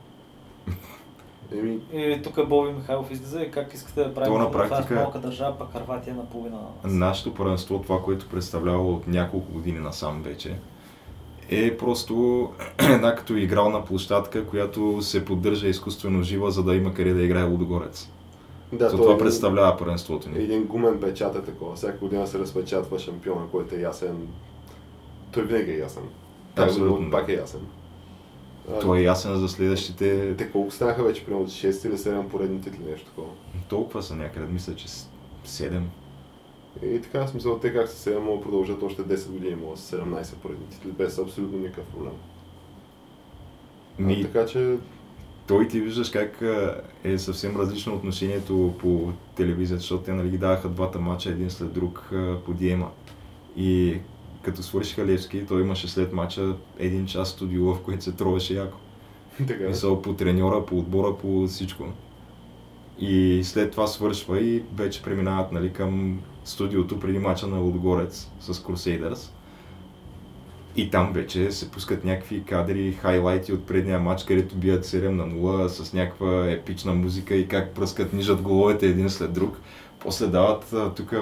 Еми, 1.52 1.78
И 1.92 2.22
тук 2.22 2.48
Боби 2.48 2.72
Михайлов 2.72 3.10
излиза 3.10 3.42
и 3.42 3.50
как 3.50 3.74
искате 3.74 4.04
да 4.04 4.14
правим 4.14 4.34
на 4.34 4.48
с 4.48 4.52
практика- 4.52 4.94
малка 4.94 5.18
държава, 5.18 5.58
пък 5.58 5.72
Харватия 5.72 6.14
на 6.14 6.26
половина. 6.26 6.58
Нашето 6.84 7.34
първенство, 7.34 7.82
това, 7.82 8.02
което 8.02 8.28
представлява 8.28 8.88
от 8.88 9.08
няколко 9.08 9.52
години 9.52 9.78
насам 9.78 10.22
вече, 10.22 10.56
е 11.50 11.76
просто 11.76 12.48
една 12.80 13.14
като 13.14 13.36
игрална 13.36 13.84
площадка, 13.84 14.46
която 14.46 15.02
се 15.02 15.24
поддържа 15.24 15.68
изкуствено 15.68 16.22
жива, 16.22 16.50
за 16.50 16.62
да 16.62 16.74
има 16.74 16.94
къде 16.94 17.14
да 17.14 17.22
играе 17.22 17.44
Лудогорец. 17.44 18.08
да, 18.72 18.90
то 18.90 18.96
това 18.96 19.14
е- 19.14 19.18
представлява 19.18 19.76
първенството 19.76 20.28
ни. 20.30 20.38
Един 20.38 20.64
гумен 20.64 21.00
печат 21.00 21.36
е 21.36 21.42
такова. 21.42 21.76
Всяка 21.76 21.98
година 21.98 22.26
се 22.26 22.38
разпечатва 22.38 22.98
шампиона, 22.98 23.46
който 23.50 23.74
е 23.74 23.78
ясен. 23.78 24.28
Той 25.32 25.42
винаги 25.44 25.70
е 25.70 25.78
ясен. 25.78 26.02
Абсолютно, 26.56 27.04
да. 27.04 27.10
пак 27.10 27.28
е 27.28 27.32
ясен. 27.32 27.60
Той 28.80 28.98
е 28.98 29.02
ясен 29.02 29.36
за 29.36 29.48
следващите... 29.48 30.34
Те 30.36 30.50
колко 30.50 30.70
станаха 30.70 31.02
вече, 31.02 31.24
примерно 31.24 31.46
6 31.46 31.88
или 31.88 31.94
7 31.94 32.28
поредни 32.28 32.60
титли, 32.60 32.78
нещо 32.90 33.06
такова. 33.06 33.28
Толкова 33.68 34.02
са 34.02 34.16
някъде, 34.16 34.46
мисля, 34.46 34.74
че 34.74 34.88
с- 34.88 35.10
7. 35.46 35.80
И 36.82 37.00
така, 37.02 37.26
в 37.26 37.30
смисъл, 37.30 37.58
те 37.58 37.72
как 37.72 37.88
са 37.88 38.10
7, 38.10 38.18
могат 38.18 38.40
да 38.40 38.44
продължат 38.44 38.82
още 38.82 39.02
10 39.02 39.30
години, 39.30 39.54
могат 39.54 39.78
с 39.78 39.96
17 39.96 40.34
поредни 40.34 40.66
титли, 40.66 40.90
без 40.90 41.18
абсолютно 41.18 41.58
никакъв 41.58 41.84
проблем. 41.84 42.12
А, 43.98 44.02
Ми, 44.02 44.22
така 44.22 44.46
че, 44.46 44.76
той 45.46 45.68
ти 45.68 45.80
виждаш 45.80 46.10
как 46.10 46.42
а, 46.42 46.82
е 47.04 47.18
съвсем 47.18 47.56
различно 47.56 47.94
отношението 47.94 48.74
по 48.78 49.12
телевизията, 49.36 49.80
защото 49.80 50.04
те 50.04 50.12
нали, 50.12 50.30
ги 50.30 50.38
даваха 50.38 50.68
двата 50.68 50.98
мача 50.98 51.30
един 51.30 51.50
след 51.50 51.72
друг 51.72 52.10
а, 52.12 52.36
по 52.44 52.52
Диема. 52.52 52.90
И 53.56 53.98
като 54.42 54.62
свършиха 54.62 55.06
Левски, 55.06 55.46
той 55.46 55.60
имаше 55.60 55.88
след 55.88 56.12
мача 56.12 56.54
един 56.78 57.06
час 57.06 57.28
студио, 57.28 57.74
в 57.74 57.82
което 57.82 58.04
се 58.04 58.12
тровеше 58.12 58.54
яко. 58.54 58.78
така. 59.46 59.68
Мисъл 59.68 60.02
по 60.02 60.14
треньора, 60.14 60.66
по 60.66 60.78
отбора, 60.78 61.16
по 61.16 61.46
всичко. 61.46 61.84
И 62.98 63.40
след 63.44 63.70
това 63.70 63.86
свършва 63.86 64.40
и 64.40 64.62
вече 64.74 65.02
преминават 65.02 65.52
нали, 65.52 65.72
към 65.72 66.20
студиото 66.50 67.00
преди 67.00 67.18
мача 67.18 67.46
на 67.46 67.58
Лудогорец 67.58 68.30
с 68.40 68.54
Crusaders. 68.54 69.30
И 70.76 70.90
там 70.90 71.12
вече 71.12 71.52
се 71.52 71.70
пускат 71.70 72.04
някакви 72.04 72.44
кадри, 72.44 72.92
хайлайти 72.92 73.52
от 73.52 73.66
предния 73.66 73.98
матч, 73.98 74.24
където 74.24 74.56
бият 74.56 74.84
7 74.84 75.08
на 75.08 75.26
0 75.26 75.66
с 75.66 75.92
някаква 75.92 76.50
епична 76.50 76.94
музика 76.94 77.34
и 77.34 77.48
как 77.48 77.74
пръскат, 77.74 78.12
нижат 78.12 78.42
головете 78.42 78.86
един 78.86 79.10
след 79.10 79.32
друг. 79.32 79.60
После 80.00 80.26
дават 80.26 80.74
тук 80.96 81.14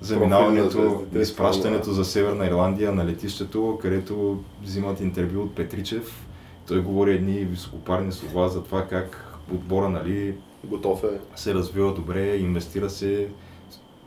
заминаването, 0.00 0.78
на 0.78 0.90
звездите, 0.90 1.18
изпращането 1.18 1.92
за 1.92 2.04
Северна 2.04 2.46
Ирландия 2.46 2.92
на 2.92 3.06
летището, 3.06 3.78
където 3.82 4.42
взимат 4.62 5.00
интервю 5.00 5.42
от 5.42 5.54
Петричев. 5.54 6.26
Той 6.66 6.82
говори 6.82 7.14
едни 7.14 7.44
високопарни 7.44 8.12
слова 8.12 8.48
за 8.48 8.62
това 8.64 8.86
как 8.86 9.38
отбора 9.54 9.88
нали, 9.88 10.34
Готов 10.64 11.04
е. 11.04 11.20
се 11.36 11.54
развива 11.54 11.94
добре, 11.94 12.36
инвестира 12.36 12.90
се, 12.90 13.28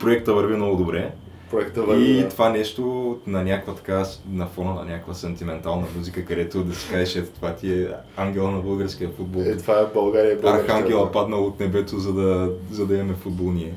проекта 0.04 0.34
върви 0.34 0.56
много 0.56 0.76
добре. 0.76 1.12
Проекта 1.50 1.80
И 1.80 1.84
върви. 1.84 2.22
да. 2.22 2.28
това 2.28 2.48
нещо 2.50 3.16
на 3.26 3.44
някаква 3.44 3.74
така, 3.74 4.04
на 4.30 4.46
фона 4.46 4.74
на 4.74 4.84
някаква 4.84 5.14
сантиментална 5.14 5.86
музика, 5.96 6.24
където 6.24 6.64
да 6.64 6.74
си 6.74 6.88
кажеш, 6.90 7.16
ето 7.16 7.30
това 7.30 7.54
ти 7.54 7.72
е 7.72 7.88
ангела 8.16 8.50
на 8.50 8.60
българския 8.60 9.10
футбол. 9.10 9.40
Е, 9.40 9.56
това 9.56 9.80
е 9.80 9.86
България. 9.94 10.32
и 10.32 10.36
българския 10.36 10.74
Архангел 10.74 10.98
отбор. 10.98 11.12
паднал 11.12 11.44
от 11.46 11.60
небето, 11.60 11.98
за 11.98 12.12
да, 12.12 12.52
за 12.70 12.86
да 12.86 12.94
имаме 12.94 13.14
футбол 13.14 13.50
ние. 13.52 13.74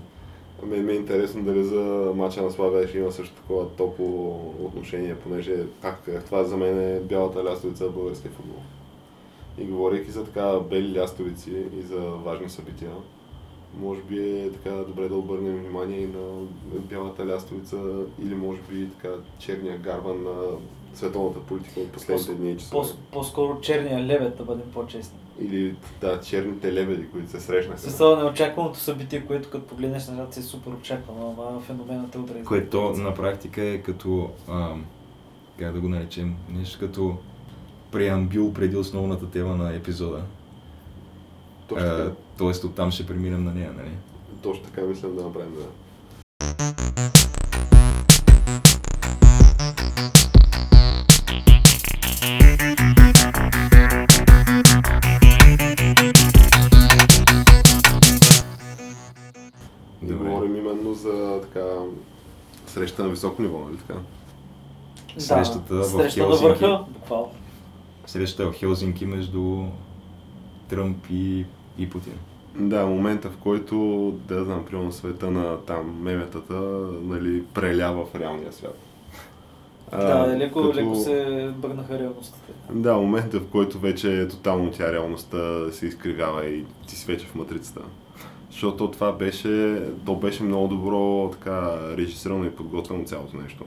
Мен 0.64 0.86
ми 0.86 0.92
е 0.92 0.96
интересно 0.96 1.44
дали 1.44 1.64
за 1.64 2.12
мача 2.16 2.42
на 2.42 2.52
Славия 2.52 2.88
ще 2.88 2.98
има 2.98 3.12
също 3.12 3.36
такова 3.36 3.70
топло 3.70 4.40
отношение, 4.64 5.16
понеже, 5.16 5.54
как 5.82 6.06
казах, 6.06 6.24
това 6.26 6.44
за 6.44 6.58
мен 6.58 6.96
е 6.96 7.00
бялата 7.00 7.44
лястовица 7.44 7.86
в 7.88 7.94
българския 7.94 8.32
футбол. 8.32 8.60
И 9.58 9.66
говорейки 9.66 10.12
за 10.12 10.24
така 10.26 10.54
бели 10.70 11.00
лястовици 11.00 11.52
и 11.80 11.82
за 11.82 12.00
важни 12.00 12.50
събития, 12.50 12.90
може 13.82 14.02
би 14.02 14.40
е 14.40 14.52
така 14.52 14.70
добре 14.76 15.10
да 15.10 15.16
обърнем 15.16 15.58
внимание 15.58 16.00
и 16.00 16.08
на 16.08 16.46
бялата 16.80 17.28
лястовица 17.28 17.78
или 18.24 18.36
може 18.36 18.60
би 18.70 18.90
така 18.90 19.10
черния 19.40 19.78
гарван 19.78 20.24
на 20.24 20.34
световната 20.94 21.40
политика 21.40 21.80
от 21.80 21.92
последните 21.92 22.34
дни 22.34 22.58
часове. 22.58 22.82
По- 22.82 23.12
По-скоро 23.12 23.62
черния 23.62 24.06
лебед, 24.06 24.38
да 24.38 24.44
бъдем 24.44 24.72
по-честни. 24.74 25.20
Или 25.42 25.76
да, 26.02 26.22
черните 26.22 26.74
лебеди, 26.74 27.10
които 27.10 27.32
се 27.32 27.40
срещнаха. 27.40 27.80
С 27.80 27.98
това 27.98 28.24
неочакваното 28.24 28.80
събитие, 28.80 29.26
което 29.26 29.50
като 29.50 29.66
погледнеш 29.68 30.08
назад 30.08 30.34
си 30.34 30.40
е 30.40 30.44
супер 30.44 30.72
очаквано, 30.72 31.36
ама 31.50 31.62
феноменът 31.62 32.16
е 32.16 32.20
удря. 32.20 32.44
Което 32.44 32.82
на 32.82 33.14
практика 33.14 33.64
е 33.64 33.78
като, 33.82 34.30
ам, 34.50 34.86
как 35.60 35.74
да 35.74 35.80
го 35.80 35.90
наречем, 35.90 36.36
нещо 36.50 36.80
като 36.80 37.16
преамбюл 37.92 38.54
преди 38.54 38.76
основната 38.78 39.30
тема 39.30 39.56
на 39.56 39.76
епизода. 39.76 40.24
Точно, 41.68 41.86
така. 41.88 42.02
А, 42.02 42.12
тоест 42.38 42.64
оттам 42.64 42.92
ще 42.92 43.06
преминем 43.06 43.44
на 43.44 43.54
нея, 43.54 43.74
нали? 43.78 43.92
Точно 44.44 44.64
така 44.64 44.82
мислям 44.82 45.16
да 45.16 45.24
направим, 45.24 45.54
да. 45.56 45.66
И 60.02 60.08
Добре. 60.08 60.30
говорим 60.30 60.56
именно 60.56 60.94
за 60.94 61.42
така 61.42 61.66
среща 62.68 63.04
на 63.04 63.10
високо 63.10 63.42
ниво, 63.42 63.60
нали 63.60 63.78
така? 63.78 64.00
Срещата 65.18 65.76
в 65.76 65.86
среща 65.86 66.20
на 66.20 66.26
Хелсинки. 66.28 66.48
върха, 66.48 66.84
буквално. 66.90 67.32
Среща 68.06 68.52
в 68.52 68.54
Хелзинки 68.54 69.06
между 69.06 69.66
Тръмп 70.70 71.06
и, 71.12 71.46
и 71.78 71.90
Путин. 71.90 72.14
Да, 72.56 72.86
момента 72.86 73.30
в 73.30 73.38
който, 73.38 73.78
да 74.28 74.44
знам, 74.44 74.66
примерно 74.66 74.92
света 74.92 75.32
на 75.32 75.58
там 75.58 75.98
меметата, 76.02 76.54
нали, 77.04 77.44
прелява 77.54 78.06
в 78.06 78.16
реалния 78.16 78.54
свят. 78.54 78.78
Да, 79.92 80.36
леко, 80.38 80.62
като- 80.62 80.76
леко 80.76 80.96
се 80.96 81.50
бърнаха 81.58 82.00
реалностите. 82.00 82.52
Да, 82.72 82.94
момента 82.98 83.40
в 83.40 83.48
който 83.48 83.80
вече 83.80 84.22
е 84.22 84.28
тотално 84.28 84.72
тя 84.72 84.94
реалността 84.94 85.72
се 85.72 85.86
изкривява 85.86 86.46
и 86.46 86.66
ти 86.88 86.96
си 86.96 87.12
вече 87.12 87.26
в 87.26 87.36
матрицата. 87.36 87.82
Защото 88.52 88.92
това 88.92 89.12
беше, 89.12 89.82
то 90.06 90.16
беше 90.16 90.44
много 90.44 90.68
добро 90.68 91.30
така 91.32 91.78
режисирано 91.98 92.46
и 92.46 92.52
подготвено 92.56 93.04
цялото 93.06 93.38
нещо. 93.38 93.64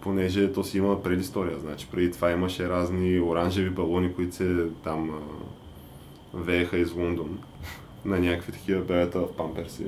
Понеже 0.00 0.52
то 0.52 0.64
си 0.64 0.78
има 0.78 1.02
предистория, 1.02 1.58
значи 1.58 1.88
преди 1.92 2.10
това 2.12 2.30
имаше 2.30 2.68
разни 2.68 3.20
оранжеви 3.20 3.70
балони, 3.70 4.14
които 4.14 4.34
се 4.34 4.66
там 4.84 5.10
а, 5.10 5.18
вееха 6.36 6.78
из 6.78 6.92
Лондон 6.94 7.38
на 8.04 8.18
някакви 8.18 8.52
такива 8.52 8.80
бебета 8.80 9.20
в 9.20 9.36
памперси, 9.36 9.84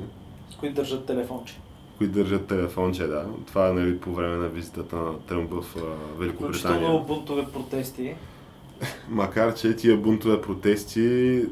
които 0.61 0.75
държат 0.75 1.07
телефонче. 1.07 1.55
които 1.99 2.13
държат 2.13 2.47
телефонче, 2.47 3.07
да. 3.07 3.27
Това 3.47 3.69
е 3.69 3.73
нали, 3.73 3.99
по 3.99 4.13
време 4.13 4.37
на 4.37 4.49
визитата 4.49 4.97
на 4.97 5.19
Тръмп 5.19 5.51
в 5.53 5.77
а, 5.77 5.81
Великобритания. 6.19 6.79
Включително 6.79 7.05
бунтове 7.05 7.45
протести. 7.53 8.15
Макар, 9.09 9.55
че 9.55 9.77
тия 9.77 9.97
бунтове 9.97 10.41
протести, 10.41 11.43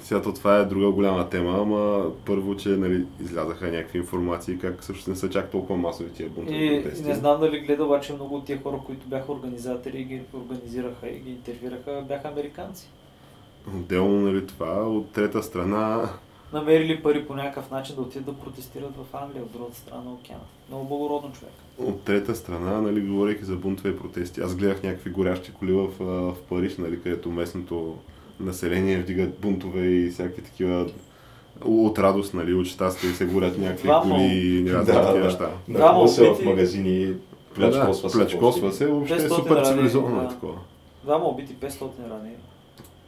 сега 0.00 0.22
то 0.22 0.32
това 0.32 0.56
е 0.56 0.64
друга 0.64 0.90
голяма 0.90 1.28
тема, 1.28 1.58
ама 1.60 2.10
първо, 2.24 2.56
че 2.56 2.68
нали, 2.68 3.06
излязаха 3.20 3.66
някакви 3.66 3.98
информации 3.98 4.58
как 4.58 4.84
също 4.84 5.10
не 5.10 5.16
са 5.16 5.30
чак 5.30 5.50
толкова 5.50 5.76
масови 5.76 6.10
тия 6.10 6.28
бунтове 6.28 6.56
И, 6.58 6.82
протести. 6.82 7.08
не 7.08 7.14
знам 7.14 7.40
дали 7.40 7.60
гледа, 7.60 7.84
обаче 7.84 8.12
много 8.12 8.34
от 8.36 8.44
тия 8.44 8.62
хора, 8.62 8.78
които 8.86 9.06
бяха 9.06 9.32
организатори 9.32 10.04
ги 10.04 10.20
организираха 10.34 11.08
и 11.08 11.18
ги 11.20 11.30
интервюираха, 11.30 12.04
бяха 12.08 12.28
американци. 12.28 12.88
Отделно 13.74 14.20
нали, 14.20 14.46
това, 14.46 14.88
от 14.88 15.10
трета 15.12 15.42
страна, 15.42 16.08
Намерили 16.52 17.02
пари 17.02 17.26
по 17.26 17.34
някакъв 17.34 17.70
начин 17.70 17.94
да 17.94 18.00
отидат 18.02 18.24
да 18.24 18.42
протестират 18.44 18.90
в 18.96 19.16
Англия, 19.16 19.42
от 19.42 19.52
другата 19.52 19.76
страна 19.76 20.02
на 20.02 20.12
океана. 20.12 20.42
Много 20.68 20.84
благородно 20.84 21.32
човек. 21.32 21.52
от 21.78 22.02
трета 22.02 22.34
страна, 22.34 22.80
нали, 22.80 23.00
говорейки 23.00 23.44
за 23.44 23.56
бунтове 23.56 23.90
и 23.90 23.98
протести, 23.98 24.40
аз 24.40 24.56
гледах 24.56 24.82
някакви 24.82 25.10
горящи 25.10 25.52
коли 25.52 25.72
в, 25.72 25.88
в 25.98 26.34
Париж, 26.48 26.76
нали, 26.76 27.02
където 27.02 27.30
местното 27.30 27.96
население 28.40 28.98
вдигат 28.98 29.38
бунтове 29.38 29.86
и 29.86 30.10
всякакви 30.10 30.42
такива 30.42 30.86
от 31.64 31.98
радост, 31.98 32.34
нали, 32.34 32.54
от 32.54 32.66
щастие 32.66 33.10
се 33.10 33.26
горят 33.26 33.58
някакви 33.58 33.82
Двама. 33.88 34.14
коли 34.14 34.22
и 34.24 34.72
разни 34.72 34.92
Да, 34.94 35.00
такива 35.02 35.18
да. 35.18 35.24
неща. 35.24 35.50
Нахлува 35.68 36.08
се 36.08 36.30
в 36.30 36.44
магазини, 36.44 37.14
плячкосва 37.54 38.10
се. 38.10 38.18
плячкосва 38.18 38.72
се, 38.72 38.86
въобще 38.86 39.14
е 39.14 39.18
500 39.18 39.36
супер 39.36 39.64
цивилизовано 39.64 40.20
е 40.20 40.22
да. 40.22 40.28
такова. 40.28 40.58
Двама 41.04 41.24
убити, 41.24 41.54
500 41.56 41.82
ранени. 42.10 42.34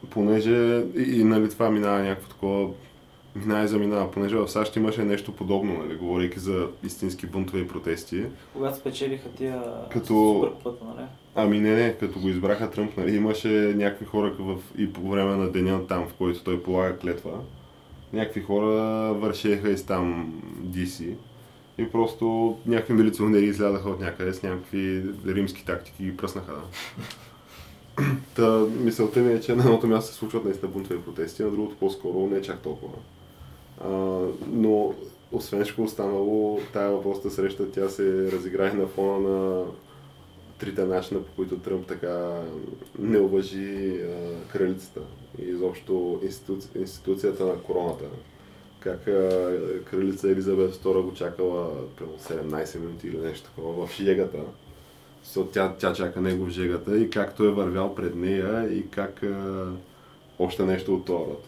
Понеже 0.09 0.83
и, 0.97 1.19
и 1.19 1.23
нали, 1.23 1.49
това 1.49 1.69
минава 1.69 1.99
някакво 1.99 2.29
такова, 2.29 2.69
минава 3.35 3.63
и 3.63 3.67
заминава, 3.67 4.11
понеже 4.11 4.35
в 4.35 4.47
САЩ 4.47 4.75
имаше 4.75 5.03
нещо 5.03 5.31
подобно, 5.35 5.73
нали, 5.83 5.95
говорейки 5.95 6.39
за 6.39 6.67
истински 6.83 7.27
бунтове 7.27 7.59
и 7.59 7.67
протести. 7.67 8.23
Когато 8.53 8.77
спечелиха 8.77 9.29
тия 9.29 9.63
Като- 9.91 10.05
суперкупата, 10.07 10.85
нали? 10.85 11.07
Ами 11.35 11.59
не, 11.59 11.75
не, 11.75 11.93
като 11.97 12.19
го 12.19 12.29
избраха 12.29 12.71
Тръмп, 12.71 12.97
нали, 12.97 13.15
имаше 13.15 13.73
някакви 13.75 14.05
хора 14.05 14.33
в, 14.39 14.57
и 14.77 14.93
по 14.93 15.01
време 15.01 15.35
на 15.35 15.51
деня 15.51 15.87
там, 15.87 16.07
в 16.07 16.13
който 16.13 16.43
той 16.43 16.63
полага 16.63 16.97
клетва. 16.97 17.31
Някакви 18.13 18.41
хора 18.41 18.73
вършеха 19.13 19.69
из 19.69 19.83
там 19.85 20.33
DC 20.65 21.13
и 21.77 21.91
просто 21.91 22.57
някакви 22.65 22.93
милиционери 22.93 23.45
излядаха 23.45 23.89
от 23.89 23.99
някъде 23.99 24.33
с 24.33 24.43
някакви 24.43 25.03
римски 25.27 25.65
тактики 25.65 26.05
и 26.05 26.17
пръснаха. 26.17 26.51
Да. 26.53 26.61
Та, 28.35 28.65
мисълта 28.79 29.19
ми 29.19 29.33
е, 29.33 29.41
че 29.41 29.55
на 29.55 29.63
едното 29.63 29.87
място 29.87 30.11
се 30.11 30.17
случват 30.17 30.45
наистина 30.45 30.71
бунтове 30.71 30.95
и 30.95 31.01
протести, 31.01 31.43
на 31.43 31.49
другото 31.49 31.75
по-скоро 31.79 32.27
не 32.27 32.41
чак 32.41 32.59
толкова. 32.59 32.97
А, 33.83 33.89
но 34.47 34.93
освен 35.31 35.63
всичко 35.63 35.83
останало, 35.83 36.59
тая 36.73 36.91
въпросната 36.91 37.31
среща 37.31 37.71
тя 37.71 37.89
се 37.89 38.31
разигра 38.31 38.69
и 38.69 38.77
на 38.77 38.87
фона 38.87 39.29
на 39.29 39.65
трите 40.59 40.85
начина, 40.85 41.23
по 41.23 41.31
които 41.35 41.59
Тръмп 41.59 41.87
така 41.87 42.41
не 42.99 43.19
уважи 43.19 44.01
а, 44.01 44.51
кралицата 44.51 45.01
и 45.39 45.43
изобщо 45.43 46.19
институци... 46.23 46.69
институцията 46.75 47.45
на 47.45 47.55
короната. 47.55 48.05
Как 48.79 49.07
а, 49.07 49.49
кралица 49.85 50.31
Елизабет 50.31 50.75
II 50.75 51.01
го 51.01 51.13
чакала 51.13 51.87
примерно 51.95 52.17
17 52.19 52.79
минути 52.79 53.07
или 53.07 53.17
нещо 53.17 53.49
такова 53.49 53.87
в 53.87 53.95
жегата. 53.95 54.37
Тя, 55.53 55.73
тя 55.79 55.93
чака 55.93 56.21
него 56.21 56.45
в 56.45 56.49
жегата 56.49 56.97
и 56.97 57.09
как 57.09 57.35
той 57.35 57.47
е 57.47 57.51
вървял 57.51 57.95
пред 57.95 58.15
нея 58.15 58.73
и 58.73 58.89
как 58.89 59.23
а, 59.23 59.67
още 60.39 60.63
нещо 60.63 60.95
от 60.95 61.05
този 61.05 61.19
род. 61.19 61.45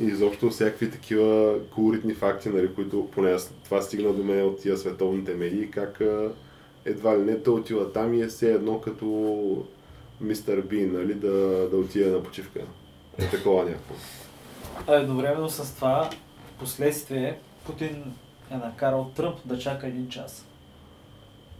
И 0.00 0.04
изобщо 0.04 0.50
всякакви 0.50 0.90
такива 0.90 1.54
колоритни 1.74 2.14
факти, 2.14 2.48
нали, 2.48 2.74
които 2.74 3.08
поне 3.12 3.30
аз, 3.30 3.52
това 3.64 3.82
стигна 3.82 4.12
до 4.12 4.24
мен 4.24 4.44
от 4.44 4.60
тия 4.60 4.76
световните 4.76 5.34
медии, 5.34 5.70
как 5.70 6.00
а, 6.00 6.30
едва 6.84 7.18
ли 7.18 7.22
не 7.22 7.42
той 7.42 7.54
отива 7.54 7.92
там 7.92 8.14
и 8.14 8.22
е 8.22 8.26
все 8.26 8.52
едно 8.52 8.80
като 8.80 9.66
мистер 10.20 10.60
Бин, 10.60 10.92
нали, 10.92 11.14
да, 11.14 11.68
да 11.70 11.76
отиде 11.76 12.10
на 12.10 12.22
почивка. 12.22 12.60
Е 13.18 13.26
такова 13.30 13.64
някакво. 13.64 13.94
А 14.86 14.94
едновременно 14.94 15.50
с 15.50 15.74
това, 15.74 16.10
последствие, 16.58 17.38
Путин 17.66 18.14
е 18.50 18.56
накарал 18.56 19.10
Тръмп 19.16 19.36
да 19.44 19.58
чака 19.58 19.86
един 19.86 20.08
час. 20.08 20.46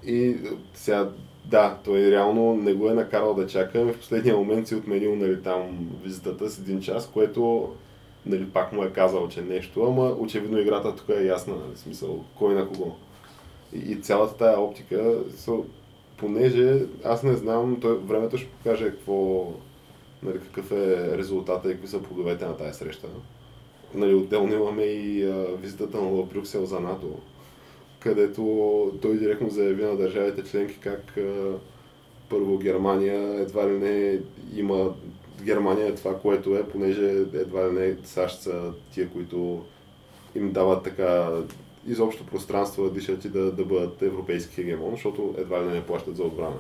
И 0.07 0.37
сега, 0.75 1.11
да, 1.49 1.79
той 1.85 2.11
реално 2.11 2.57
не 2.57 2.75
го 2.75 2.89
е 2.89 2.95
накарал 2.95 3.35
да 3.35 3.47
чака, 3.47 3.85
в 3.85 3.99
последния 3.99 4.37
момент 4.37 4.69
си 4.69 4.75
отменил 4.75 5.17
нали, 5.17 5.43
там 5.43 5.91
визитата 6.03 6.51
с 6.51 6.59
един 6.59 6.81
час, 6.81 7.11
което 7.13 7.73
нали, 8.27 8.51
пак 8.51 8.73
му 8.73 8.85
е 8.85 8.93
казал, 8.93 9.29
че 9.29 9.43
нещо, 9.43 9.83
ама 9.83 10.17
очевидно 10.19 10.59
играта 10.59 10.97
тук 10.97 11.09
е 11.09 11.25
ясна, 11.25 11.55
нали, 11.55 11.77
смисъл, 11.77 12.25
кой 12.39 12.55
на 12.55 12.69
кого. 12.69 12.93
И, 13.73 13.79
и 13.93 14.01
цялата 14.01 14.37
тая 14.37 14.61
оптика, 14.61 14.97
so, 15.31 15.65
понеже 16.17 16.87
аз 17.05 17.23
не 17.23 17.37
знам, 17.37 17.79
той, 17.81 17.99
времето 17.99 18.39
ще 18.39 18.49
покаже 18.49 18.85
какво, 18.85 19.47
нали, 20.23 20.39
какъв 20.39 20.73
е 20.73 21.19
резултата 21.19 21.71
и 21.71 21.73
какви 21.73 21.89
са 21.89 22.03
плодовете 22.03 22.47
на 22.47 22.57
тази 22.57 22.79
среща. 22.79 23.09
Нали, 23.95 24.15
отделно 24.15 24.55
имаме 24.55 24.83
и 24.83 25.25
а, 25.31 25.47
визитата 25.63 25.99
в 25.99 26.27
Брюксел 26.27 26.65
за 26.65 26.81
НАТО, 26.81 27.15
където 28.01 28.43
той 29.03 29.19
директно 29.19 29.51
заяви 29.51 29.85
на 29.85 29.97
държавите 29.97 30.51
членки 30.51 30.79
как 30.81 31.15
първо 32.29 32.59
Германия 32.59 33.41
едва 33.41 33.69
ли 33.69 33.79
не 33.79 34.21
има 34.57 34.95
Германия 35.43 35.89
е 35.89 35.95
това, 35.95 36.19
което 36.19 36.57
е, 36.57 36.69
понеже 36.69 37.05
едва 37.35 37.69
ли 37.69 37.73
не 37.73 37.97
САЩ 38.05 38.43
са 38.43 38.73
тия, 38.93 39.09
които 39.09 39.65
им 40.35 40.53
дават 40.53 40.85
така 40.85 41.31
изобщо 41.89 42.27
пространство 42.27 42.85
да 42.85 42.91
дишат 42.91 43.25
и 43.25 43.29
да, 43.29 43.53
да 43.53 43.65
бъдат 43.65 44.03
европейски 44.03 44.55
хегемон, 44.55 44.91
защото 44.91 45.35
едва 45.39 45.63
ли 45.63 45.67
не 45.67 45.83
плащат 45.83 46.17
за 46.17 46.23
отбрана. 46.23 46.57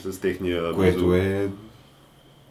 С 0.00 0.20
техния... 0.20 0.72
Което 0.74 1.14
е... 1.14 1.48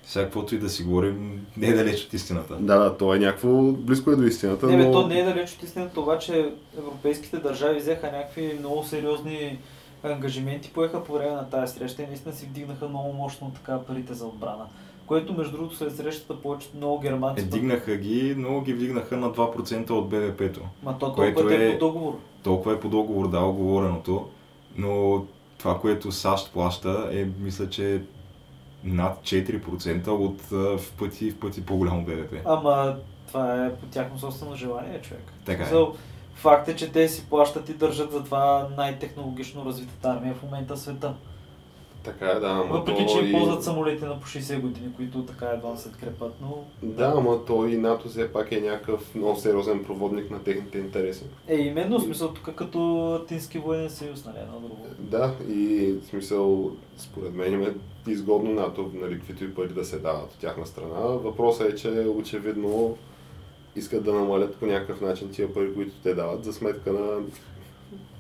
Всякаквото 0.06 0.56
и 0.56 0.58
да 0.58 0.70
си 0.70 0.84
говорим, 0.84 1.46
не 1.58 1.68
е 1.68 1.74
далеч 1.74 2.06
от 2.06 2.14
истината. 2.14 2.56
Да, 2.56 2.80
да, 2.80 2.98
то 2.98 3.16
е 3.16 3.20
някакво 3.20 3.62
близко 3.62 4.12
е 4.12 4.16
до 4.16 4.24
истината, 4.24 4.68
Не, 4.68 4.78
бе, 4.78 4.86
но... 4.86 4.92
то 4.92 5.08
не 5.08 5.20
е 5.20 5.24
далеч 5.24 5.54
от 5.54 5.64
истината, 5.64 6.02
обаче 6.02 6.52
европейските 6.78 7.38
държави 7.38 7.80
взеха 7.80 8.12
някакви 8.12 8.56
много 8.60 8.84
сериозни 8.84 9.60
ангажименти, 10.04 10.72
поеха 10.74 11.04
по 11.04 11.14
време 11.14 11.32
на 11.32 11.50
тази 11.50 11.74
среща 11.74 12.04
и 12.04 12.08
наистина 12.08 12.36
си 12.36 12.46
вдигнаха 12.46 12.88
много 12.88 13.14
мощно 13.14 13.52
така 13.56 13.80
парите 13.80 14.14
за 14.14 14.26
отбрана. 14.26 14.66
Което 15.06 15.34
между 15.34 15.58
другото 15.58 15.76
след 15.76 15.96
срещата 15.96 16.42
повечето 16.42 16.78
много 16.78 17.00
германци. 17.00 17.44
Е, 17.44 17.48
дигнаха 17.48 17.96
ги, 17.96 18.36
но 18.38 18.62
ги 18.62 18.74
вдигнаха 18.74 19.18
на 19.18 19.32
2% 19.32 19.90
от 19.90 20.10
БВП-то. 20.10 20.62
Ма 20.84 20.98
то 21.00 21.14
което 21.14 21.40
толкова 21.40 21.64
е... 21.64 21.68
е- 21.68 21.72
по 21.72 21.86
договор. 21.86 22.20
Толкова 22.44 22.74
е 22.74 22.80
по 22.80 22.90
договор, 22.90 23.30
да, 23.30 23.40
оговореното, 23.40 24.28
но 24.78 25.26
това, 25.58 25.80
което 25.80 26.12
САЩ 26.12 26.54
плаща 26.54 27.10
е, 27.12 27.28
мисля, 27.40 27.70
че 27.70 28.02
над 28.86 29.18
4% 29.24 30.08
от 30.08 30.42
в 30.52 30.92
пъти, 30.98 31.32
в 31.32 31.40
пъти 31.40 31.66
по-голямо 31.66 32.06
БВП. 32.06 32.34
Ама 32.46 32.96
това 33.28 33.66
е 33.66 33.76
по 33.76 33.86
тяхно 33.86 34.20
собствено 34.20 34.56
желание, 34.56 35.02
човек. 35.02 35.24
Така 35.46 35.64
е. 35.64 35.86
Факт 36.36 36.68
е, 36.68 36.76
че 36.76 36.92
те 36.92 37.08
си 37.08 37.26
плащат 37.30 37.70
и 37.70 37.74
държат 37.74 38.12
за 38.12 38.24
това 38.24 38.68
най-технологично 38.78 39.66
развитата 39.66 40.10
армия 40.10 40.34
в 40.34 40.44
момента 40.44 40.76
в 40.76 40.80
света. 40.80 41.14
Така 42.06 42.26
е, 42.26 42.40
да, 42.40 42.54
Въпреки, 42.54 43.06
че 43.06 43.26
и... 43.26 43.32
ползват 43.32 43.64
самолети 43.64 44.06
на 44.06 44.20
по 44.20 44.28
60 44.28 44.62
години, 44.62 44.94
които 44.96 45.26
така 45.26 45.46
едва 45.46 45.76
се 45.76 45.90
крепат, 46.00 46.34
но... 46.42 46.64
Да, 46.84 47.14
ама 47.18 47.46
то 47.46 47.66
и 47.66 47.78
НАТО 47.78 48.10
все 48.10 48.34
пак 48.34 48.52
е 48.52 48.62
някакъв 48.62 49.16
много 49.16 49.40
сериозен 49.40 49.84
проводник 49.84 50.32
на 50.32 50.44
техните 50.44 50.78
интереси. 50.78 51.24
Е, 51.48 51.58
именно, 51.58 52.00
в 52.00 52.04
смисъл 52.04 52.34
тук 52.34 52.56
като 52.56 53.12
Атински 53.16 53.58
военен 53.58 53.90
съюз, 53.90 54.26
нали, 54.26 54.38
едно 54.42 54.60
друго. 54.60 54.88
Да, 55.00 55.34
и 55.50 55.92
в 55.92 56.06
смисъл, 56.06 56.72
според 56.98 57.34
мен 57.34 57.54
им 57.54 57.62
е 57.64 57.74
изгодно 58.08 58.52
НАТО, 58.52 58.92
нали, 58.94 59.20
каквито 59.20 59.44
и 59.44 59.54
пари 59.54 59.74
да 59.74 59.86
се 59.86 60.00
дават 60.00 60.34
от 60.34 60.40
тяхна 60.40 60.66
страна. 60.66 61.00
Въпросът 61.00 61.74
е, 61.74 61.76
че 61.76 61.90
очевидно 61.90 62.98
искат 63.76 64.04
да 64.04 64.14
намалят 64.14 64.56
по 64.56 64.66
някакъв 64.66 65.02
начин 65.02 65.32
тия 65.32 65.54
пари, 65.54 65.74
които 65.74 65.92
те 66.04 66.14
дават, 66.14 66.44
за 66.44 66.54
сметка 66.54 66.94
на 66.94 67.20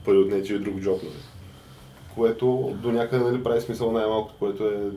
пари 0.05 0.17
от 0.17 0.29
нечи 0.29 0.55
и 0.55 0.59
друг 0.59 0.79
джоб. 0.79 1.03
Нали. 1.03 1.13
Което 2.15 2.75
до 2.81 2.91
някъде 2.91 3.23
нали, 3.23 3.43
прави 3.43 3.61
смисъл 3.61 3.91
най-малкото, 3.91 4.35
което 4.39 4.65
е, 4.67 4.91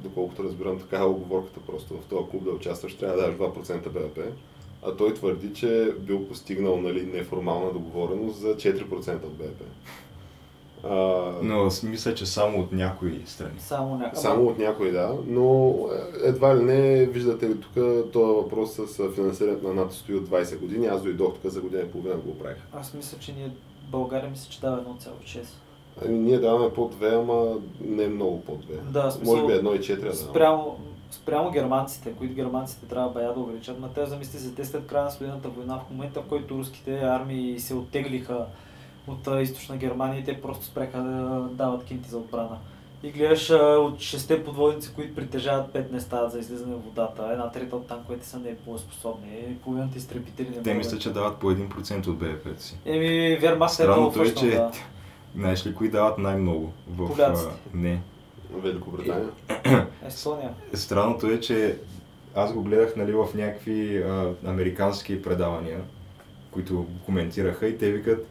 доколкото 0.00 0.44
разбирам, 0.44 0.78
така 0.78 0.98
е 0.98 1.04
оговорката 1.04 1.60
просто 1.66 1.94
в 1.94 2.04
този 2.10 2.30
клуб 2.30 2.44
да 2.44 2.50
участваш, 2.50 2.96
трябва 2.96 3.16
да 3.16 3.22
даш 3.22 3.34
2% 3.34 3.88
БВП. 3.88 4.18
А 4.82 4.96
той 4.96 5.14
твърди, 5.14 5.54
че 5.54 5.94
бил 5.98 6.28
постигнал 6.28 6.80
нали, 6.80 7.06
неформална 7.06 7.72
договореност 7.72 8.38
за 8.38 8.56
4% 8.56 9.24
от 9.24 9.34
БВП. 9.34 9.62
А, 10.84 10.96
Но 11.42 11.62
аз 11.62 11.82
мисля, 11.82 12.14
че 12.14 12.26
само 12.26 12.60
от 12.60 12.72
някои 12.72 13.22
страни. 13.26 13.60
Само 13.60 13.96
някакъв. 13.96 14.18
Само 14.18 14.46
от 14.46 14.58
някой, 14.58 14.92
да, 14.92 15.16
но 15.26 15.76
едва 16.24 16.56
ли 16.56 16.62
не, 16.62 17.06
виждате 17.06 17.48
ли 17.48 17.60
тук, 17.60 17.72
този 18.12 18.34
въпрос 18.34 18.72
с 18.72 19.10
финансирането 19.14 19.68
на 19.68 19.74
НАТО 19.74 19.94
стои 19.94 20.14
от 20.14 20.28
20 20.28 20.58
години, 20.58 20.86
аз 20.86 21.02
дойдох 21.02 21.34
тук 21.34 21.52
за 21.52 21.60
година 21.60 21.82
и 21.82 21.90
половина 21.90 22.16
го 22.16 22.38
правих. 22.38 22.58
Аз 22.72 22.94
мисля, 22.94 23.18
че 23.18 23.32
ние 23.32 23.50
България 23.90 24.30
мисля, 24.30 24.50
че 24.50 24.60
дава 24.60 24.76
1,6. 24.76 25.44
Ами, 26.04 26.18
ние 26.18 26.38
даваме 26.38 26.70
по 26.70 26.90
2, 26.90 27.20
ама 27.20 27.60
не 27.80 28.08
много 28.08 28.40
по 28.40 28.52
2. 28.52 28.80
Да, 28.80 29.10
смисъл, 29.10 29.36
Може 29.36 29.46
би 29.46 29.52
1,4 29.52 29.88
да 29.88 29.94
даваме. 29.94 30.14
Спрямо, 30.14 30.78
спрямо 31.10 31.50
германците, 31.50 32.12
които 32.12 32.34
германците 32.34 32.86
трябва 32.86 33.10
бая 33.10 33.34
да 33.34 33.40
увеличат, 33.40 33.80
но 33.80 33.88
те 33.88 34.06
замисли 34.06 34.38
се, 34.38 34.54
те 34.54 34.64
след 34.64 34.86
края 34.86 35.04
на 35.04 35.10
студената 35.10 35.48
война, 35.48 35.78
в 35.78 35.90
момента 35.90 36.20
в 36.20 36.24
който 36.28 36.58
руските 36.58 37.00
армии 37.00 37.60
се 37.60 37.74
оттеглиха 37.74 38.46
от 39.08 39.28
източна 39.42 39.76
Германия, 39.76 40.20
и 40.20 40.24
те 40.24 40.40
просто 40.40 40.64
спреха 40.64 40.98
да 40.98 41.48
дават 41.52 41.84
кинти 41.84 42.10
за 42.10 42.18
отбрана. 42.18 42.58
И 43.02 43.10
гледаш 43.10 43.50
от 43.50 44.00
шесте 44.00 44.44
подводници, 44.44 44.94
които 44.94 45.14
притежават 45.14 45.72
пет 45.72 45.92
не 45.92 46.00
стават 46.00 46.32
за 46.32 46.38
излизане 46.38 46.74
в 46.74 46.78
водата. 46.78 47.28
Една 47.32 47.50
трета 47.50 47.76
от 47.76 47.86
танковете 47.86 48.26
са 48.26 48.38
непоеспособни. 48.38 49.28
И 49.50 49.54
половината 49.54 49.98
изтребители 49.98 50.48
не 50.56 50.62
Те 50.62 50.74
мислят, 50.74 51.00
че 51.00 51.12
дават 51.12 51.36
по 51.36 51.52
1% 51.52 52.06
от 52.06 52.18
БВП 52.18 52.60
си. 52.60 52.78
Еми, 52.84 53.38
Вермахт 53.40 53.80
е 53.80 53.86
много 53.86 54.22
е, 54.22 54.34
че 54.34 54.50
да. 54.50 54.70
Знаеш 55.36 55.66
ли 55.66 55.74
кои 55.74 55.88
дават 55.88 56.18
най-много? 56.18 56.72
В, 56.88 57.06
Поляците. 57.06 57.50
а, 57.74 57.76
не. 57.76 58.00
Великобритания. 58.54 59.28
Естония. 60.06 60.50
Странното 60.74 61.26
е, 61.26 61.40
че 61.40 61.78
аз 62.34 62.52
го 62.52 62.62
гледах 62.62 62.96
нали, 62.96 63.12
в 63.12 63.26
някакви 63.34 64.02
а, 64.02 64.34
американски 64.46 65.22
предавания, 65.22 65.80
които 66.50 66.74
го 66.76 66.86
коментираха 67.06 67.66
и 67.68 67.78
те 67.78 67.92
викат, 67.92 68.26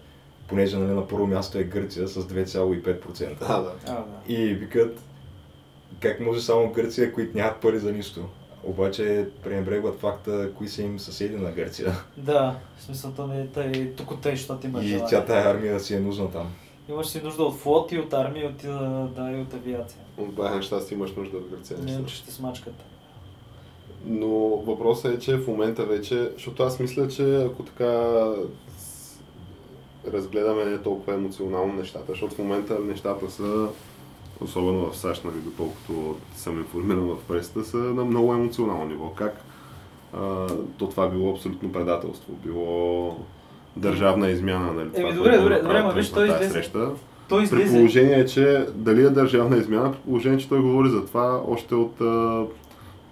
понеже 0.47 0.78
нали, 0.78 0.91
на 0.91 1.08
първо 1.08 1.28
място 1.28 1.58
е 1.58 1.64
Гърция 1.64 2.08
с 2.08 2.28
2,5%. 2.28 3.36
А, 3.41 3.62
да. 3.62 3.74
А, 3.88 3.91
да. 3.93 4.34
И 4.34 4.54
викат, 4.54 4.99
как 5.99 6.20
може 6.20 6.41
само 6.41 6.72
Гърция, 6.72 7.14
които 7.14 7.38
нямат 7.38 7.58
пари 7.62 7.80
за 7.80 7.91
нищо. 7.91 8.26
Обаче 8.64 9.30
пренебрегват 9.43 9.99
факта, 9.99 10.51
кои 10.58 10.68
са 10.68 10.82
им 10.82 10.99
съседи 10.99 11.36
на 11.36 11.51
Гърция. 11.51 11.93
Да, 12.18 12.56
в 12.78 12.84
смисъл 12.84 13.12
то 13.12 13.28
не 13.28 13.41
е 13.41 13.47
тъй, 13.47 13.93
тук 13.95 14.22
тъй, 14.22 14.36
защото 14.36 14.68
има 14.68 14.84
И 14.84 15.01
тя 15.10 15.26
тая 15.26 15.49
армия 15.49 15.80
си 15.80 15.95
е 15.95 15.99
нужна 15.99 16.32
там. 16.32 16.54
Имаш 16.90 17.08
си 17.08 17.22
нужда 17.24 17.44
от 17.44 17.56
флот 17.56 17.92
и 17.92 18.00
от 18.00 18.14
армия, 18.14 18.44
и 18.44 18.48
от, 18.48 18.58
да, 19.16 19.32
и 19.32 19.42
от 19.42 19.54
авиация. 19.54 20.02
От 20.18 20.34
бая 20.34 20.56
неща 20.56 20.80
си 20.80 20.94
имаш 20.94 21.16
нужда 21.16 21.40
в 21.40 21.50
Гърция. 21.50 21.78
Не, 21.84 22.06
че 22.06 22.16
ще 22.16 22.32
смачкат. 22.32 22.74
Но 24.06 24.30
въпросът 24.58 25.16
е, 25.16 25.20
че 25.20 25.38
в 25.38 25.48
момента 25.48 25.86
вече, 25.86 26.30
защото 26.34 26.64
аз 26.64 26.80
мисля, 26.80 27.08
че 27.08 27.36
ако 27.36 27.64
така 27.64 28.24
разгледаме 30.08 30.66
не 30.66 30.82
толкова 30.82 31.14
емоционално 31.14 31.74
нещата, 31.74 32.06
защото 32.08 32.36
в 32.36 32.40
момента 32.40 32.80
нещата 32.80 33.32
са, 33.32 33.68
особено 34.42 34.92
в 34.92 34.98
САЩ, 34.98 35.26
нали, 35.26 35.36
доколкото 35.36 36.16
съм 36.36 36.58
информиран 36.58 37.04
в 37.04 37.18
пресата, 37.28 37.64
са 37.64 37.78
на 37.78 38.06
много 38.06 38.34
емоционално 38.34 38.86
ниво. 38.86 39.10
Как 39.10 39.42
а, 40.14 40.48
то 40.78 40.90
това 40.90 41.08
било 41.08 41.32
абсолютно 41.32 41.72
предателство, 41.72 42.34
било 42.34 43.18
държавна 43.76 44.30
измяна, 44.30 44.74
нали? 44.74 44.89
Еми, 44.95 45.13
добре, 45.13 45.38
добре, 45.38 45.59
добре, 45.59 45.82
ма 45.82 45.91
виж, 45.91 46.11
той 46.11 46.28
излезе- 46.28 46.49
Среща. 46.49 46.89
Той 47.30 47.39
При 47.39 47.55
излезе. 47.55 47.78
положение, 47.78 48.26
че 48.26 48.65
дали 48.74 49.01
е 49.01 49.09
държавна 49.09 49.57
измяна, 49.57 49.91
при 49.91 49.97
положение, 49.99 50.38
че 50.38 50.49
той 50.49 50.59
говори 50.59 50.89
за 50.89 51.05
това 51.05 51.41
още 51.47 51.76
от 51.76 52.01
а, 52.01 52.43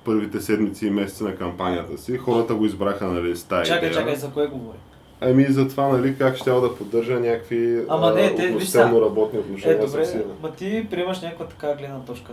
първите 0.06 0.42
седмици 0.42 0.88
и 0.88 0.92
месеци 0.92 1.24
на 1.24 1.36
кампанията 1.36 1.98
си. 1.98 2.18
Хората 2.18 2.56
го 2.56 2.66
избраха, 2.66 3.06
нали, 3.06 3.36
с 3.36 3.44
тая 3.44 3.64
Чакай, 3.64 3.78
идея. 3.80 3.94
чакай, 3.94 4.16
за 4.16 4.30
кое 4.30 4.48
говори? 4.48 4.78
Ами 5.22 5.46
за 5.46 5.68
това, 5.68 5.88
нали, 5.88 6.16
как 6.18 6.38
ще 6.38 6.50
да 6.52 6.76
поддържа 6.76 7.20
някакви 7.20 7.82
Ама 7.90 8.12
не, 8.12 8.36
те, 8.36 8.42
виж 8.42 8.52
относително 8.52 8.94
сега. 8.94 9.02
работни 9.02 9.38
Е, 9.38 9.42
отношения 9.42 9.82
с 9.82 9.86
добре, 9.86 10.02
Русия. 10.02 10.24
ма 10.44 10.52
ти 10.52 10.88
приемаш 10.92 11.22
някаква 11.22 11.46
така 11.46 11.76
гледна 11.76 12.00
точка. 12.00 12.32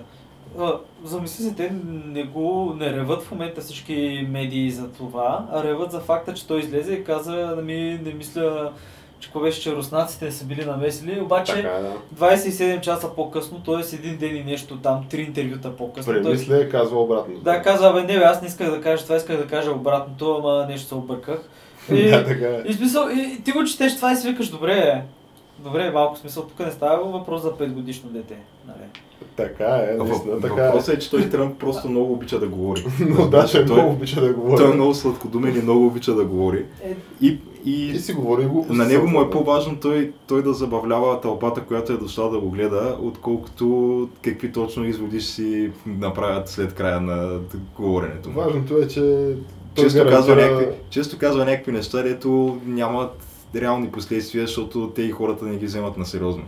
Замисли 1.04 1.44
се, 1.44 1.54
те 1.54 1.72
не 2.06 2.22
го 2.22 2.74
не 2.78 2.92
реват 2.92 3.22
в 3.22 3.30
момента 3.30 3.60
всички 3.60 4.26
медии 4.30 4.70
за 4.70 4.88
това, 4.88 5.46
а 5.52 5.62
реват 5.64 5.92
за 5.92 6.00
факта, 6.00 6.34
че 6.34 6.46
той 6.46 6.60
излезе 6.60 6.94
и 6.94 7.04
каза, 7.04 7.56
ми 7.64 8.00
не 8.04 8.12
мисля, 8.12 8.72
че 9.20 9.28
какво 9.28 9.40
беше, 9.40 9.60
че 9.60 9.76
руснаците 9.76 10.24
не 10.24 10.32
са 10.32 10.44
били 10.44 10.64
намесили, 10.64 11.20
обаче 11.20 11.52
Така, 11.54 11.68
да. 11.68 12.26
27 12.26 12.80
часа 12.80 13.14
по-късно, 13.14 13.60
т.е. 13.60 13.96
един 13.96 14.16
ден 14.16 14.36
и 14.36 14.44
нещо 14.44 14.76
там, 14.76 15.04
три 15.10 15.20
интервюта 15.22 15.76
по-късно. 15.76 16.12
той- 16.12 16.22
Премисля 16.22 16.56
е 16.56 16.68
казва 16.68 17.02
обратно. 17.02 17.34
Да, 17.38 17.62
казва, 17.62 17.92
бе, 17.92 18.00
не, 18.00 18.18
бе, 18.18 18.24
аз 18.24 18.42
не 18.42 18.48
исках 18.48 18.70
да 18.70 18.80
кажа 18.80 19.02
това, 19.04 19.16
исках 19.16 19.36
да 19.36 19.46
кажа 19.46 19.70
обратното, 19.70 20.36
ама 20.36 20.66
нещо 20.68 20.88
се 20.88 20.94
обърках. 20.94 21.48
И, 21.92 22.10
да, 22.10 22.24
така 22.24 22.46
е. 22.46 22.62
и 22.66 22.72
смисъл, 22.72 23.08
и, 23.08 23.42
ти 23.44 23.52
го 23.52 23.64
четеш 23.64 23.96
това 23.96 24.12
и 24.12 24.16
си 24.16 24.28
викаш, 24.30 24.48
добре. 24.48 25.02
Добре, 25.58 25.90
малко 25.90 26.18
смисъл, 26.18 26.42
тук 26.42 26.66
не 26.66 26.72
става 26.72 27.04
въпрос 27.04 27.42
за 27.42 27.52
5 27.52 27.68
годишно 27.68 28.10
дете. 28.10 28.36
Нали? 28.66 28.88
Така 29.36 29.64
е, 29.64 29.96
наистина, 29.96 30.34
Въп- 30.34 30.42
така 30.42 30.54
е. 30.56 30.66
Въпросът 30.66 30.94
е, 30.94 30.98
че 30.98 31.10
той 31.10 31.22
Тръмп 31.22 31.58
просто 31.58 31.88
много 31.88 32.12
обича 32.12 32.38
да 32.38 32.46
говори. 32.48 32.84
Но 33.00 33.26
да, 33.26 33.44
че 33.44 33.64
той, 33.64 33.76
много 33.76 33.90
обича 33.90 34.20
да 34.20 34.32
говори. 34.32 34.56
той 34.56 34.70
е 34.70 34.74
много 34.74 34.94
сладкодумен 34.94 35.56
и 35.56 35.62
много 35.62 35.86
обича 35.86 36.14
да 36.14 36.24
говори. 36.24 36.64
Е, 36.82 36.96
И, 37.20 37.38
и, 37.64 37.86
И 37.86 37.98
си 37.98 38.12
говори 38.12 38.44
го. 38.44 38.66
на 38.68 38.84
него 38.86 39.06
му 39.06 39.20
е 39.20 39.30
по-важно 39.30 39.76
той, 39.76 40.12
той 40.26 40.42
да 40.42 40.52
забавлява 40.52 41.20
тълпата, 41.20 41.60
която 41.60 41.92
е 41.92 41.96
дошла 41.96 42.30
да 42.30 42.38
го 42.38 42.50
гледа, 42.50 42.96
отколкото 43.02 43.66
какви 44.22 44.52
точно 44.52 44.84
изводи 44.84 45.20
ще 45.20 45.32
си 45.32 45.70
направят 45.88 46.48
след 46.48 46.74
края 46.74 47.00
на 47.00 47.38
говоренето. 47.76 48.30
Важното 48.30 48.76
е, 48.76 48.88
че 48.88 49.00
той 49.74 49.84
Често 49.84 49.98
гарантира- 49.98 50.10
казва, 50.10 50.36
някакви, 50.36 50.66
често 50.90 51.18
казва 51.18 51.44
някакви 51.44 51.72
неща, 51.72 52.02
дето 52.02 52.58
нямат 52.66 53.10
реални 53.56 53.88
последствия, 53.88 54.46
защото 54.46 54.88
те 54.88 55.02
и 55.02 55.10
хората 55.10 55.44
не 55.44 55.56
ги 55.56 55.66
вземат 55.66 55.96
на 55.96 56.06
сериозно. 56.06 56.42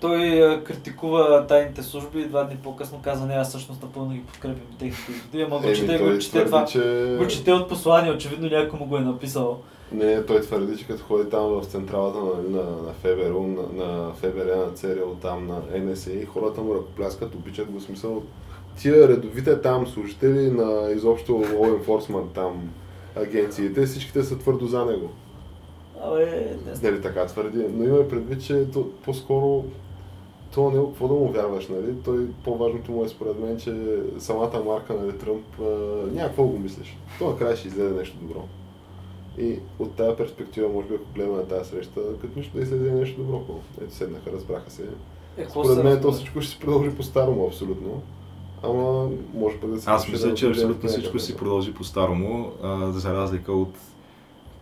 Той 0.00 0.42
а, 0.42 0.64
критикува 0.64 1.46
тайните 1.46 1.82
служби 1.82 2.20
и 2.20 2.24
два 2.24 2.44
дни 2.44 2.56
по-късно 2.62 3.00
каза, 3.02 3.26
не, 3.26 3.34
аз 3.34 3.48
всъщност 3.48 3.82
напълно 3.82 4.10
ги 4.14 4.22
подкрепям 4.22 4.78
техните 4.78 5.12
изводи, 5.12 5.42
ама 5.42 5.58
го 5.58 5.72
чете, 5.74 5.98
го 5.98 6.18
чете 6.18 6.44
това. 6.44 6.64
че... 6.64 7.16
Го 7.18 7.26
чете 7.26 7.52
от 7.52 7.68
послание, 7.68 8.12
очевидно 8.12 8.48
някой 8.48 8.78
му 8.78 8.86
го 8.86 8.96
е 8.96 9.00
написал. 9.00 9.60
Не, 9.92 10.26
той 10.26 10.40
твърди, 10.40 10.76
че 10.76 10.86
като 10.86 11.02
ходи 11.02 11.30
там 11.30 11.42
в 11.42 11.64
централата 11.64 12.18
на, 12.18 12.58
на, 12.58 12.62
на 12.62 12.92
ФБР, 12.92 13.30
на, 13.30 13.84
на 13.84 14.12
ФБР, 14.14 14.56
на 14.56 14.72
ЦРУ, 14.74 15.14
там 15.22 15.46
на 15.46 15.78
НСА, 15.78 16.26
хората 16.26 16.60
му 16.60 16.74
ръкопляскат, 16.74 17.34
обичат 17.34 17.70
го 17.70 17.80
смисъл. 17.80 18.22
Тия 18.78 19.08
редовите 19.08 19.60
там 19.60 19.86
служители 19.86 20.50
на 20.50 20.90
изобщо 20.90 21.32
law 21.32 21.84
enforcement 21.84 22.32
там 22.34 22.70
агенциите, 23.16 23.86
всичките 23.86 24.22
са 24.22 24.38
твърдо 24.38 24.66
за 24.66 24.84
него. 24.84 25.10
Абе, 26.04 26.56
не. 26.66 26.90
Нали 26.90 27.02
така 27.02 27.26
твърди, 27.26 27.64
но 27.72 27.84
има 27.84 28.08
предвид, 28.08 28.44
че 28.44 28.70
то, 28.70 28.88
по-скоро 29.04 29.64
то 30.54 30.70
не 30.70 30.84
какво 30.84 31.08
да 31.08 31.14
му 31.14 31.28
вярваш, 31.28 31.68
нали? 31.68 31.94
Той 32.04 32.26
по-важното 32.44 32.92
му 32.92 33.04
е 33.04 33.08
според 33.08 33.40
мен, 33.40 33.58
че 33.58 33.98
самата 34.18 34.62
марка 34.66 34.94
нали, 34.94 35.18
Тръмп 35.18 35.44
а, 35.60 35.64
няма 36.12 36.28
какво 36.28 36.42
да 36.42 36.48
го 36.48 36.58
мислиш. 36.58 36.98
То 37.18 37.30
накрая 37.30 37.56
ще 37.56 37.68
излезе 37.68 37.94
нещо 37.94 38.16
добро. 38.22 38.44
И 39.38 39.58
от 39.78 39.94
тази 39.94 40.16
перспектива, 40.16 40.68
може 40.68 40.88
би, 40.88 40.94
ако 40.94 41.04
гледаме 41.14 41.36
на 41.36 41.48
тази 41.48 41.70
среща, 41.70 42.00
като 42.20 42.38
нищо 42.38 42.56
да 42.56 42.62
излезе 42.62 42.92
нещо 42.92 43.22
добро. 43.22 43.40
Ето 43.82 43.94
седнаха, 43.94 44.32
разбраха 44.32 44.70
се. 44.70 44.82
Е, 45.36 45.46
Според 45.50 45.76
се 45.76 45.82
мен 45.82 46.02
то 46.02 46.12
всичко 46.12 46.40
ще 46.40 46.52
се 46.52 46.58
продължи 46.58 46.90
по-старому, 46.90 47.46
абсолютно. 47.46 48.02
Ама 48.62 49.08
може 49.34 49.60
пък 49.60 49.70
да 49.70 49.80
се 49.80 49.90
Аз 49.90 50.08
мисля, 50.08 50.28
да 50.28 50.34
че 50.34 50.48
абсолютно 50.48 50.88
всичко 50.88 51.18
си 51.18 51.36
продължи 51.36 51.74
по-старому, 51.74 52.52
а, 52.62 52.92
за 52.92 53.14
разлика 53.14 53.52
от 53.52 53.74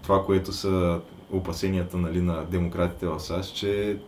това, 0.03 0.25
което 0.25 0.53
са 0.53 1.01
опасенията 1.33 1.97
нали, 1.97 2.21
на 2.21 2.45
демократите 2.45 3.07
в 3.07 3.21
САЩ, 3.21 3.57
че 3.57 3.99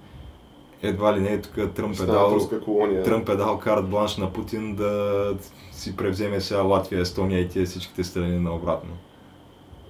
едва 0.83 1.17
ли 1.17 1.21
не 1.21 1.33
е 1.33 1.41
тук 1.41 1.55
Тръмп 1.75 2.01
е 2.01 2.07
дал. 2.07 2.39
Тръмп 3.05 3.29
е 3.29 3.37
дал 3.37 3.59
карт 3.59 3.89
бланш 3.89 4.17
на 4.17 4.33
Путин 4.33 4.75
да 4.75 5.35
си 5.73 5.97
превземе 5.97 6.41
сега 6.41 6.63
Латвия, 6.63 7.01
Естония 7.01 7.41
и 7.41 7.49
тия 7.49 7.67
всичките 7.67 8.05
страни 8.05 8.39
наобратно. 8.39 8.91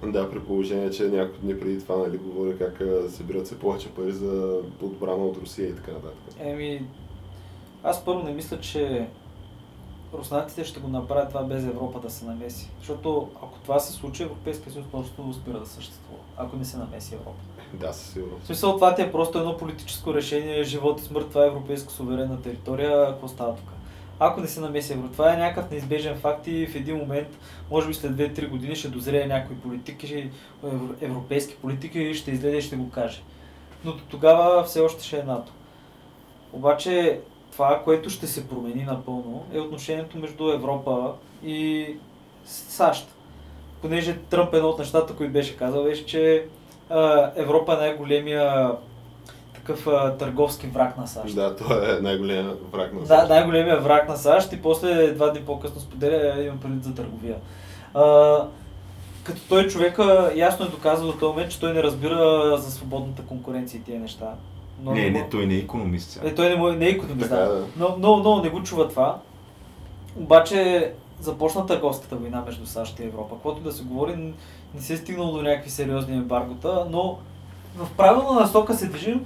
Да, 0.03 0.31
при 0.31 0.39
положение, 0.39 0.91
че 0.91 1.03
няколко 1.03 1.41
дни 1.41 1.59
преди 1.59 1.79
това 1.79 1.97
нали, 1.97 2.17
говори 2.17 2.57
как 2.57 2.81
събират 3.09 3.47
се 3.47 3.59
повече 3.59 3.89
пари 3.89 4.11
за 4.11 4.59
отбрана 4.81 5.25
от 5.25 5.37
Русия 5.37 5.69
и 5.69 5.75
така 5.75 5.91
нататък. 5.91 6.35
Еми, 6.39 6.85
аз 7.83 8.05
първо 8.05 8.23
не 8.23 8.31
мисля, 8.31 8.59
че 8.59 9.07
руснаците 10.13 10.63
ще 10.63 10.79
го 10.79 10.87
направят 10.87 11.29
това 11.29 11.43
без 11.43 11.63
Европа 11.63 11.99
да 11.99 12.09
се 12.09 12.25
намеси. 12.25 12.69
Защото 12.79 13.29
ако 13.35 13.59
това 13.59 13.79
се 13.79 13.93
случи, 13.93 14.23
Европейския 14.23 14.73
съюз 14.73 14.85
просто 14.91 15.33
спира 15.33 15.59
да 15.59 15.65
съществува, 15.65 16.19
ако 16.37 16.55
не 16.55 16.65
се 16.65 16.77
намеси 16.77 17.13
Европа. 17.15 17.39
Да, 17.73 17.93
със 17.93 18.13
сигурност. 18.13 18.43
В 18.43 18.45
смисъл 18.45 18.73
това 18.73 18.95
ти 18.95 19.01
е 19.01 19.11
просто 19.11 19.37
едно 19.37 19.57
политическо 19.57 20.13
решение, 20.13 20.63
живот 20.63 20.99
и 20.99 21.03
смърт, 21.03 21.29
това 21.29 21.43
е 21.43 21.47
европейска 21.47 21.93
суверенна 21.93 22.41
територия, 22.41 23.07
какво 23.07 23.27
става 23.27 23.55
тук? 23.55 23.65
Ако 24.19 24.41
не 24.41 24.47
се 24.47 24.61
намеси 24.61 24.93
Евро, 24.93 25.07
това 25.07 25.33
е 25.33 25.37
някакъв 25.37 25.71
неизбежен 25.71 26.19
факт 26.19 26.47
и 26.47 26.67
в 26.67 26.75
един 26.75 26.97
момент, 26.97 27.27
може 27.71 27.87
би 27.87 27.93
след 27.93 28.11
2-3 28.11 28.49
години 28.49 28.75
ще 28.75 28.87
дозрее 28.87 29.25
някой 29.25 29.55
политик, 29.55 30.05
ще, 30.05 30.29
евро- 30.65 30.95
европейски 31.01 31.55
политик 31.55 31.95
и 31.95 32.13
ще 32.13 32.31
излезе 32.31 32.57
и 32.57 32.61
ще 32.61 32.75
го 32.75 32.89
каже. 32.89 33.21
Но 33.85 33.97
тогава 33.97 34.63
все 34.63 34.79
още 34.79 35.03
ще 35.03 35.19
е 35.19 35.23
НАТО. 35.23 35.51
Обаче 36.53 37.19
това, 37.51 37.81
което 37.83 38.09
ще 38.09 38.27
се 38.27 38.47
промени 38.49 38.83
напълно, 38.83 39.45
е 39.53 39.59
отношението 39.59 40.17
между 40.17 40.51
Европа 40.51 41.13
и 41.43 41.87
САЩ. 42.45 43.07
Понеже 43.81 44.17
Тръмп 44.17 44.53
едно 44.53 44.69
от 44.69 44.79
нещата, 44.79 45.15
които 45.15 45.33
беше 45.33 45.57
казал, 45.57 45.83
беше, 45.83 46.05
че 46.05 46.45
Европа 47.35 47.73
е 47.73 47.77
най-големия 47.77 48.71
такъв 49.53 49.87
а, 49.87 50.11
търговски 50.11 50.67
враг 50.67 50.97
на 50.97 51.07
САЩ. 51.07 51.35
Да, 51.35 51.55
той 51.55 51.97
е 51.97 52.01
най-големия 52.01 52.53
враг 52.73 52.93
на 52.93 52.99
Да, 52.99 53.05
САЩ. 53.07 53.29
най-големия 53.29 53.79
враг 53.79 54.09
на 54.09 54.17
САЩ 54.17 54.53
и 54.53 54.61
после 54.61 55.07
два 55.07 55.29
дни 55.29 55.39
по-късно 55.41 55.81
споделя, 55.81 56.33
«Е, 56.37 56.43
имам 56.43 56.59
предвид 56.59 56.83
за 56.83 56.95
търговия. 56.95 57.35
А, 57.93 58.37
като 59.23 59.41
той 59.49 59.67
човека 59.67 60.31
ясно 60.35 60.65
е 60.65 60.69
доказал 60.69 61.07
до 61.07 61.13
този 61.13 61.29
момент, 61.29 61.51
че 61.51 61.59
той 61.59 61.73
не 61.73 61.83
разбира 61.83 62.17
за 62.57 62.71
свободната 62.71 63.21
конкуренция 63.21 63.79
и 63.79 63.83
тия 63.83 63.99
неща. 63.99 64.25
Но 64.83 64.91
Не, 64.91 65.01
му- 65.01 65.11
не, 65.11 65.29
той 65.29 65.45
не 65.45 65.53
е 65.53 65.59
економист. 65.59 66.21
Е, 66.23 66.35
той 66.35 66.49
не, 66.49 66.55
му- 66.55 66.71
не 66.71 66.85
е 66.85 66.89
економист, 66.89 67.29
Така 67.29 67.41
е, 67.41 67.45
да. 67.45 67.55
да. 67.55 67.65
Но 67.77 67.97
много, 67.97 68.19
много 68.19 68.41
не 68.41 68.49
го 68.49 68.63
чува 68.63 68.87
това. 68.89 69.17
Обаче 70.17 70.91
започна 71.21 71.65
търговската 71.65 72.15
война 72.15 72.43
между 72.45 72.65
САЩ 72.65 72.99
и 72.99 73.03
Европа. 73.03 73.35
Каквото 73.35 73.61
да 73.61 73.71
се 73.71 73.83
говори, 73.83 74.33
не 74.75 74.81
се 74.81 74.93
е 74.93 74.97
стигнало 74.97 75.31
до 75.31 75.41
някакви 75.41 75.69
сериозни 75.69 76.17
ембаргота, 76.17 76.87
но 76.89 77.17
в 77.75 77.87
правилна 77.97 78.39
насока 78.39 78.73
се 78.73 78.87
движим. 78.87 79.25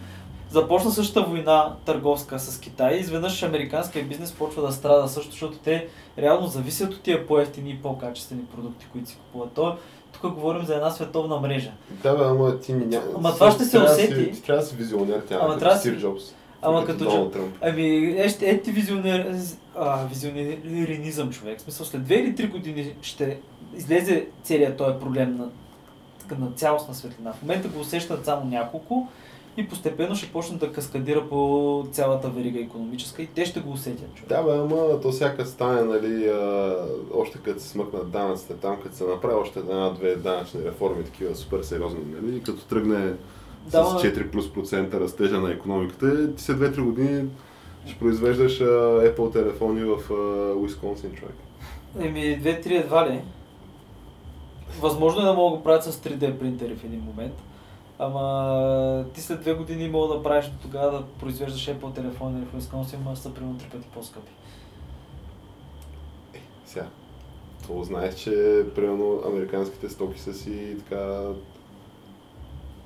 Започна 0.50 0.92
същата 0.92 1.28
война 1.28 1.76
търговска 1.86 2.40
с 2.40 2.60
Китай 2.60 2.96
изведнъж 2.96 3.44
американския 3.44 4.06
бизнес 4.06 4.32
почва 4.32 4.62
да 4.62 4.72
страда 4.72 5.08
също, 5.08 5.32
защото 5.32 5.58
те 5.58 5.88
реално 6.18 6.48
зависят 6.48 6.94
от 6.94 7.02
тия 7.02 7.28
по-ефтини 7.28 7.70
и 7.70 7.82
по-качествени 7.82 8.46
продукти, 8.46 8.88
които 8.92 9.10
си 9.10 9.18
купуват. 9.18 9.52
То, 9.52 9.78
тук 10.12 10.34
говорим 10.34 10.66
за 10.66 10.76
една 10.76 10.92
световна 10.92 11.40
мрежа. 11.40 11.72
Да, 12.04 12.16
бе, 12.16 12.24
ама 12.24 12.60
ти 12.60 12.74
няма. 12.74 13.06
Ама 13.16 13.34
това 13.34 13.52
ще 13.52 13.66
се 13.66 13.80
усети. 13.80 14.16
Си, 14.16 14.32
ти 14.32 14.42
трябва 14.42 14.62
да 14.62 14.68
си 14.68 14.76
визионер, 14.76 15.22
тя 15.30 15.40
Ама 15.42 15.58
трябва 15.58 15.78
Стив 15.78 16.00
Джобс. 16.00 16.24
Ама 16.66 16.86
като 16.86 17.30
Тръмп. 17.30 17.56
Ами, 17.62 18.16
е, 18.18 18.30
ще, 18.30 18.50
е 18.50 18.62
ти 18.62 18.72
визионер, 18.72 19.36
а, 19.76 20.06
визионеринизъм 20.06 21.32
човек. 21.32 21.60
В 21.60 21.62
смисъл, 21.62 21.86
след 21.86 22.02
2 22.02 22.14
или 22.14 22.36
3 22.36 22.52
години 22.52 22.96
ще 23.02 23.40
излезе 23.78 24.28
целият 24.44 24.78
този 24.78 25.00
проблем 25.00 25.38
на, 25.38 25.48
на 26.38 26.52
цялостна 26.52 26.96
светлина. 26.96 27.34
В 27.34 27.42
момента 27.42 27.68
го 27.68 27.80
усещат 27.80 28.26
само 28.26 28.46
няколко 28.46 29.08
и 29.58 29.68
постепенно 29.68 30.16
ще 30.16 30.32
почнат 30.32 30.60
да 30.60 30.72
каскадира 30.72 31.30
по 31.30 31.88
цялата 31.92 32.30
верига 32.30 32.60
економическа 32.60 33.22
и 33.22 33.28
те 33.28 33.46
ще 33.46 33.60
го 33.60 33.72
усетят. 33.72 34.16
Човек. 34.16 34.30
Да, 34.30 34.44
бе, 34.44 34.52
ама 34.52 35.02
то 35.02 35.12
всяка 35.12 35.46
стане, 35.46 35.82
нали, 35.82 36.28
а, 36.28 36.76
още 37.14 37.38
като 37.38 37.60
се 37.60 37.68
смъкнат 37.68 38.12
данъците 38.12 38.54
там, 38.54 38.78
като 38.84 38.96
се 38.96 39.04
направи 39.04 39.36
още 39.36 39.60
една-две 39.60 40.16
данъчни 40.16 40.64
реформи, 40.66 41.04
такива 41.04 41.36
супер 41.36 41.62
сериозни, 41.62 42.00
нали, 42.22 42.44
като 42.44 42.66
тръгне 42.66 43.14
Да, 43.66 43.84
с 43.86 43.94
ма- 43.94 44.00
4 44.16 44.32
плюс 44.32 44.54
процента 44.54 45.00
растежа 45.00 45.40
на 45.40 45.52
економиката, 45.52 46.36
ти 46.36 46.44
след 46.44 46.58
2-3 46.58 46.82
години 46.82 47.30
ще 47.86 48.00
произвеждаш 48.00 48.62
а, 48.62 48.66
Apple 49.14 49.34
телефони 49.34 49.84
в 49.84 50.12
Уисконсин, 50.62 51.12
човек. 51.14 51.36
Еми, 52.00 52.20
2-3 52.20 52.72
едва 52.80 53.10
ли. 53.10 53.22
Възможно 54.82 55.22
е 55.22 55.26
да 55.26 55.34
могат 55.34 55.54
да 55.54 55.58
го 55.58 55.64
правят 55.64 55.84
с 55.84 55.92
3D 55.92 56.38
принтери 56.40 56.76
в 56.76 56.84
един 56.84 57.00
момент. 57.00 57.34
Ама 58.00 59.06
ти 59.14 59.22
след 59.22 59.42
две 59.42 59.54
години 59.54 59.88
мога 59.90 60.16
да 60.16 60.24
правиш 60.24 60.46
до 60.46 60.58
тогава 60.62 60.92
да 60.92 61.04
произвеждаш 61.06 61.68
Apple 61.68 61.96
телефони 61.96 62.46
в 62.46 62.62
Wisconsin, 62.62 62.96
ама 63.06 63.16
са 63.16 63.34
примерно 63.34 63.58
три 63.58 63.68
пъти 63.68 63.88
по-скъпи. 63.94 64.32
Сега, 66.66 66.86
то 67.68 67.84
знаеш, 67.84 68.16
че 68.16 68.64
примерно 68.76 69.22
американските 69.28 69.90
стоки 69.90 70.20
са 70.22 70.34
си 70.34 70.76
така... 70.80 71.22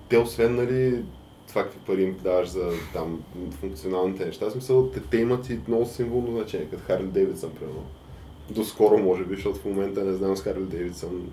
Те 0.10 0.18
освен, 0.18 0.56
нали, 0.56 1.04
това 1.48 1.64
какви 1.64 1.80
пари 1.80 2.04
им 2.04 2.18
даваш 2.24 2.48
за 2.50 2.70
там 2.94 3.24
функционалните 3.52 4.26
неща, 4.26 4.46
в 4.46 4.52
смисъл, 4.52 4.88
те, 4.90 5.00
те 5.02 5.18
имат 5.18 5.50
и 5.50 5.60
много 5.68 5.86
символно 5.86 6.32
значение, 6.32 6.68
като 6.70 6.84
Харли 6.88 7.06
Дейвидсън, 7.06 7.52
примерно. 7.60 7.84
Доскоро, 8.50 8.98
може 8.98 9.26
би, 9.26 9.36
защото 9.36 9.60
в 9.60 9.66
момента 9.66 10.04
не 10.04 10.14
знам 10.14 10.38
с 10.38 10.42
Харли 10.42 10.64
Дейвидсън, 10.64 11.30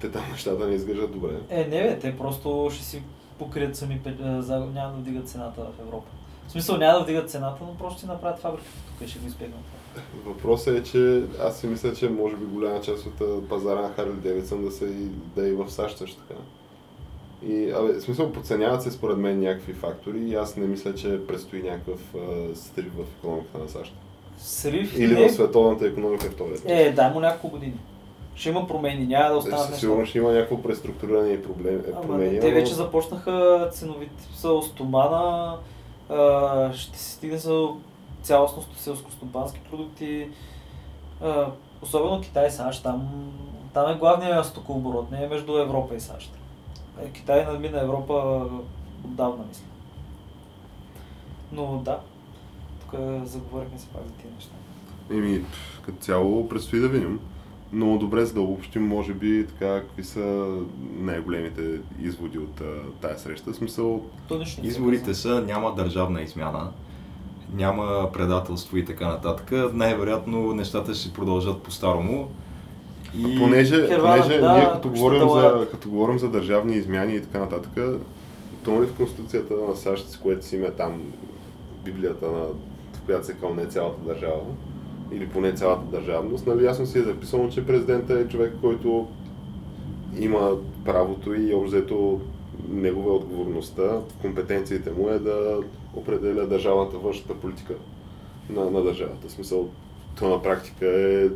те 0.00 0.10
там 0.10 0.22
нещата 0.30 0.66
не 0.66 0.74
изглеждат 0.74 1.12
добре. 1.12 1.30
Е, 1.50 1.64
не 1.64 1.82
бе, 1.82 1.98
те 1.98 2.16
просто 2.18 2.68
ще 2.72 2.84
си 2.84 3.02
покрият 3.38 3.76
сами, 3.76 4.00
за- 4.38 4.58
няма 4.58 4.92
да 4.92 4.98
вдигат 4.98 5.28
цената 5.28 5.60
в 5.60 5.80
Европа. 5.80 6.06
В 6.46 6.52
смисъл 6.52 6.76
няма 6.76 6.98
да 6.98 7.04
вдигат 7.04 7.30
цената, 7.30 7.64
но 7.64 7.74
просто 7.78 7.98
ще 7.98 8.06
направят 8.06 8.38
фабриката 8.38 8.70
тук 8.86 9.08
и 9.08 9.10
ще 9.10 9.18
го 9.18 9.26
избегнат. 9.26 9.60
Въпросът 10.24 10.76
е, 10.78 10.82
че 10.82 11.24
аз 11.40 11.60
си 11.60 11.66
мисля, 11.66 11.94
че 11.94 12.08
може 12.10 12.36
би 12.36 12.44
голяма 12.44 12.80
част 12.80 13.06
от 13.06 13.48
пазара 13.48 13.82
на 13.82 13.92
Харли 13.92 14.12
Дейвидсън 14.12 14.68
да, 14.68 14.86
и, 14.86 15.08
да 15.36 15.46
е 15.46 15.50
и 15.50 15.52
в 15.52 15.70
САЩ 15.70 15.98
също 15.98 16.22
така. 16.28 16.40
И, 17.46 17.70
абе, 17.70 17.92
в 17.92 18.00
смисъл, 18.00 18.32
подценяват 18.32 18.82
се 18.82 18.90
според 18.90 19.18
мен 19.18 19.40
някакви 19.40 19.72
фактори 19.72 20.18
и 20.18 20.34
аз 20.34 20.56
не 20.56 20.66
мисля, 20.66 20.94
че 20.94 21.26
предстои 21.26 21.62
някакъв 21.62 22.14
а, 22.14 22.56
стрив 22.56 22.92
в 22.96 23.04
економиката 23.18 23.58
на 23.58 23.68
САЩ. 23.68 23.94
Срив 24.38 24.98
Или 24.98 25.14
не, 25.14 25.28
в 25.28 25.32
световната 25.32 25.86
економика 25.86 26.30
в 26.30 26.36
този 26.36 26.62
е, 26.66 26.92
дай 26.92 27.12
му 27.12 27.20
няколко 27.20 27.48
години. 27.56 27.76
Ще 28.34 28.48
има 28.48 28.66
промени, 28.66 29.06
няма 29.06 29.30
да 29.30 29.36
останат 29.36 29.66
Със 29.66 29.80
сигурно 29.80 30.06
ще 30.06 30.18
има 30.18 30.32
някакво 30.32 30.62
преструктуриране 30.62 31.28
и 31.28 31.42
проблем, 31.42 31.82
Ама 31.92 32.02
промени. 32.02 32.40
те 32.40 32.50
вече 32.50 32.74
започнаха 32.74 33.68
ценовите 33.72 34.22
са 34.36 34.60
стомана, 34.62 35.56
а, 36.08 36.72
ще 36.72 36.98
се 36.98 37.12
стигне 37.12 37.38
за 37.38 37.68
цялостно 38.22 38.62
селско-стопански 38.62 39.58
продукти, 39.70 40.28
а, 41.20 41.46
особено 41.82 42.20
Китай 42.20 42.46
и 42.46 42.50
САЩ, 42.50 42.82
там, 42.82 43.08
там 43.74 43.90
е 43.90 43.94
главният 43.94 44.46
стокооборот, 44.46 45.10
не 45.10 45.24
е 45.24 45.28
между 45.28 45.56
Европа 45.56 45.94
и 45.94 46.00
САЩ. 46.00 46.39
Е, 47.04 47.10
Китай 47.10 47.44
надмина 47.44 47.80
Европа 47.80 48.46
отдавна, 49.04 49.44
мисля. 49.48 49.64
Но 51.52 51.82
да, 51.84 52.00
тук 52.80 53.00
заговорихме 53.24 53.78
се 53.78 53.86
пак 53.88 54.02
за 54.06 54.12
тия 54.12 54.32
неща. 54.34 54.54
Еми, 55.10 55.44
като 55.82 55.98
цяло 55.98 56.48
предстои 56.48 56.80
да 56.80 56.88
видим. 56.88 57.20
Но 57.72 57.98
добре, 57.98 58.24
за 58.24 58.34
да 58.34 58.40
обобщим, 58.40 58.88
може 58.88 59.14
би, 59.14 59.46
така, 59.46 59.80
какви 59.80 60.04
са 60.04 60.56
най-големите 60.96 61.80
изводи 62.00 62.38
от 62.38 62.60
а, 62.60 62.64
тази 63.00 63.22
среща. 63.22 63.52
В 63.52 63.56
смисъл, 63.56 64.04
То 64.28 64.38
нищо 64.38 64.62
не 64.62 64.70
се 64.70 64.76
Изборите 64.76 65.14
са, 65.14 65.42
няма 65.42 65.74
държавна 65.74 66.22
измяна, 66.22 66.72
няма 67.52 68.10
предателство 68.12 68.76
и 68.76 68.84
така 68.84 69.08
нататък. 69.08 69.72
Най-вероятно 69.72 70.54
нещата 70.54 70.94
ще 70.94 71.02
си 71.02 71.12
продължат 71.12 71.62
по-старому. 71.62 72.30
И... 73.18 73.38
Понеже, 73.38 73.88
Кервана, 73.88 74.22
понеже 74.22 74.40
да, 74.40 74.52
ние 74.52 74.68
като 74.72 74.88
говорим, 74.88 75.18
за, 75.18 75.26
таларят. 75.26 75.70
като 75.70 75.90
говорим 75.90 76.18
за 76.18 76.28
държавни 76.28 76.76
измяни 76.76 77.14
и 77.14 77.20
така 77.20 77.38
нататък, 77.38 77.72
то 78.64 78.70
нали 78.70 78.86
в 78.86 78.94
Конституцията 78.94 79.54
на 79.68 79.76
САЩ, 79.76 80.08
с 80.08 80.16
което 80.16 80.46
си 80.46 80.56
има 80.56 80.70
там 80.70 81.02
Библията, 81.84 82.26
на, 82.26 82.42
в 82.92 83.00
която 83.06 83.26
се 83.26 83.34
кълне 83.34 83.66
цялата 83.66 84.04
държава, 84.04 84.40
или 85.12 85.28
поне 85.28 85.52
цялата 85.52 85.82
държавност, 85.82 86.46
нали 86.46 86.64
ясно 86.64 86.86
си 86.86 86.98
е 86.98 87.02
записано, 87.02 87.48
че 87.48 87.66
президента 87.66 88.12
е 88.14 88.28
човек, 88.28 88.52
който 88.60 89.08
има 90.18 90.50
правото 90.84 91.34
и 91.34 91.54
общо 91.54 91.76
взето 91.76 92.20
негова 92.68 93.14
отговорността, 93.14 93.98
компетенциите 94.22 94.90
му 94.90 95.08
е 95.08 95.18
да 95.18 95.60
определя 95.94 96.46
държавната 96.46 96.98
външната 96.98 97.34
политика 97.34 97.74
на, 98.50 98.70
на 98.70 98.82
държавата. 98.82 99.28
В 99.28 99.32
смисъл, 99.32 99.68
то 100.18 100.28
на 100.28 100.42
практика 100.42 100.86
е 100.86 101.28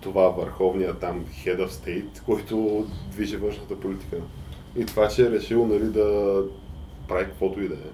това 0.00 0.28
върховният 0.28 0.98
там 0.98 1.24
head 1.24 1.66
of 1.66 1.68
state, 1.68 2.24
който 2.24 2.86
движи 3.10 3.36
външната 3.36 3.80
политика. 3.80 4.16
И 4.76 4.86
това, 4.86 5.08
че 5.08 5.26
е 5.26 5.30
решил 5.30 5.66
нали, 5.66 5.84
да 5.84 6.36
прави 7.08 7.24
каквото 7.24 7.62
и 7.62 7.68
да 7.68 7.74
е 7.74 7.90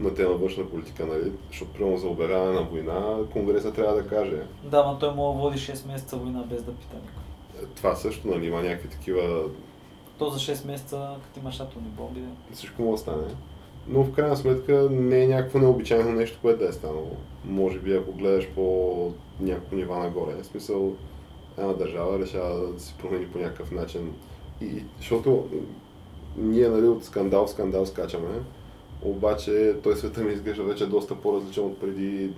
на 0.00 0.14
тема 0.14 0.34
външна 0.34 0.66
политика, 0.70 1.06
нали, 1.06 1.32
защото 1.48 1.72
примерно 1.72 1.96
за 1.96 2.08
обявяване 2.08 2.52
на 2.52 2.62
война, 2.62 3.16
Конгреса 3.32 3.72
трябва 3.72 3.94
да 3.94 4.08
каже. 4.08 4.42
Да, 4.64 4.86
но 4.86 4.98
той 4.98 5.14
мога 5.14 5.38
води 5.38 5.58
6 5.58 5.86
месеца 5.92 6.16
война 6.16 6.42
без 6.42 6.62
да 6.62 6.72
пита 6.72 6.96
никой. 6.96 7.68
Това 7.76 7.94
също, 7.94 8.28
нали, 8.28 8.46
има 8.46 8.62
някакви 8.62 8.88
такива 8.88 9.42
То 10.18 10.30
за 10.30 10.38
6 10.38 10.66
месеца, 10.66 11.16
като 11.24 11.40
имаш 11.40 11.60
атомни 11.60 11.88
бомби, 11.88 12.20
всичко 12.52 12.82
може 12.82 12.92
да 12.92 12.98
стане. 12.98 13.34
Но 13.88 14.02
в 14.04 14.12
крайна 14.12 14.36
сметка 14.36 14.88
не 14.90 15.22
е 15.22 15.28
някакво 15.28 15.58
необичайно 15.58 16.12
нещо, 16.12 16.38
което 16.42 16.58
да 16.58 16.68
е 16.68 16.72
станало. 16.72 17.16
Може 17.44 17.78
би 17.78 17.96
ако 17.96 18.12
гледаш 18.12 18.48
по 18.48 19.12
някакво 19.40 19.76
нива 19.76 19.98
нагоре. 19.98 20.42
В 20.42 20.46
смисъл, 20.46 20.92
една 21.58 21.72
държава 21.72 22.18
решава 22.18 22.72
да 22.72 22.80
се 22.80 22.94
промени 22.94 23.26
по 23.26 23.38
някакъв 23.38 23.72
начин. 23.72 24.12
И, 24.60 24.82
защото 24.98 25.48
ние 26.36 26.68
нали, 26.68 26.86
от 26.86 27.04
скандал 27.04 27.46
в 27.46 27.50
скандал 27.50 27.86
скачаме, 27.86 28.28
обаче 29.02 29.74
той 29.82 29.96
света 29.96 30.20
ми 30.20 30.32
изглежда 30.32 30.62
вече 30.62 30.86
доста 30.86 31.14
по-различен 31.14 31.64
от 31.64 31.80
преди 31.80 32.30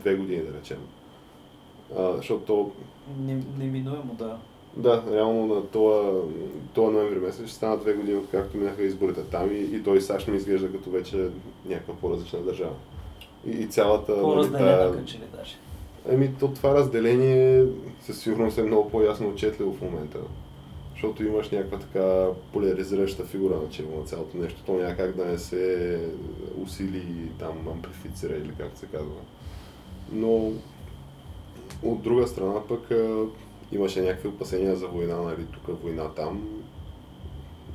две 0.00 0.14
години, 0.14 0.42
да 0.42 0.58
речем. 0.58 0.78
А, 1.98 2.16
защото 2.16 2.44
то 2.44 2.70
не, 3.20 3.42
неминуемо 3.58 4.14
да. 4.18 4.38
да, 4.76 5.02
реално 5.12 5.54
на 5.54 5.66
това, 5.66 6.22
това 6.74 6.90
ноември 6.90 7.18
месец 7.18 7.46
ще 7.46 7.56
станат 7.56 7.80
две 7.80 7.92
години, 7.92 8.18
откакто 8.18 8.56
минаха 8.56 8.82
изборите 8.82 9.22
там 9.22 9.52
и, 9.52 9.58
и 9.58 9.82
той 9.82 10.00
САЩ 10.00 10.28
ми 10.28 10.36
изглежда 10.36 10.72
като 10.72 10.90
вече 10.90 11.28
някаква 11.66 11.94
по-различна 11.94 12.38
държава. 12.38 12.74
И, 13.46 13.50
и 13.50 13.66
цялата... 13.66 14.12
нали, 14.12 14.22
По-разделена, 14.22 14.66
тая- 14.66 14.92
като 14.92 15.04
че 15.04 15.16
ли 15.16 15.24
даже. 15.38 15.54
Еми, 16.08 16.30
то 16.40 16.48
това 16.48 16.74
разделение 16.74 17.64
със 18.06 18.18
сигурност 18.18 18.58
е 18.58 18.62
много 18.62 18.90
по-ясно 18.90 19.28
отчетливо 19.28 19.72
в 19.72 19.82
момента. 19.82 20.18
Защото 20.92 21.24
имаш 21.24 21.50
някаква 21.50 21.78
така 21.78 22.26
поляризираща 22.52 23.24
фигура 23.24 23.56
на 23.56 23.68
чело 23.68 23.98
на 23.98 24.04
цялото 24.04 24.36
нещо. 24.36 24.62
То 24.66 24.72
няма 24.72 24.96
как 24.96 25.16
да 25.16 25.24
не 25.24 25.38
се 25.38 26.00
усили 26.62 26.98
и 26.98 27.38
там 27.38 27.68
амплифицира 27.68 28.36
или 28.36 28.52
как 28.58 28.70
се 28.74 28.86
казва. 28.86 29.20
Но 30.12 30.52
от 31.82 32.02
друга 32.02 32.26
страна 32.26 32.66
пък 32.68 32.90
имаше 33.72 34.02
някакви 34.02 34.28
опасения 34.28 34.76
за 34.76 34.86
война, 34.86 35.16
нали, 35.16 35.46
тук 35.52 35.82
война 35.82 36.08
там. 36.08 36.62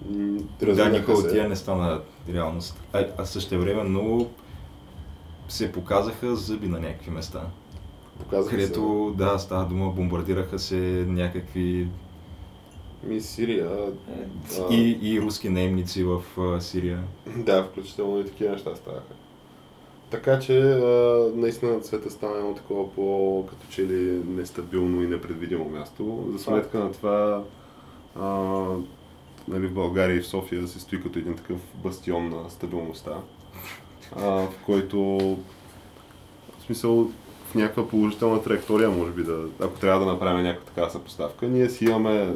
М, 0.09 0.39
Да, 0.61 0.89
никой 0.89 1.13
от 1.13 1.32
тия 1.32 1.49
не 1.49 1.55
стана 1.55 2.01
реалност. 2.34 2.84
А, 2.93 3.07
а 3.17 3.25
също 3.25 3.59
време 3.59 3.84
много 3.84 4.29
се 5.49 5.71
показаха 5.71 6.36
зъби 6.36 6.67
на 6.67 6.79
някакви 6.79 7.11
места. 7.11 7.41
Показаха 8.24 8.49
където, 8.49 9.13
да, 9.17 9.39
става 9.39 9.65
дума, 9.65 9.91
бомбардираха 9.91 10.59
се 10.59 11.05
някакви 11.07 11.88
се. 13.01 13.07
Ми 13.07 13.22
Сирия, 13.22 13.69
а, 14.59 14.74
и, 14.74 14.99
и 15.01 15.22
руски 15.22 15.49
наемници 15.49 16.03
в 16.03 16.22
а, 16.38 16.61
Сирия. 16.61 17.03
Да, 17.38 17.63
включително 17.63 18.19
и 18.19 18.26
такива 18.26 18.51
неща 18.51 18.76
ставаха. 18.76 19.13
Така 20.09 20.39
че 20.39 20.61
а, 20.61 21.32
наистина 21.36 21.84
света 21.84 22.11
стана 22.11 22.38
едно 22.38 22.55
такова 22.55 22.93
по 22.93 23.45
като 23.49 23.67
че 23.69 23.88
ли 23.88 24.22
нестабилно 24.28 25.03
и 25.03 25.07
непредвидимо 25.07 25.69
място. 25.69 26.30
За 26.32 26.39
сметка 26.39 26.80
на 26.80 26.91
това 26.91 27.43
а, 28.19 28.30
нали, 29.47 29.67
в 29.67 29.74
България 29.74 30.17
и 30.17 30.22
в 30.22 30.28
София 30.28 30.67
се 30.67 30.80
стои 30.80 31.03
като 31.03 31.19
един 31.19 31.36
такъв 31.36 31.57
бастион 31.76 32.30
на 32.30 32.49
стабилността, 32.49 33.17
а, 34.15 34.26
в 34.26 34.53
който 34.65 35.17
в 36.59 36.63
смисъл 36.65 37.11
в 37.51 37.55
някаква 37.55 37.87
положителна 37.87 38.43
траектория, 38.43 38.89
може 38.89 39.11
би, 39.11 39.23
да, 39.23 39.45
ако 39.59 39.79
трябва 39.79 40.05
да 40.05 40.11
направим 40.11 40.43
някаква 40.43 40.65
такава 40.65 40.89
съпоставка, 40.89 41.47
ние 41.47 41.69
си 41.69 41.85
имаме 41.85 42.35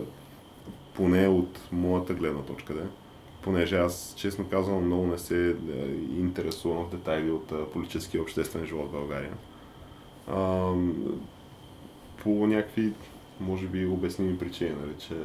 поне 0.93 1.27
от 1.27 1.59
моята 1.71 2.13
гледна 2.13 2.41
точка, 2.41 2.73
да, 2.73 2.83
понеже 3.41 3.77
аз, 3.77 4.13
честно 4.17 4.45
казвам, 4.49 4.85
много 4.85 5.07
не 5.07 5.17
се 5.17 5.49
е, 5.49 5.53
интересувам 6.19 6.85
в 6.85 6.91
детайли 6.91 7.31
от 7.31 7.51
а, 7.51 7.65
политическия 7.65 8.19
и 8.19 8.21
обществен 8.21 8.65
живот 8.65 8.87
в 8.89 8.91
България. 8.91 9.31
А, 10.27 10.71
по 12.23 12.29
някакви, 12.29 12.93
може 13.39 13.67
би, 13.67 13.85
обясними 13.85 14.37
причини, 14.37 14.75
нали, 14.81 14.93
че 14.99 15.15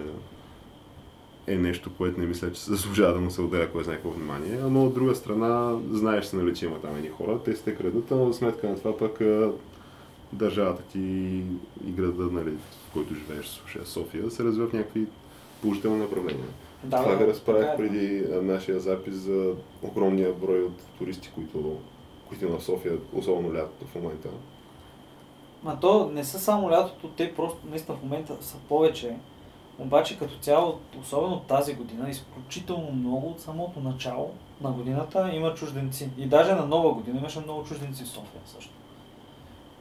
е 1.46 1.56
нещо, 1.58 1.90
което 1.98 2.20
не 2.20 2.26
мисля, 2.26 2.52
че 2.52 2.60
се 2.60 2.70
заслужава 2.70 3.14
да 3.14 3.20
му 3.20 3.30
се 3.30 3.42
отделя 3.42 3.70
кой 3.70 3.84
знае 3.84 3.96
какво 3.96 4.10
внимание. 4.10 4.58
Но 4.70 4.84
от 4.84 4.94
друга 4.94 5.14
страна, 5.14 5.78
знаеш 5.90 6.24
се, 6.24 6.36
нали, 6.36 6.54
че 6.54 6.66
има 6.66 6.80
там 6.80 6.96
едни 6.96 7.08
хора, 7.08 7.38
те 7.44 7.56
си 7.56 7.64
те 7.64 7.74
крадат, 7.74 8.10
но 8.10 8.26
за 8.26 8.38
сметка 8.38 8.68
на 8.68 8.76
това 8.76 8.96
пък 8.96 9.20
държавата 10.32 10.82
ти 10.82 10.98
и 11.86 11.90
града, 11.90 12.22
нали, 12.22 12.50
в 12.50 12.92
който 12.92 13.14
живееш, 13.14 13.44
в 13.44 13.48
случая 13.48 13.86
София, 13.86 14.30
се 14.30 14.44
развива 14.44 14.68
в 14.68 14.72
някакви 14.72 15.06
положителни 15.62 15.98
направления. 15.98 16.46
Да, 16.84 16.96
Това 16.96 17.12
ви 17.14 17.24
да, 17.24 17.30
разправях 17.30 17.62
така 17.62 17.72
е. 17.72 17.76
преди 17.76 18.24
а, 18.32 18.42
нашия 18.42 18.80
запис 18.80 19.14
за 19.14 19.54
огромния 19.82 20.32
брой 20.32 20.62
от 20.62 20.82
туристи, 20.98 21.30
които, 21.34 21.76
които 22.28 22.44
има 22.44 22.58
в 22.58 22.64
София, 22.64 22.98
особено 23.12 23.54
лятото 23.54 23.84
в 23.84 23.94
момента. 23.94 24.28
Ма 25.62 25.78
то 25.80 26.10
не 26.14 26.24
са 26.24 26.38
само 26.38 26.70
лятото, 26.70 27.08
те 27.08 27.34
просто 27.34 27.58
наистина 27.70 27.96
в 27.96 28.02
момента 28.02 28.36
са 28.40 28.56
повече. 28.68 29.16
Обаче 29.78 30.18
като 30.18 30.38
цяло, 30.38 30.78
особено 31.00 31.40
тази 31.40 31.74
година, 31.74 32.10
изключително 32.10 32.92
много 32.92 33.26
от 33.26 33.40
самото 33.40 33.80
начало 33.80 34.34
на 34.60 34.70
годината 34.70 35.30
има 35.34 35.54
чужденци. 35.54 36.10
И 36.18 36.26
даже 36.26 36.54
на 36.54 36.66
нова 36.66 36.94
година 36.94 37.18
имаше 37.18 37.40
много 37.40 37.64
чужденци 37.64 38.04
в 38.04 38.08
София 38.08 38.40
също. 38.46 38.72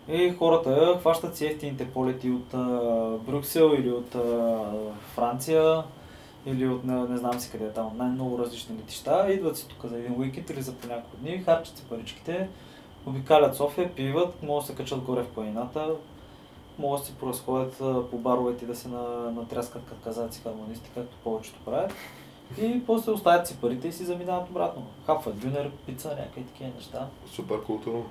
И 0.09 0.29
хората 0.29 0.97
хващат 0.99 1.35
си 1.35 1.45
ефтините 1.45 1.91
полети 1.91 2.31
от 2.31 2.53
а, 2.53 2.57
Брюксел 3.17 3.73
или 3.79 3.91
от 3.91 4.15
а, 4.15 4.63
Франция 5.15 5.83
или 6.45 6.67
от 6.67 6.83
не, 6.83 6.93
не 6.93 7.17
знам 7.17 7.39
си 7.39 7.51
къде 7.51 7.65
е 7.65 7.69
там, 7.69 7.91
най-много 7.95 8.39
различни 8.39 8.77
летища, 8.77 9.27
идват 9.29 9.57
си 9.57 9.67
тук 9.67 9.85
за 9.85 9.97
един 9.97 10.19
уикенд 10.19 10.49
или 10.49 10.61
за 10.61 10.75
по 10.75 10.87
няколко 10.87 11.17
дни, 11.17 11.37
харчат 11.37 11.77
си 11.77 11.83
паричките, 11.89 12.49
обикалят 13.05 13.55
София, 13.55 13.95
пиват, 13.95 14.43
могат 14.43 14.63
да 14.63 14.67
се 14.67 14.75
качат 14.75 14.99
горе 14.99 15.23
в 15.23 15.29
планината, 15.29 15.95
могат 16.79 16.99
да 16.99 17.05
си 17.05 17.13
поразходят 17.19 17.77
по 18.11 18.17
баровете 18.17 18.65
да 18.65 18.75
се 18.75 18.87
на, 18.87 19.31
натряскат 19.31 19.81
като 19.85 20.01
казаци 20.03 20.41
хармонисти, 20.41 20.89
както 20.95 21.17
повечето 21.23 21.59
правят. 21.65 21.93
И 22.61 22.85
после 22.85 23.11
оставят 23.11 23.47
си 23.47 23.57
парите 23.61 23.87
и 23.87 23.91
си 23.91 24.03
заминават 24.03 24.49
обратно. 24.49 24.83
Хапват 25.05 25.39
дюнер, 25.39 25.71
пица, 25.85 26.09
някакви 26.09 26.43
такива 26.43 26.69
неща. 26.75 27.07
Супер 27.31 27.63
културно. 27.63 28.05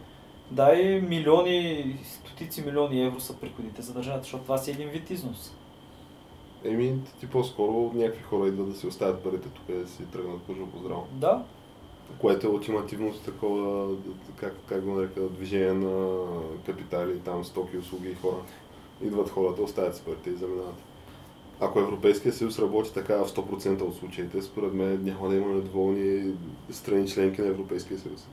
Да, 0.50 0.74
и 0.74 1.00
милиони, 1.00 1.96
стотици 2.04 2.62
милиони 2.62 3.06
евро 3.06 3.20
са 3.20 3.36
приходите 3.36 3.82
за 3.82 3.92
държавата, 3.92 4.22
защото 4.22 4.42
това 4.42 4.58
си 4.58 4.70
един 4.70 4.88
вид 4.88 5.10
износ. 5.10 5.52
Еми, 6.64 7.00
ти 7.20 7.26
по-скоро 7.26 7.92
някакви 7.94 8.22
хора 8.22 8.48
идват 8.48 8.70
да 8.72 8.78
си 8.78 8.86
оставят 8.86 9.22
парите 9.22 9.48
тук 9.48 9.64
и 9.68 9.72
да 9.72 9.88
си 9.88 10.04
тръгнат 10.12 10.42
по 10.42 10.54
по 10.54 10.78
здраво. 10.78 11.06
Да, 11.12 11.44
Което 12.18 12.46
е 12.46 12.50
ултимативното 12.50 13.18
такова, 13.18 13.94
как, 14.36 14.56
как 14.68 14.84
го 14.84 14.94
нарека, 14.94 15.20
движение 15.20 15.72
на 15.72 16.24
капитали, 16.66 17.18
там 17.18 17.44
стоки, 17.44 17.76
услуги 17.76 18.08
и 18.10 18.14
хора. 18.14 18.36
Идват 19.02 19.30
хората, 19.30 19.62
оставят 19.62 19.96
си 19.96 20.02
парите 20.04 20.30
и 20.30 20.34
заминават. 20.34 20.82
Ако 21.60 21.80
Европейския 21.80 22.32
съюз 22.32 22.58
работи 22.58 22.94
така 22.94 23.16
в 23.16 23.28
100% 23.28 23.80
от 23.80 23.96
случаите, 23.96 24.42
според 24.42 24.74
мен 24.74 25.04
няма 25.04 25.28
да 25.28 25.36
има 25.36 25.54
недоволни 25.54 26.34
страни 26.70 27.08
членки 27.08 27.40
на 27.40 27.46
Европейския 27.46 27.98
съюз. 27.98 28.28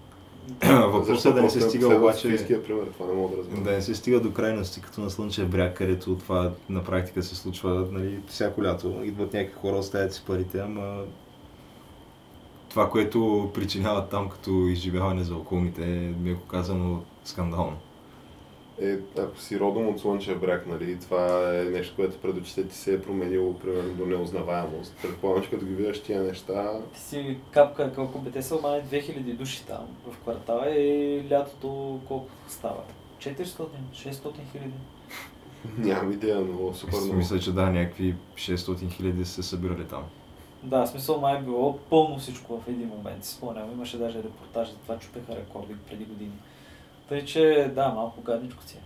Въпросът 0.92 1.32
е 1.32 1.36
да 1.36 1.42
не 1.42 1.50
се 1.50 1.62
стига 1.62 1.96
обаче... 1.96 2.46
Пример, 2.48 2.86
това 2.98 3.08
не 3.08 3.14
мога 3.14 3.36
да 3.36 3.42
разбера. 3.42 3.62
Да 3.62 3.72
не 3.72 3.82
се 3.82 3.96
стига 3.96 4.20
до 4.20 4.34
крайности, 4.34 4.82
като 4.82 5.02
на 5.02 5.10
Слънчев 5.10 5.50
бряг, 5.50 5.78
където 5.78 6.16
това 6.16 6.52
на 6.70 6.84
практика 6.84 7.24
се 7.24 7.36
случва 7.36 7.88
нали, 7.92 8.20
всяко 8.28 8.64
лято. 8.64 9.02
Идват 9.04 9.34
някакви 9.34 9.60
хора, 9.60 9.78
оставят 9.78 10.14
си 10.14 10.24
парите, 10.28 10.60
ама 10.60 11.04
това, 12.70 12.90
което 12.90 13.52
причиняват 13.54 14.10
там 14.10 14.30
като 14.30 14.52
изживяване 14.52 15.24
за 15.24 15.36
околните 15.36 15.84
е, 15.84 16.14
меко 16.24 16.48
казано, 16.48 17.02
скандално. 17.26 17.78
Е, 18.82 18.98
ако 19.20 19.40
си 19.40 19.60
родом 19.60 19.88
от 19.88 20.00
Слънчев 20.00 20.40
бряг, 20.40 20.68
нали, 20.68 21.00
това 21.00 21.54
е 21.60 21.64
нещо, 21.64 21.96
което 21.96 22.18
пред 22.18 22.38
очите 22.38 22.68
ти 22.68 22.76
се 22.76 22.94
е 22.94 23.02
променило, 23.02 23.54
примерно, 23.54 23.94
до 23.94 24.06
неузнаваемост. 24.06 24.96
Предполагам, 25.02 25.44
че 25.44 25.50
като 25.50 25.66
ги 25.66 25.74
видиш 25.74 26.02
тия 26.02 26.24
неща, 26.24 26.80
ти 26.94 27.00
си 27.00 27.38
капка, 27.52 27.94
колко 27.96 28.20
бе, 28.20 28.32
те 28.32 28.42
са 28.42 28.56
май 28.56 28.84
2000 28.84 29.36
души 29.36 29.66
там 29.66 29.88
в 30.12 30.18
квартала 30.18 30.70
и 30.70 31.24
лятото 31.32 32.00
колко 32.08 32.28
става? 32.48 32.82
400, 33.20 33.68
600 33.94 34.34
хиляди. 34.52 34.74
нямам 35.78 36.12
идея, 36.12 36.40
но 36.40 36.74
супер 36.74 36.98
много. 36.98 37.14
Мисля, 37.14 37.40
че 37.40 37.52
да, 37.52 37.66
някакви 37.66 38.16
600 38.36 38.92
хиляди 38.92 39.26
се 39.26 39.44
събирали 39.44 39.86
там. 39.86 40.04
Да, 40.64 40.88
смисъл 40.88 41.20
май 41.20 41.38
е 41.38 41.42
било 41.42 41.78
пълно 41.78 42.18
всичко 42.20 42.58
в 42.60 42.68
един 42.68 42.88
момент. 42.88 43.26
Спомням, 43.26 43.72
имаше 43.72 43.98
даже 43.98 44.18
репортаж 44.18 44.70
за 44.70 44.76
това, 44.76 45.00
чупеха 45.00 45.36
рекорди 45.36 45.74
преди 45.90 46.06
години. 46.06 46.32
Тъй, 47.10 47.26
че 47.26 47.72
да, 47.76 47.90
малко 47.90 48.22
гадничко 48.22 48.64
си 48.64 48.78
е. 48.78 48.82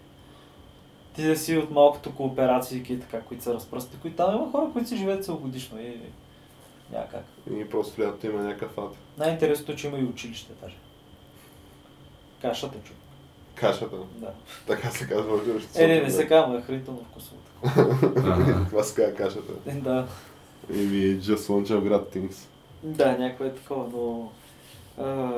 Ти 1.16 1.24
да 1.24 1.36
си 1.38 1.58
от 1.58 1.72
малкото 1.72 2.16
кооперации, 2.16 3.00
така, 3.00 3.22
които 3.22 3.44
са 3.44 3.54
разпръсти, 3.54 3.98
които 4.02 4.18
там 4.18 4.36
има 4.36 4.52
хора, 4.52 4.70
които 4.74 4.90
си 4.90 4.98
живеят 4.98 5.26
целогодишно 5.26 5.82
и 5.82 5.98
няма 6.92 7.06
как. 7.12 7.24
И 7.58 7.70
просто 7.70 8.02
лятото 8.02 8.28
има 8.28 8.44
някакъв 8.44 8.78
ад. 8.78 8.96
Най-интересното 9.18 9.72
е, 9.72 9.76
че 9.76 9.88
има 9.88 10.00
и 10.00 10.04
училище 10.04 10.54
даже. 10.62 10.76
Кашата 12.42 12.78
чу. 12.84 12.94
Кашата. 13.56 13.96
Да. 14.16 14.32
Така 14.68 14.90
се 14.90 15.08
казва 15.08 15.38
в. 15.38 15.78
Е, 15.78 15.88
не, 15.88 16.02
не 16.02 16.12
се 16.12 16.28
казва, 16.28 16.58
е 16.58 16.62
хранително 16.62 17.06
вкусово. 17.12 17.38
Това 18.70 18.84
се 18.84 18.96
казва 18.96 19.16
кашата. 19.16 19.54
Е, 19.68 19.72
Да. 19.72 20.08
Еми, 20.74 21.20
just 21.22 21.36
Слънчев 21.36 21.84
град 21.84 22.16
Things. 22.16 22.36
Да, 22.84 23.18
някакво 23.18 23.46
е 23.46 23.54
такова, 23.54 23.90
но... 23.94 24.32
А, 25.04 25.32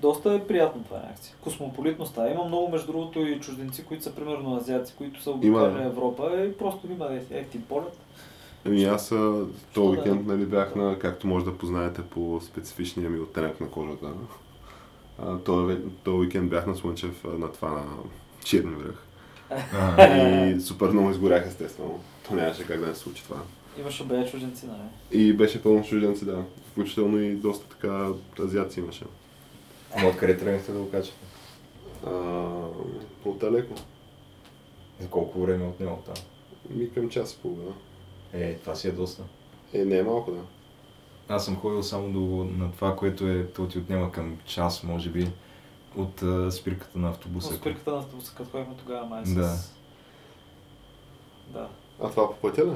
доста 0.00 0.34
е 0.34 0.46
приятно 0.46 0.82
това 0.82 0.96
някакси. 0.96 1.34
Космополитно 1.40 2.06
става. 2.06 2.30
Има 2.30 2.44
много, 2.44 2.70
между 2.70 2.86
другото, 2.86 3.20
и 3.20 3.40
чужденци, 3.40 3.84
които 3.84 4.04
са 4.04 4.14
примерно 4.14 4.56
азиаци, 4.56 4.94
които 4.96 5.22
са 5.22 5.30
на 5.34 5.84
Европа 5.84 6.46
и 6.48 6.58
просто 6.58 6.86
има 6.90 7.08
ефтин 7.30 7.62
полет. 7.68 7.98
Ами 8.64 8.84
аз 8.84 9.14
този 9.74 9.88
уикенд 9.88 10.26
нали, 10.26 10.46
бях 10.46 10.74
на, 10.74 10.98
както 10.98 11.26
може 11.26 11.44
да 11.44 11.58
познаете 11.58 12.02
по 12.02 12.40
специфичния 12.40 13.10
ми 13.10 13.20
оттенък 13.20 13.60
на 13.60 13.68
кожата. 13.68 14.06
Този, 15.44 15.76
уикенд 16.08 16.50
бях 16.50 16.66
на 16.66 16.76
Слънчев 16.76 17.24
на 17.24 17.52
това 17.52 17.70
на 17.70 17.84
Черни 18.44 18.74
връх. 18.74 19.04
И 20.56 20.60
супер 20.60 20.88
много 20.88 21.10
изгорях 21.10 21.46
естествено. 21.46 22.00
То 22.28 22.34
нямаше 22.34 22.66
как 22.66 22.80
да 22.80 22.86
не 22.86 22.94
се 22.94 23.00
случи 23.00 23.22
това. 23.22 23.36
Имаше 23.80 24.04
бе 24.04 24.30
чужденци, 24.30 24.66
нали? 24.66 25.22
И 25.22 25.32
беше 25.32 25.62
пълно 25.62 25.84
чужденци, 25.84 26.24
да. 26.24 26.44
Включително 26.70 27.20
и 27.20 27.34
доста 27.34 27.68
така 27.68 28.08
азиаци 28.40 28.80
имаше. 28.80 29.04
Ама 29.96 30.08
откъде 30.08 30.36
тръгнахте 30.36 30.72
да 30.72 30.78
го 30.78 30.90
качате? 30.90 31.16
По-далеко. 33.22 33.74
За 35.00 35.08
колко 35.08 35.40
време 35.40 35.64
е 35.64 35.68
отнело 35.68 35.96
там? 35.96 36.14
Ми 36.70 36.92
към 36.92 37.10
час 37.10 37.32
и 37.32 37.38
половина. 37.38 37.72
Е, 38.32 38.54
това 38.54 38.74
си 38.74 38.88
е 38.88 38.92
доста. 38.92 39.22
Е, 39.72 39.84
не 39.84 39.98
е 39.98 40.02
малко, 40.02 40.30
да. 40.30 40.40
Аз 41.28 41.44
съм 41.44 41.56
ходил 41.56 41.82
само 41.82 42.12
до, 42.12 42.44
на 42.44 42.72
това, 42.72 42.96
което 42.96 43.28
е, 43.28 43.46
то 43.46 43.68
ти 43.68 43.78
отнема 43.78 44.12
към 44.12 44.38
час, 44.44 44.82
може 44.82 45.10
би, 45.10 45.28
от 45.96 46.22
а, 46.22 46.50
спирката 46.52 46.98
на 46.98 47.08
автобуса. 47.08 47.52
С 47.52 47.56
спирката 47.56 47.90
на 47.90 47.98
автобуса, 47.98 48.34
като 48.34 48.50
ходихме 48.50 48.74
тогава 48.78 49.06
май 49.06 49.26
с... 49.26 49.34
Да. 49.34 49.56
Да. 51.48 51.68
А 52.00 52.10
това 52.10 52.30
по 52.30 52.36
пътя 52.36 52.66
ли? 52.66 52.72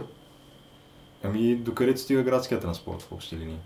Ами, 1.22 1.56
докъдето 1.56 2.00
стига 2.00 2.22
градския 2.22 2.60
транспорт 2.60 3.02
в 3.02 3.12
общи 3.12 3.36
линии. 3.36 3.58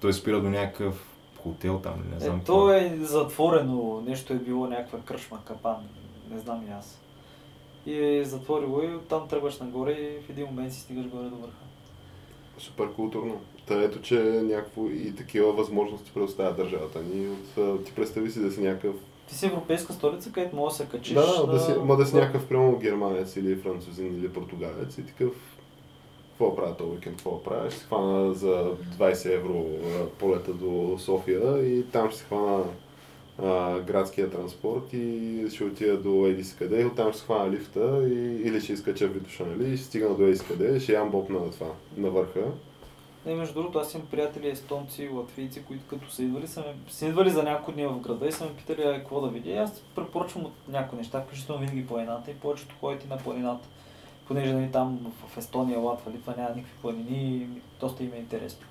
Той 0.00 0.12
спира 0.12 0.40
до 0.40 0.50
някакъв 0.50 1.11
хотел 1.42 1.78
там, 1.78 1.94
не 2.12 2.20
знам. 2.20 2.38
Е, 2.38 2.44
то 2.44 2.72
е 2.72 2.98
затворено, 3.00 4.02
нещо 4.06 4.32
е 4.32 4.36
било 4.36 4.66
някаква 4.66 4.98
кръшма, 4.98 5.38
капан, 5.44 5.76
не 6.30 6.38
знам 6.38 6.64
и 6.68 6.72
аз. 6.72 7.00
И 7.86 8.04
е 8.04 8.24
затворило 8.24 8.82
и 8.82 8.94
оттам 8.94 9.28
тръгваш 9.28 9.58
нагоре 9.58 9.92
и 9.92 10.22
в 10.26 10.30
един 10.30 10.46
момент 10.46 10.72
си 10.72 10.80
стигаш 10.80 11.06
горе 11.06 11.28
до 11.28 11.36
върха. 11.36 11.56
Супер 12.58 12.92
културно. 12.92 13.40
Та 13.66 13.82
ето, 13.82 14.00
че 14.00 14.22
някакво 14.22 14.86
и 14.86 15.14
такива 15.14 15.52
възможности 15.52 16.10
предоставя 16.14 16.54
държавата 16.54 17.02
ни. 17.02 17.28
От, 17.28 17.84
ти 17.84 17.92
представи 17.92 18.30
си 18.30 18.40
да 18.40 18.52
си 18.52 18.60
някакъв... 18.60 18.94
Ти 19.28 19.34
си 19.34 19.46
европейска 19.46 19.92
столица, 19.92 20.32
където 20.32 20.56
може 20.56 20.72
да 20.72 20.76
се 20.76 20.88
качиш. 20.88 21.14
Да, 21.14 21.46
да, 21.46 21.60
си, 21.60 21.72
ма 21.84 21.96
да 21.96 22.06
си 22.06 22.16
някакъв, 22.16 22.48
примерно, 22.48 22.78
германец 22.78 23.36
или 23.36 23.56
французин 23.56 24.14
или 24.18 24.32
португалец 24.32 24.98
и 24.98 25.06
такъв 25.06 25.32
какво 26.32 26.56
правя 26.56 26.76
този 26.76 26.90
уикенд, 26.90 27.16
какво 27.16 27.42
правя? 27.42 27.70
Ще 27.70 27.80
се 27.80 27.86
хвана 27.86 28.34
за 28.34 28.72
20 28.98 29.34
евро 29.34 29.66
полета 30.18 30.52
до 30.52 30.96
София 30.98 31.66
и 31.66 31.90
там 31.90 32.10
ще 32.10 32.18
се 32.18 32.24
хвана 32.24 32.64
а, 33.42 33.80
градския 33.80 34.30
транспорт 34.30 34.92
и 34.92 35.46
ще 35.54 35.64
отида 35.64 35.96
до 35.96 36.26
еди 36.26 36.44
си 36.44 36.56
къде, 36.58 36.80
и 36.80 36.84
оттам 36.84 37.10
ще 37.10 37.18
се 37.18 37.24
хвана 37.24 37.50
лифта 37.50 38.08
и, 38.08 38.42
или 38.48 38.60
ще 38.60 38.72
изкача 38.72 39.06
Витуша, 39.06 39.46
нали? 39.46 39.72
И 39.72 39.76
ще 39.76 39.86
стигна 39.86 40.14
до 40.14 40.22
еди 40.22 40.36
си 40.36 40.44
къде, 40.48 40.80
ще 40.80 40.92
ям 40.92 41.10
боб 41.10 41.30
на 41.30 41.50
това, 41.50 41.70
на 41.96 42.10
върха. 42.10 42.44
Не, 43.26 43.34
между 43.34 43.54
другото, 43.54 43.78
аз 43.78 43.94
имам 43.94 44.06
приятели 44.06 44.48
естонци, 44.48 45.08
латвийци, 45.08 45.64
които 45.64 45.84
като 45.86 46.10
са 46.10 46.22
идвали, 46.22 46.46
са, 46.46 46.60
ме, 46.60 46.74
са 46.88 47.06
идвали 47.06 47.30
за 47.30 47.42
няколко 47.42 47.72
дни 47.72 47.86
в 47.86 48.00
града 48.00 48.28
и 48.28 48.32
са 48.32 48.44
ме 48.44 48.54
питали 48.56 48.82
какво 48.82 49.20
да 49.20 49.28
видя. 49.28 49.50
И 49.50 49.56
аз 49.56 49.82
препоръчвам 49.94 50.44
от 50.44 50.52
някои 50.68 50.98
неща, 50.98 51.20
включително 51.20 51.60
винаги 51.60 51.86
планината 51.86 52.30
и 52.30 52.34
повечето 52.34 52.74
ходят 52.80 53.04
и 53.04 53.08
на 53.08 53.18
планината. 53.18 53.68
Понеже 54.28 54.52
нали, 54.52 54.70
там 54.72 55.12
в 55.28 55.38
Естония, 55.38 55.78
Латва, 55.78 56.12
Литва 56.12 56.34
няма 56.36 56.48
никакви 56.48 56.76
планини, 56.82 57.46
доста 57.80 58.04
им 58.04 58.12
е 58.14 58.18
интересно. 58.18 58.66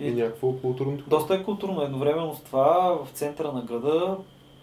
И, 0.00 0.06
и 0.06 0.14
някакво 0.14 0.52
културно. 0.52 0.98
Доста 1.06 1.34
е 1.34 1.42
културно. 1.42 1.82
Едновременно 1.82 2.34
с 2.34 2.40
това 2.40 2.98
в 3.04 3.08
центъра 3.12 3.52
на 3.52 3.62
града, 3.62 4.16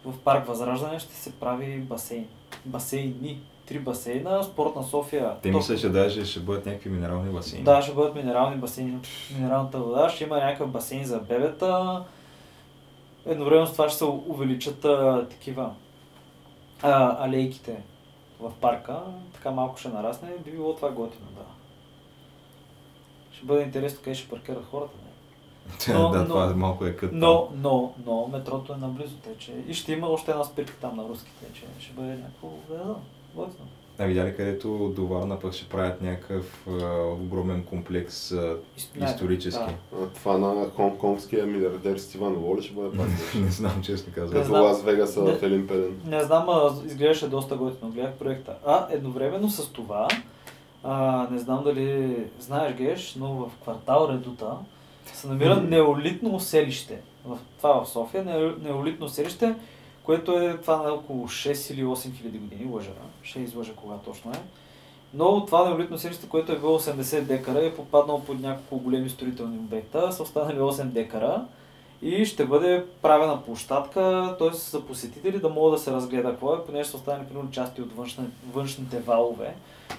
в 0.06 0.20
парк 0.24 0.48
Възраждане, 0.48 1.00
ще 1.00 1.16
се 1.16 1.32
прави 1.32 1.78
басейн. 1.78 2.28
Басейни. 2.66 3.42
Три 3.66 3.80
басейна, 3.80 4.44
спорт 4.44 4.76
на 4.76 4.84
София. 4.84 5.36
Те 5.42 5.52
Топ- 5.52 5.56
мисля, 5.58 5.78
че 5.78 5.90
даже 5.90 6.26
ще 6.26 6.40
бъдат 6.40 6.66
някакви 6.66 6.90
минерални 6.90 7.32
басейни. 7.32 7.66
Да, 7.66 7.82
ще 7.82 7.94
бъдат 7.94 8.16
минерални 8.16 8.56
басейни. 8.56 8.98
Минералната 9.36 9.80
вода, 9.80 10.10
ще 10.10 10.24
има 10.24 10.36
някакъв 10.36 10.70
басейн 10.70 11.06
за 11.06 11.20
бебета. 11.20 12.04
Едновременно 13.26 13.68
с 13.68 13.72
това 13.72 13.90
ще 13.90 13.98
се 13.98 14.06
увеличат 14.06 14.86
а, 14.86 15.28
такива 15.30 15.72
а, 16.82 17.26
алейките 17.26 17.82
в 18.42 18.52
парка. 18.62 19.02
Така 19.34 19.52
малко 19.52 19.78
ще 19.78 19.90
нарасне. 19.90 20.30
Би 20.46 20.52
било 20.52 20.76
това 20.76 20.90
готино, 20.92 21.28
да. 21.36 21.42
Ще 23.32 23.46
бъде 23.46 23.62
интересно 23.62 24.00
къде 24.04 24.16
ще 24.16 24.30
паркират 24.30 24.66
хората. 24.72 24.94
Не? 24.98 25.94
Но- 26.00 26.10
да, 26.10 26.20
но- 26.20 26.26
това 26.26 26.56
малко 26.56 26.86
е 26.86 26.96
кът. 26.96 27.12
Но, 27.14 27.50
но, 27.56 27.94
но 28.06 28.28
метрото 28.28 28.74
е 28.74 28.78
наблизо, 28.78 29.18
тъй 29.18 29.38
че 29.38 29.52
и 29.68 29.74
ще 29.74 29.94
има 29.94 30.08
още 30.08 30.32
една 30.32 30.44
спирка 30.44 30.74
там 30.82 30.96
на 30.96 31.04
руските, 31.04 31.54
че 31.54 31.66
ще 31.80 31.94
бъде 31.94 32.14
някакво, 32.16 32.50
да, 32.70 32.76
да, 32.78 32.96
готино. 33.36 33.68
А 34.02 34.06
видя 34.06 34.26
ли 34.26 34.36
където 34.36 34.94
до 34.96 35.08
Варна 35.08 35.40
пък 35.40 35.54
ще 35.54 35.70
правят 35.70 36.02
някакъв 36.02 36.68
а, 36.68 36.72
огромен 37.14 37.64
комплекс 37.64 38.32
а, 38.32 38.58
Не, 38.96 39.06
исторически. 39.06 39.64
да. 39.92 40.04
А, 40.04 40.08
Това 40.08 40.38
на 40.38 40.70
хонконгския 40.70 41.46
милиардер 41.46 41.98
Стиван 41.98 42.36
Ло 42.38 42.62
ще 42.62 42.74
бъде 42.74 42.98
пак. 42.98 43.08
не 43.36 43.52
знам, 43.52 43.82
честно 43.84 44.14
казвам. 44.16 44.44
Като. 44.44 44.54
Лас 44.54 44.84
Вегаса 44.84 45.24
Не. 45.24 45.32
в 45.32 45.44
Елин 45.44 45.68
Пелен. 45.68 46.02
Не 46.06 46.24
знам, 46.24 46.50
а, 46.50 46.72
изглеждаше 46.86 47.28
доста 47.28 47.56
готино, 47.56 47.92
гледах 47.92 48.14
проекта. 48.14 48.56
А 48.66 48.88
едновременно 48.92 49.50
с 49.50 49.68
това, 49.68 50.08
а, 50.84 51.28
не 51.32 51.40
знам 51.40 51.64
дали 51.64 52.16
знаеш 52.40 52.76
Геш, 52.76 53.16
но 53.16 53.34
в 53.34 53.52
квартал 53.64 54.08
Редута 54.12 54.52
се 55.14 55.28
намира 55.28 55.56
неолитно 55.56 56.40
селище. 56.40 57.00
В, 57.26 57.38
това 57.58 57.84
в 57.84 57.90
София, 57.90 58.24
не- 58.24 58.70
неолитно 58.70 59.10
селище, 59.10 59.56
което 60.04 60.40
е 60.40 60.58
това 60.58 60.78
на 60.78 60.94
около 60.94 61.28
6 61.28 61.74
или 61.74 61.84
8 61.84 62.18
хиляди 62.18 62.38
години, 62.38 62.72
лъжа. 62.72 62.92
Ще 63.24 63.40
излъжа 63.40 63.74
кога 63.76 63.96
точно 63.96 64.32
е. 64.32 64.40
Но 65.14 65.46
това 65.46 65.70
неолитно 65.70 65.98
селище, 65.98 66.30
което 66.30 66.52
е 66.52 66.60
било 66.60 66.80
80 66.80 67.22
декара, 67.22 67.66
е 67.66 67.76
попаднало 67.76 68.24
под 68.24 68.40
няколко 68.40 68.84
големи 68.84 69.10
строителни 69.10 69.58
обекта, 69.58 70.12
са 70.12 70.24
останали 70.24 70.60
8 70.60 70.84
декара 70.84 71.46
и 72.02 72.26
ще 72.26 72.46
бъде 72.46 72.86
правена 73.02 73.44
площадка, 73.44 74.36
т.е. 74.40 74.54
за 74.54 74.86
посетители 74.86 75.40
да 75.40 75.50
могат 75.50 75.74
да 75.74 75.80
се 75.80 75.92
разгледа 75.92 76.30
какво 76.30 76.54
е, 76.56 76.66
понеже 76.66 76.90
са 76.90 76.98
останали 76.98 77.28
примерно 77.28 77.52
части 77.52 77.82
от 77.82 77.96
външна, 77.96 78.26
външните 78.54 79.00
валове. 79.00 79.56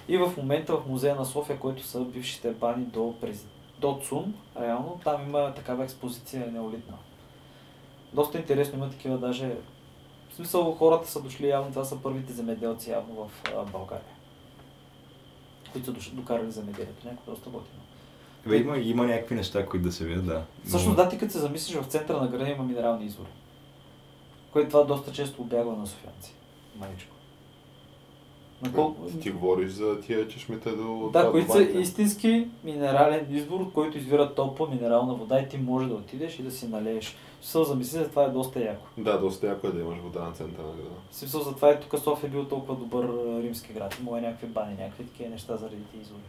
И 0.07 0.17
в 0.17 0.33
момента 0.37 0.77
в 0.77 0.87
музея 0.87 1.15
на 1.15 1.25
София, 1.25 1.59
който 1.59 1.83
са 1.83 1.99
бившите 1.99 2.51
бани 2.51 2.85
до, 2.85 3.13
през, 3.21 3.45
до 3.79 3.99
ЦУН, 4.03 4.33
реално, 4.61 4.99
там 5.03 5.21
има 5.27 5.53
такава 5.53 5.83
експозиция 5.83 6.51
неолитна. 6.51 6.95
Доста 8.13 8.37
интересно, 8.37 8.77
има 8.77 8.89
такива 8.89 9.17
даже... 9.17 9.51
В 10.33 10.35
смисъл 10.35 10.71
хората 10.71 11.11
са 11.11 11.21
дошли 11.21 11.47
явно, 11.47 11.69
това 11.69 11.85
са 11.85 11.97
първите 11.97 12.33
земеделци 12.33 12.91
явно 12.91 13.15
в 13.15 13.31
а, 13.49 13.63
България. 13.63 14.05
Които 15.71 15.85
са 15.85 15.93
дош- 15.93 16.11
докарали 16.11 16.51
земеделието, 16.51 17.07
някакво 17.07 17.31
доста 17.31 17.49
готино. 17.49 17.79
Бе, 18.47 18.57
има, 18.57 18.77
има 18.77 19.05
някакви 19.05 19.35
неща, 19.35 19.65
които 19.65 19.85
да 19.85 19.91
се 19.91 20.05
видят, 20.05 20.25
да. 20.25 20.33
Но- 20.33 20.67
Всъщност, 20.69 20.95
да, 20.97 21.09
ти 21.09 21.17
като 21.17 21.31
се 21.31 21.39
замислиш, 21.39 21.75
в 21.77 21.85
центъра 21.85 22.21
на 22.21 22.27
града 22.27 22.49
има 22.49 22.63
минерални 22.63 23.05
извори. 23.05 23.29
Което 24.51 24.69
това 24.69 24.83
доста 24.83 25.11
често 25.11 25.41
обягва 25.41 25.75
на 25.75 25.87
софианци. 25.87 26.33
Маничко. 26.75 27.15
На 28.63 28.73
колко... 28.73 29.07
Ти 29.21 29.31
говориш 29.31 29.71
за 29.71 30.01
тия 30.01 30.27
чешмите 30.27 30.69
до 30.71 31.09
Да, 31.13 31.31
които 31.31 31.51
са 31.51 31.61
истински 31.63 32.47
минерален 32.63 33.27
извор, 33.29 33.59
от 33.59 33.73
който 33.73 33.97
извира 33.97 34.33
топла 34.35 34.69
минерална 34.69 35.13
вода 35.13 35.39
и 35.39 35.49
ти 35.49 35.57
може 35.57 35.87
да 35.87 35.93
отидеш 35.93 36.39
и 36.39 36.43
да 36.43 36.51
си 36.51 36.67
налееш. 36.67 37.15
В 37.41 37.45
смисъл, 37.45 37.63
замисли 37.63 37.97
се, 37.97 38.07
това 38.09 38.23
е 38.23 38.29
доста 38.29 38.59
яко. 38.59 38.85
Да, 38.97 39.19
доста 39.19 39.47
яко 39.47 39.67
е 39.67 39.71
да 39.71 39.81
имаш 39.81 39.97
вода 39.97 40.23
на 40.23 40.31
центъра 40.31 40.67
на 40.67 40.73
града. 40.73 40.89
В 41.11 41.15
смисъл, 41.15 41.41
затова 41.41 41.69
е 41.69 41.79
тук 41.79 41.99
София 41.99 42.29
бил 42.29 42.45
толкова 42.45 42.75
добър 42.75 43.09
римски 43.43 43.73
град. 43.73 43.97
Има 44.01 44.17
е 44.17 44.21
някакви 44.21 44.47
бани, 44.47 44.75
някакви 44.79 45.03
такива 45.05 45.29
неща 45.29 45.57
заради 45.57 45.75
тези 45.91 46.03
извори. 46.03 46.21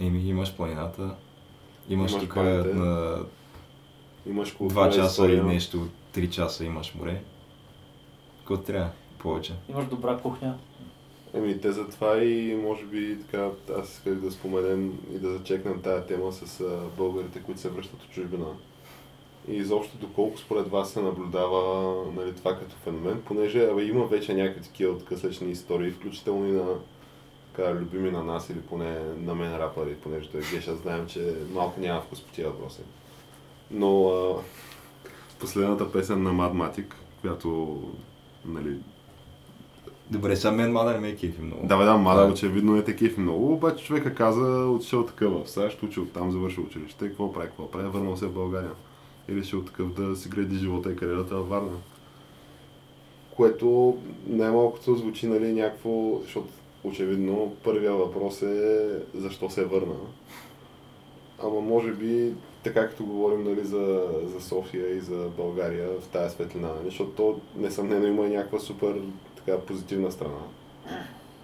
Еми, 0.00 0.28
имаш 0.28 0.56
планината, 0.56 1.02
имаш, 1.88 2.12
Имаш 2.12 2.22
тук 2.24 2.34
баните. 2.34 2.74
на 2.74 3.18
Имаш 4.26 4.52
култура, 4.52 4.80
2 4.90 4.94
часа 4.94 5.06
история. 5.06 5.38
и 5.38 5.42
нещо, 5.46 5.86
3 6.14 6.30
часа 6.30 6.64
имаш 6.64 6.94
море. 6.94 7.22
Какво 8.38 8.56
трябва? 8.56 8.90
Повече. 9.22 9.52
Имаш 9.68 9.86
добра 9.86 10.16
кухня. 10.16 10.58
Еми, 11.34 11.60
те 11.60 11.72
затова 11.72 12.24
и 12.24 12.54
може 12.54 12.84
би 12.84 13.18
така, 13.20 13.50
аз 13.78 13.92
исках 13.92 14.14
да 14.14 14.30
споменем 14.30 14.98
и 15.14 15.18
да 15.18 15.32
зачекнем 15.32 15.82
тая 15.82 16.06
тема 16.06 16.32
с 16.32 16.60
а, 16.60 16.80
българите, 16.96 17.42
които 17.42 17.60
се 17.60 17.68
връщат 17.68 18.02
от 18.02 18.10
чужбина. 18.10 18.46
И 19.48 19.56
изобщо 19.56 19.96
доколко 19.96 20.38
според 20.38 20.68
вас 20.68 20.90
се 20.90 21.02
наблюдава 21.02 21.94
нали, 22.16 22.34
това 22.34 22.58
като 22.58 22.76
феномен, 22.76 23.22
понеже 23.24 23.70
абе, 23.70 23.82
има 23.82 24.06
вече 24.06 24.34
някакви 24.34 24.62
такива 24.62 24.92
откъслечни 24.92 25.50
истории, 25.50 25.90
включително 25.90 26.48
и 26.48 26.52
на 26.52 26.74
така, 27.52 27.74
любими 27.74 28.10
на 28.10 28.24
нас 28.24 28.50
или 28.50 28.60
поне 28.60 28.98
на 29.18 29.34
мен 29.34 29.56
рапъри, 29.56 29.94
понеже 29.94 30.30
той 30.30 30.40
Геша 30.40 30.76
знаем, 30.76 31.06
че 31.06 31.34
малко 31.52 31.80
няма 31.80 32.00
вкус 32.00 32.20
по 32.20 32.32
тия 32.32 32.48
въпроси. 32.50 32.80
Но 33.70 34.08
а, 34.08 34.42
последната 35.40 35.92
песен 35.92 36.22
на 36.22 36.30
Mad 36.30 36.52
Matic, 36.52 36.94
която 37.20 37.80
нали, 38.44 38.78
Добре, 40.10 40.36
сега 40.36 40.52
мен 40.52 40.72
мада 40.72 40.92
не 40.92 41.00
ме 41.00 41.08
е 41.08 41.16
кефи 41.16 41.42
много. 41.42 41.66
да, 41.66 41.76
бе, 41.76 41.84
да, 41.84 41.96
мада 41.96 42.22
е- 42.22 42.30
очевидно 42.30 42.76
е 42.76 42.84
такив 42.84 43.18
много, 43.18 43.52
обаче 43.52 43.84
човека 43.84 44.14
каза, 44.14 44.66
отишъл 44.66 45.06
такъв 45.06 45.32
в 45.32 45.50
САЩ, 45.50 45.82
учил 45.82 46.06
там, 46.06 46.32
завършил 46.32 46.64
училище, 46.64 47.08
какво 47.08 47.32
прави, 47.32 47.46
какво 47.46 47.70
прави, 47.70 47.88
върнал 47.88 48.16
се 48.16 48.26
в 48.26 48.32
България. 48.32 48.70
И 49.28 49.34
решил 49.36 49.64
такъв 49.64 49.92
да 49.92 50.16
си 50.16 50.28
гради 50.28 50.56
живота 50.58 50.92
и 50.92 50.96
кариерата 50.96 51.36
във 51.36 51.48
Варна. 51.48 51.76
Което 53.36 53.98
най-малкото 54.26 54.96
звучи, 54.96 55.26
нали, 55.26 55.52
някакво, 55.52 56.20
защото 56.22 56.48
очевидно 56.84 57.56
първия 57.64 57.92
въпрос 57.92 58.42
е 58.42 58.88
защо 59.14 59.50
се 59.50 59.64
върна. 59.64 59.94
Ама 61.42 61.60
може 61.60 61.90
би, 61.92 62.32
така 62.64 62.88
като 62.88 63.04
говорим 63.04 63.44
нали, 63.44 63.64
за, 63.64 64.08
за 64.34 64.40
София 64.40 64.96
и 64.96 65.00
за 65.00 65.28
България 65.36 65.88
в 66.00 66.08
тази 66.08 66.34
светлина, 66.34 66.68
нали, 66.68 66.84
защото 66.84 67.10
то 67.10 67.40
несъмнено 67.56 68.06
има 68.06 68.28
някаква 68.28 68.58
супер 68.58 68.94
така, 69.46 69.58
позитивна 69.58 70.12
страна. 70.12 70.38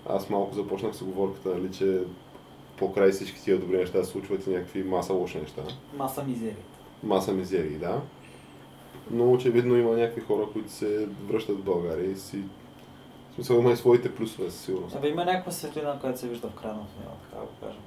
Аз 0.09 0.31
малко 0.31 0.55
започнах 0.55 0.95
с 0.97 1.03
оговорката, 1.03 1.49
нали, 1.49 1.73
че 1.73 2.01
покрай 2.77 3.11
всички 3.11 3.43
тия 3.43 3.59
добри 3.59 3.77
неща 3.77 4.05
се 4.05 4.11
случват 4.11 4.47
и 4.47 4.51
някакви 4.51 4.83
маса 4.85 5.13
лоши 5.13 5.39
неща. 5.39 5.63
Маса 5.97 6.25
мизерия. 6.25 6.57
Маса 7.03 7.33
мизерии, 7.33 7.77
да. 7.79 8.01
Но 9.11 9.33
очевидно 9.33 9.77
има 9.77 9.97
някакви 9.97 10.21
хора, 10.21 10.47
които 10.53 10.73
се 10.73 11.07
връщат 11.29 11.57
в 11.59 11.65
България 11.65 12.11
и 12.11 12.17
си... 12.17 12.39
В 13.31 13.35
смисъл 13.35 13.55
има 13.59 13.73
и 13.73 13.77
своите 13.77 14.15
плюсове, 14.15 14.51
със 14.51 14.61
сигурност. 14.61 14.97
Абе 14.97 15.09
има 15.09 15.25
някаква 15.25 15.53
светлина, 15.53 15.99
която 16.01 16.21
се 16.21 16.29
вижда 16.29 16.49
в 16.49 16.55
края 16.55 16.75
на 16.75 16.81
тунела, 16.81 17.15
така 17.31 17.37
да 17.41 17.47
го 17.47 17.67
кажем. 17.67 17.83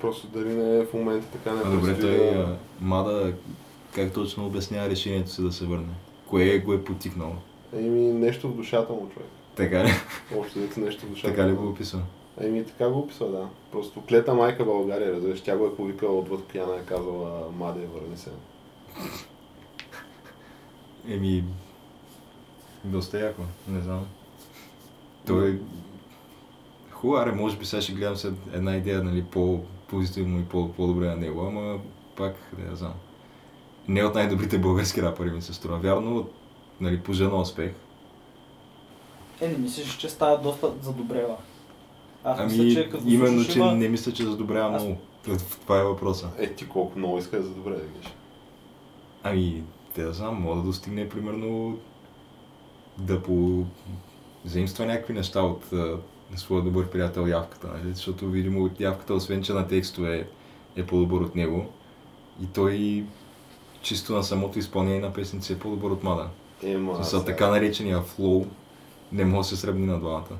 Просто 0.00 0.26
дали 0.26 0.48
не 0.48 0.78
е 0.78 0.84
в 0.86 0.94
момента 0.94 1.26
така 1.26 1.52
не 1.52 1.62
А, 1.64 1.70
добре, 1.70 2.00
той 2.00 2.10
да- 2.10 2.56
Мада 2.80 3.32
как 3.94 4.12
точно 4.12 4.46
обяснява 4.46 4.90
решението 4.90 5.30
си 5.30 5.42
да 5.42 5.52
се 5.52 5.64
върне? 5.64 5.92
Кое 6.26 6.58
го 6.58 6.72
е 6.72 6.84
потикнало? 6.84 7.32
Еми, 7.72 8.12
нещо 8.12 8.48
в 8.48 8.56
душата 8.56 8.92
му, 8.92 9.08
човек. 9.14 9.28
Така 9.56 9.84
ли? 9.84 9.88
Общо 10.38 10.58
дето 10.58 10.80
нещо 10.80 11.06
в 11.06 11.10
душата 11.10 11.28
така 11.28 11.48
ли 11.48 11.52
го 11.52 11.68
описва? 11.68 12.02
Еми, 12.40 12.64
така 12.66 12.88
го 12.88 12.98
описва, 12.98 13.28
да. 13.28 13.48
Просто 13.72 14.02
клета 14.08 14.34
майка 14.34 14.64
България, 14.64 15.12
разбираш. 15.12 15.40
Тя 15.42 15.56
го 15.56 15.66
е 15.66 15.76
повикала 15.76 16.18
отвъд 16.18 16.40
океана 16.40 16.74
и 16.74 16.78
е 16.78 16.82
казала, 16.82 17.50
Маде, 17.58 17.86
върни 17.94 18.16
се. 18.16 18.30
Еми, 21.08 21.44
доста 22.84 23.20
яко, 23.20 23.42
не 23.68 23.80
знам. 23.80 24.06
Той 25.26 25.50
е... 25.50 25.58
Хубаво, 26.90 27.36
може 27.36 27.56
би 27.56 27.64
сега 27.66 27.82
ще 27.82 27.92
гледам 27.92 28.16
след 28.16 28.34
една 28.52 28.76
идея, 28.76 29.02
нали, 29.02 29.24
по 29.24 29.60
позитивно 29.88 30.38
и 30.38 30.44
по- 30.44 30.72
по-добре 30.72 31.06
на 31.06 31.16
него, 31.16 31.40
ама 31.46 31.78
пак, 32.16 32.34
не 32.70 32.76
знам. 32.76 32.94
Не 33.88 34.04
от 34.04 34.14
най-добрите 34.14 34.58
български 34.58 35.02
рапъри 35.02 35.30
ми 35.30 35.42
се 35.42 35.54
струва. 35.54 35.78
Вярно, 35.78 36.28
нали, 36.80 37.00
пожена 37.00 37.36
успех. 37.36 37.72
Е, 39.40 39.48
не 39.48 39.58
мислиш, 39.58 39.96
че 39.96 40.08
става 40.08 40.38
доста 40.38 40.72
задобрева. 40.82 41.36
Аз 42.24 42.40
Ами, 42.40 42.48
мисля, 42.48 42.82
че 42.82 42.90
като 42.90 43.04
именно, 43.06 43.44
че 43.44 43.58
има... 43.58 43.72
не 43.72 43.88
мисля, 43.88 44.12
че 44.12 44.24
задобрява 44.24 44.76
Аз- 44.76 44.82
много. 44.82 45.00
Това 45.62 45.80
е 45.80 45.84
въпроса. 45.84 46.30
Е, 46.38 46.54
ти 46.54 46.68
колко 46.68 46.98
много 46.98 47.18
иска 47.18 47.42
за 47.42 47.50
добре 47.50 47.70
да 47.70 47.76
геш. 47.76 48.14
Ами, 49.22 49.62
те 49.94 50.02
да 50.02 50.12
знам, 50.12 50.42
мога 50.42 50.56
да 50.56 50.62
достигне 50.62 51.08
примерно 51.08 51.78
да 52.98 53.22
по... 53.22 53.64
заимства 54.44 54.86
някакви 54.86 55.14
неща 55.14 55.42
от 55.42 55.72
а, 55.72 55.98
своя 56.36 56.62
добър 56.62 56.88
приятел 56.88 57.26
Явката, 57.26 57.66
нали? 57.66 57.94
защото 57.94 58.28
видимо 58.28 58.70
Явката, 58.80 59.14
освен 59.14 59.42
че 59.42 59.52
на 59.52 59.68
текстове 59.68 60.28
е 60.76 60.86
по-добър 60.86 61.20
от 61.20 61.34
него, 61.34 61.66
и 62.42 62.46
той 62.46 63.04
чисто 63.82 64.12
на 64.12 64.22
самото 64.22 64.58
изпълнение 64.58 65.00
на 65.00 65.12
песните 65.12 65.52
е 65.52 65.58
по-добър 65.58 65.90
от 65.90 66.02
Мада. 66.02 66.28
Ема, 66.62 67.04
сега, 67.04 67.24
така 67.24 67.50
наречения 67.50 68.02
флоу 68.02 68.44
не 69.12 69.24
може 69.24 69.50
да 69.50 69.56
се 69.56 69.56
сравни 69.56 69.86
на 69.86 69.98
двамата. 69.98 70.38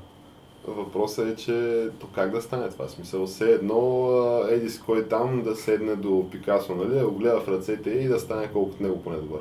Въпросът 0.67 1.29
е, 1.29 1.37
че 1.37 1.89
то 2.01 2.07
как 2.15 2.31
да 2.31 2.43
стане 2.43 2.69
това? 2.69 2.89
Смисъл, 2.89 3.27
все 3.27 3.53
едно 3.53 4.09
а, 4.09 4.49
еди 4.51 4.71
си 4.71 4.81
кой 4.87 5.09
там 5.09 5.43
да 5.43 5.57
седне 5.57 5.97
до 5.97 6.31
Пикасо, 6.31 6.75
нали, 6.75 6.99
да 6.99 7.09
го 7.09 7.19
гледа 7.19 7.41
в 7.41 7.49
ръцете 7.49 7.91
и 7.91 8.09
да 8.09 8.21
стане 8.21 8.49
колкото 8.53 8.83
него 8.83 9.03
поне 9.03 9.17
добър. 9.17 9.41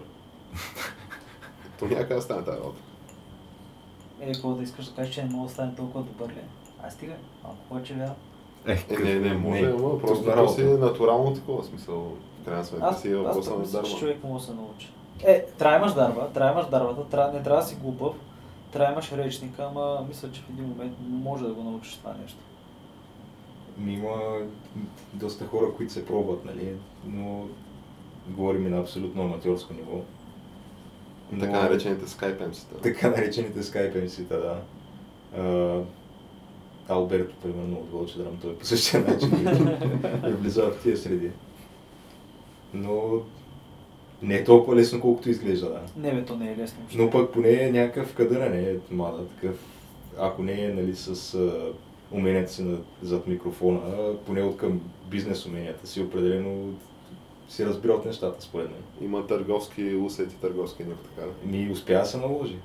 то 1.80 1.86
някак 1.86 2.18
да 2.18 2.22
стане 2.22 2.44
тази 2.44 2.58
работа. 2.58 2.82
Е, 4.22 4.32
какво 4.32 4.52
да 4.54 4.64
искаш 4.64 4.86
да 4.86 4.96
кажеш, 4.96 5.16
че 5.16 5.24
не 5.24 5.30
мога 5.30 5.48
да 5.48 5.54
стане 5.54 5.76
толкова 5.76 6.04
добър 6.04 6.30
ли? 6.30 6.42
Ай, 6.84 6.92
стига, 6.92 7.14
малко 7.44 7.60
повече 7.70 7.94
вяра. 7.94 8.14
Е, 8.68 8.86
Е, 8.90 8.98
не, 9.00 9.20
не, 9.20 9.34
може, 9.38 9.62
не, 9.62 9.68
ама 9.68 10.02
просто 10.02 10.24
това 10.24 10.36
то 10.36 10.50
си 10.50 10.62
е 10.62 10.66
натурално 10.66 11.34
такова 11.34 11.64
смисъл. 11.64 12.14
В 12.42 12.46
крайна 12.46 12.66
сметка 12.66 12.94
си 12.94 13.12
е 13.12 13.12
аз 13.12 13.18
въпроса 13.18 13.58
на 13.58 13.66
дарма. 13.66 14.00
човек 14.00 14.24
може 14.24 14.46
да 14.46 14.52
се 14.52 14.56
научи. 14.58 14.90
Е, 15.24 15.46
трябва 15.60 15.78
имаш 15.78 15.94
дарба, 15.94 16.30
трябва 16.34 16.52
имаш 16.52 16.70
дарбата, 16.70 17.10
трябва, 17.10 17.34
не 17.34 17.44
трябва 17.44 17.62
да 17.62 17.68
си 17.68 17.76
глупав, 17.76 18.14
трябва 18.72 18.92
имаш 18.94 19.12
речника, 19.12 19.64
ама 19.64 20.06
мисля, 20.08 20.32
че 20.32 20.42
в 20.42 20.50
един 20.50 20.66
момент 20.66 20.94
може 21.10 21.44
да 21.44 21.54
го 21.54 21.64
научиш 21.64 21.96
това 21.96 22.14
нещо. 22.22 22.38
Има 23.88 24.38
доста 25.14 25.46
хора, 25.46 25.74
които 25.78 25.94
се 25.94 26.06
пробват, 26.06 26.46
нали? 26.46 26.74
но 27.08 27.46
говорим 28.28 28.68
и 28.68 28.70
на 28.70 28.80
абсолютно 28.80 29.24
аматьорско 29.24 29.74
ниво. 29.74 30.02
Но- 31.32 31.40
Така 31.40 31.62
наречените 31.62 32.10
скайпемсита. 32.10 32.82
Така 32.82 33.10
наречените 33.10 33.64
Skype 33.64 34.06
MC-та, 34.06 34.38
да. 34.38 34.62
А, 35.38 35.82
Алберто, 36.94 37.36
примерно, 37.44 37.78
от 37.78 37.92
Вълче 37.92 38.18
Драм, 38.18 38.38
той 38.42 38.58
по 38.58 38.66
същия 38.66 39.02
начин 39.02 39.48
е 40.24 40.32
влиза 40.32 40.72
в 40.72 40.84
тия 40.84 40.98
среди. 40.98 41.32
Но 42.74 43.22
не 44.28 44.36
е 44.36 44.44
толкова 44.44 44.76
лесно, 44.76 45.02
колкото 45.02 45.30
изглежда, 45.30 45.70
да. 45.70 45.82
Не 46.08 46.14
бе, 46.16 46.26
то 46.26 46.38
не 46.38 46.52
е 46.52 46.58
лесно. 46.58 46.80
въобще. 46.80 46.98
Но 46.98 47.10
пък 47.10 47.34
поне 47.34 47.50
е 47.50 47.72
някакъв 47.72 48.14
кадър, 48.16 48.50
не 48.50 48.62
е 48.62 48.76
мада, 48.92 49.28
такъв, 49.28 49.60
ако 50.20 50.44
не 50.44 50.64
е 50.66 50.74
нали, 50.74 50.96
с 50.96 51.34
а, 51.34 51.72
уменията 52.12 52.52
си 52.52 52.64
на, 52.64 52.78
зад 53.02 53.28
микрофона, 53.28 53.80
а 53.86 54.14
поне 54.26 54.42
от 54.42 54.58
към 54.58 54.82
бизнес 55.10 55.46
уменията 55.46 55.88
си, 55.88 56.02
определено 56.02 56.74
си 57.50 57.66
разбира 57.66 57.94
от 57.94 58.06
нещата, 58.06 58.42
според 58.42 58.70
мен. 58.70 58.82
Има 59.02 59.28
търговски 59.28 59.96
усет 59.96 60.32
и 60.32 60.36
търговски 60.36 60.84
нюх, 60.84 60.98
така. 61.16 61.28
Ми 61.46 61.72
успя 61.72 61.94
да 61.94 62.06
се 62.06 62.18
наложи. 62.18 62.58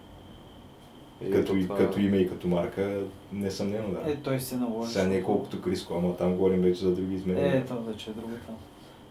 И 1.28 1.30
като, 1.30 1.52
това- 1.60 1.76
като 1.76 2.00
име 2.00 2.16
и 2.16 2.28
като 2.28 2.48
марка, 2.48 3.00
несъмнено 3.32 3.88
да. 3.88 4.12
Е, 4.12 4.16
той 4.16 4.40
се 4.40 4.56
наложи. 4.56 4.92
Сега 4.92 5.06
не 5.06 5.16
е 5.16 5.22
колкото 5.22 5.62
Криско, 5.62 5.94
ама 5.94 6.16
там 6.16 6.34
говорим 6.34 6.60
вече 6.60 6.80
за 6.80 6.90
други 6.94 7.14
изменения. 7.14 7.56
Е, 7.56 7.64
това 7.64 7.76
вече 7.76 8.10
е 8.10 8.12
друго 8.12 8.32
там. 8.46 8.56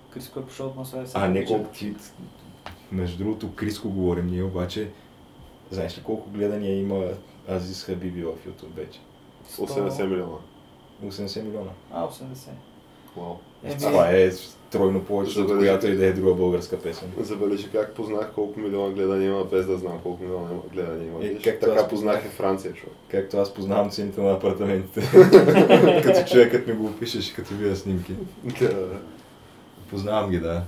Криско 0.10 0.40
е 0.40 0.46
пошъл 0.46 0.68
от 0.68 0.76
Масоя. 0.76 1.06
а 1.14 1.28
не 1.28 1.46
колко 1.46 1.70
ти... 1.74 1.94
Между 2.92 3.18
другото, 3.18 3.56
Криско 3.56 3.90
говорим 3.90 4.28
ние, 4.28 4.44
обаче... 4.44 4.90
Знаеш 5.72 5.98
ли 5.98 6.02
колко 6.04 6.30
гледания 6.30 6.80
има 6.80 7.06
Азис 7.50 7.84
Хабиби 7.84 8.24
в 8.24 8.32
YouTube 8.48 8.76
вече? 8.76 9.00
80 9.58 10.06
милиона. 10.06 10.38
80 11.06 11.42
милиона. 11.42 11.72
А, 11.92 12.08
80. 12.08 12.24
Вау. 13.18 13.36
Еми, 13.64 13.78
Това 13.78 14.10
е 14.10 14.32
тройно 14.72 15.04
повече 15.04 15.42
от 15.42 15.58
която 15.58 15.88
и 15.88 15.96
да 15.96 16.06
е 16.06 16.14
друга 16.14 16.34
българска 16.34 16.82
песен. 16.82 17.12
Забележи 17.20 17.70
как 17.72 17.94
познах 17.94 18.32
колко 18.36 18.60
милиона 18.60 18.94
гледания 18.94 19.30
има, 19.30 19.44
без 19.44 19.66
да 19.66 19.78
знам 19.78 20.00
колко 20.04 20.24
милиона 20.24 20.48
гледания 20.74 21.08
има. 21.08 21.26
Е, 21.26 21.38
както 21.42 21.66
така 21.66 21.82
аз 21.82 21.90
познах 21.90 22.26
и 22.26 22.28
Франция, 22.28 22.74
човек. 22.74 22.96
Както 23.12 23.38
аз 23.38 23.54
познавам 23.54 23.90
цените 23.90 24.22
на 24.22 24.32
апартаментите. 24.32 25.02
като 26.04 26.32
човекът 26.32 26.68
ми 26.68 26.74
го 26.74 26.86
опишеш, 26.86 27.34
като 27.34 27.54
видя 27.54 27.76
снимки. 27.76 28.16
Познавам 29.90 30.30
ги, 30.30 30.40
да. 30.40 30.64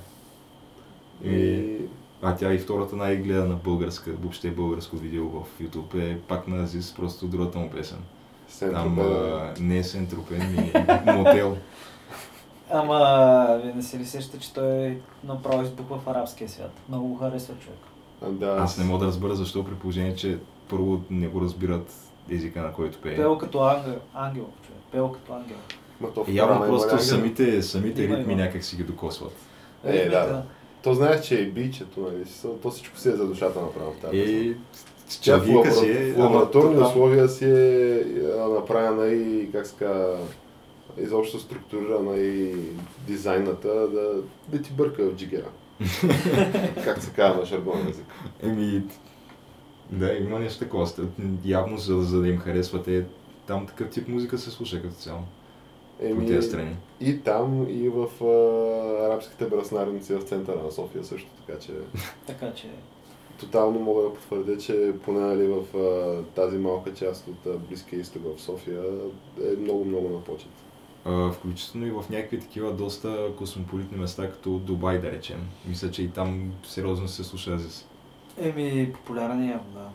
И... 1.23 1.29
И... 1.29 1.77
А 2.21 2.35
тя 2.35 2.53
и 2.53 2.57
втората 2.57 2.95
най-гледана 2.95 3.55
българска, 3.55 4.11
въобще 4.11 4.51
българско 4.51 4.95
видео 4.95 5.29
в 5.29 5.43
YouTube 5.61 6.11
е 6.11 6.19
пак 6.19 6.47
на 6.47 6.63
Азис, 6.63 6.93
просто 6.93 7.27
другата 7.27 7.59
му 7.59 7.69
песен. 7.69 7.97
Там 8.59 8.99
а, 8.99 9.53
не 9.59 9.77
е 9.77 9.83
Сентропен, 9.83 10.51
ми 10.51 10.71
мотел. 11.13 11.57
Ама, 12.71 13.59
вие 13.63 13.73
не 13.73 13.83
си 13.83 13.99
ли 13.99 14.05
сещате, 14.05 14.39
че 14.39 14.53
той 14.53 15.01
направо 15.23 15.63
избухва 15.63 15.97
в 15.99 16.07
арабския 16.07 16.49
свят? 16.49 16.71
Много 16.89 17.07
го 17.07 17.15
харесва 17.15 17.53
човек. 17.55 17.79
а, 18.21 18.29
да, 18.29 18.55
Аз 18.59 18.77
не 18.77 18.83
мога 18.83 18.99
да 18.99 19.05
разбера 19.05 19.35
защо 19.35 19.65
при 19.65 19.73
положение, 19.73 20.15
че 20.15 20.37
първо 20.69 21.01
не 21.09 21.27
го 21.27 21.41
разбират 21.41 21.93
езика 22.29 22.61
на 22.61 22.73
който 22.73 23.01
пее. 23.01 23.15
Пел 23.15 23.37
като 23.37 23.63
ангел, 23.63 23.99
ангел 24.13 24.43
човек. 24.43 24.81
Пел 24.91 25.11
като 25.11 25.33
ангел. 25.33 25.57
Явно 26.27 26.65
просто 26.65 26.89
ангел. 26.89 27.05
самите, 27.05 27.61
самите 27.61 28.07
ритми 28.07 28.35
някак 28.35 28.63
си 28.63 28.75
ги 28.75 28.83
докосват. 28.83 29.33
Е, 29.83 30.09
да, 30.09 30.25
да. 30.25 30.43
То 30.83 30.93
знаеш, 30.93 31.25
че 31.25 31.41
е 31.41 31.45
бичето, 31.45 31.99
нали? 32.01 32.23
То 32.61 32.69
всичко 32.69 32.97
си 32.97 33.09
е 33.09 33.11
за 33.11 33.27
душата 33.27 33.61
направено 33.61 33.91
в 33.91 34.01
тази. 34.01 34.17
И 34.17 34.55
Тя 35.21 35.37
в, 35.37 35.47
лабора... 35.47 35.69
е, 35.87 36.13
в 36.13 36.19
лабораторни 36.19 36.75
ама 36.75 36.87
условия 36.87 37.29
си 37.29 37.45
е 37.45 38.03
направена 38.49 39.07
и, 39.07 39.51
как 39.51 39.67
ска, 39.67 40.17
изобщо 40.97 41.39
структурирана 41.39 42.17
и 42.17 42.55
дизайната 43.07 43.67
да, 43.67 44.21
да 44.47 44.61
ти 44.61 44.71
бърка 44.71 45.03
в 45.03 45.15
джигера. 45.15 45.49
как 46.83 47.03
се 47.03 47.11
казва 47.11 47.39
на 47.39 47.45
жаргонен 47.45 47.87
език. 47.87 48.05
Еми, 48.43 48.83
да, 49.91 50.13
има 50.13 50.39
нещо 50.39 50.59
такова. 50.59 50.87
Явно, 51.45 51.77
за, 51.77 52.01
за 52.01 52.21
да 52.21 52.27
им 52.27 52.37
харесвате, 52.37 53.05
там 53.47 53.67
такъв 53.67 53.89
тип 53.89 54.07
музика 54.07 54.37
се 54.37 54.51
слуша 54.51 54.81
като 54.81 54.95
цяло. 54.95 55.19
По 56.09 56.25
тези 56.25 56.47
страни. 56.47 56.75
и 56.99 57.19
там, 57.19 57.67
и 57.69 57.89
в 57.89 58.07
а, 58.23 59.05
арабските 59.07 59.45
браснарници 59.45 60.13
в 60.15 60.23
центъра 60.23 60.63
на 60.63 60.71
София 60.71 61.03
също, 61.03 61.29
така 61.45 61.59
че 61.59 61.71
Така 62.27 62.53
че, 62.53 62.69
тотално 63.39 63.79
мога 63.79 64.03
да 64.03 64.13
потвърдя, 64.13 64.57
че 64.57 64.93
поне 65.03 65.19
нали, 65.19 65.47
в 65.47 65.77
а, 65.77 66.23
тази 66.35 66.57
малка 66.57 66.93
част 66.93 67.27
от 67.27 67.45
а, 67.45 67.57
Близкия 67.57 67.99
изток 67.99 68.21
в 68.37 68.41
София 68.41 68.81
е 69.53 69.57
много, 69.59 69.85
много 69.85 70.09
на 70.09 70.23
почет. 70.23 70.51
А, 71.05 71.31
включително 71.31 71.87
и 71.87 71.91
в 71.91 72.03
някакви 72.09 72.39
такива 72.39 72.73
доста 72.73 73.27
космополитни 73.37 73.97
места, 73.97 74.31
като 74.31 74.49
Дубай, 74.49 74.99
да 75.01 75.11
речем. 75.11 75.49
Мисля, 75.67 75.91
че 75.91 76.03
и 76.03 76.09
там 76.09 76.53
сериозно 76.63 77.07
се 77.07 77.23
слуша 77.23 77.53
Азис. 77.53 77.87
еми, 78.41 78.93
популярен 78.93 79.43
е 79.43 79.51
явно, 79.51 79.71
да. 79.73 79.89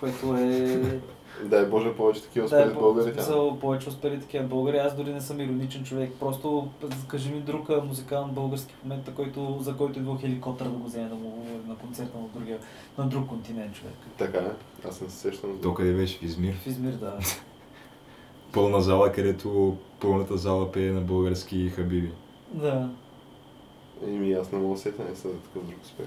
Което 0.00 0.36
е... 0.36 1.00
Дай 1.42 1.66
Боже 1.66 1.92
повече 1.92 2.22
такива 2.22 2.46
успели 2.46 2.72
българи 2.72 3.04
там. 3.06 3.14
смисъл, 3.14 3.58
повече 3.58 3.88
успели 3.88 4.20
такива 4.20 4.44
българи. 4.44 4.76
Аз 4.76 4.96
дори 4.96 5.12
не 5.12 5.20
съм 5.20 5.40
ироничен 5.40 5.84
човек. 5.84 6.12
Просто 6.20 6.68
кажи 7.08 7.30
ми 7.30 7.40
друг 7.40 7.70
а, 7.70 7.80
музикант 7.80 8.32
български 8.32 8.74
в 8.74 8.84
момента, 8.84 9.12
който, 9.12 9.58
за 9.60 9.76
който 9.76 9.98
идва 9.98 10.18
хеликоптер 10.18 10.64
да 10.64 10.70
го 10.70 10.86
вземе 10.86 11.08
да 11.08 11.14
му 11.14 11.46
на 11.66 11.76
концерта 11.76 12.18
на, 12.18 12.28
другия, 12.34 12.58
на 12.98 13.06
друг 13.06 13.28
континент 13.28 13.74
човек. 13.74 13.94
Така 14.18 14.38
е, 14.38 14.50
аз 14.88 15.00
не 15.00 15.08
се 15.08 15.16
сещам. 15.18 15.52
за- 15.52 15.60
То 15.60 15.74
къде 15.74 15.92
беше 15.92 16.18
в 16.18 16.22
Измир? 16.22 16.54
В 16.54 16.66
Измир, 16.66 16.92
да. 16.92 17.18
Пълна 18.52 18.80
зала, 18.80 19.12
където 19.12 19.76
пълната 20.00 20.36
зала 20.36 20.72
пее 20.72 20.90
на 20.90 21.00
български 21.00 21.68
хабиби. 21.68 22.10
да. 22.52 22.88
Еми 24.06 24.32
аз 24.32 24.52
не 24.52 24.58
мога 24.58 24.74
да 24.74 24.80
сетя 24.80 25.02
не 25.10 25.16
са 25.16 25.28
за 25.28 25.34
такъв 25.34 25.66
друг 25.66 25.82
успех. 25.84 26.06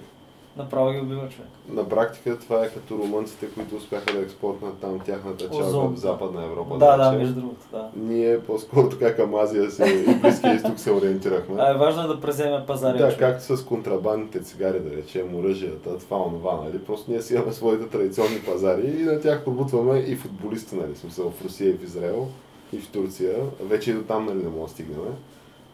Направо 0.58 0.92
ги 0.92 1.00
убива 1.00 1.30
човек. 1.30 1.50
На 1.70 1.90
практика 1.90 2.40
това 2.40 2.66
е 2.66 2.70
като 2.70 2.98
румънците, 2.98 3.48
които 3.50 3.76
успяха 3.76 4.14
да 4.14 4.20
експортнат 4.20 4.78
там 4.78 5.00
тяхната 5.00 5.50
част 5.50 5.72
в 5.72 5.92
Западна 5.96 6.44
Европа. 6.46 6.78
Да, 6.78 6.98
да, 6.98 7.06
речем. 7.06 7.20
между 7.20 7.34
другото, 7.34 7.62
да. 7.72 7.90
Ние 7.96 8.40
по-скоро 8.40 8.90
така 8.90 9.16
към 9.16 9.36
Азия 9.36 9.72
си 9.72 9.84
и 10.08 10.16
Близкия 10.16 10.56
изток 10.56 10.80
се 10.80 10.92
ориентирахме. 10.92 11.56
А 11.60 11.72
е 11.72 11.78
важно 11.78 12.04
е 12.04 12.08
да 12.08 12.22
преземе 12.22 12.64
пазаря. 12.68 12.98
Да, 12.98 13.14
човек. 13.14 13.20
както 13.20 13.58
с 13.58 13.66
контрабандните 13.66 14.42
цигари, 14.42 14.80
да 14.80 14.90
речем, 14.90 15.36
оръжията, 15.36 16.00
това, 16.00 16.18
онова, 16.18 16.62
нали? 16.64 16.80
Просто 16.80 17.12
ние 17.12 17.22
си 17.22 17.34
имаме 17.34 17.54
своите 17.54 17.88
традиционни 17.88 18.40
пазари 18.46 18.88
и 18.88 19.04
на 19.04 19.22
тях 19.22 19.44
пробутваме 19.44 20.00
и 20.00 20.16
футболисти, 20.16 20.76
нали? 20.76 20.96
Смисъл 20.96 21.32
в 21.32 21.46
Русия 21.46 21.70
и 21.70 21.74
в 21.74 21.84
Израел 21.84 22.28
и 22.74 22.78
в 22.78 22.92
Турция. 22.92 23.36
Вече 23.62 23.92
и 23.92 23.94
до 23.94 24.04
там, 24.04 24.26
нали, 24.26 24.38
не 24.38 24.50
можем 24.50 24.66
да 24.66 24.72
стигнем. 24.72 25.00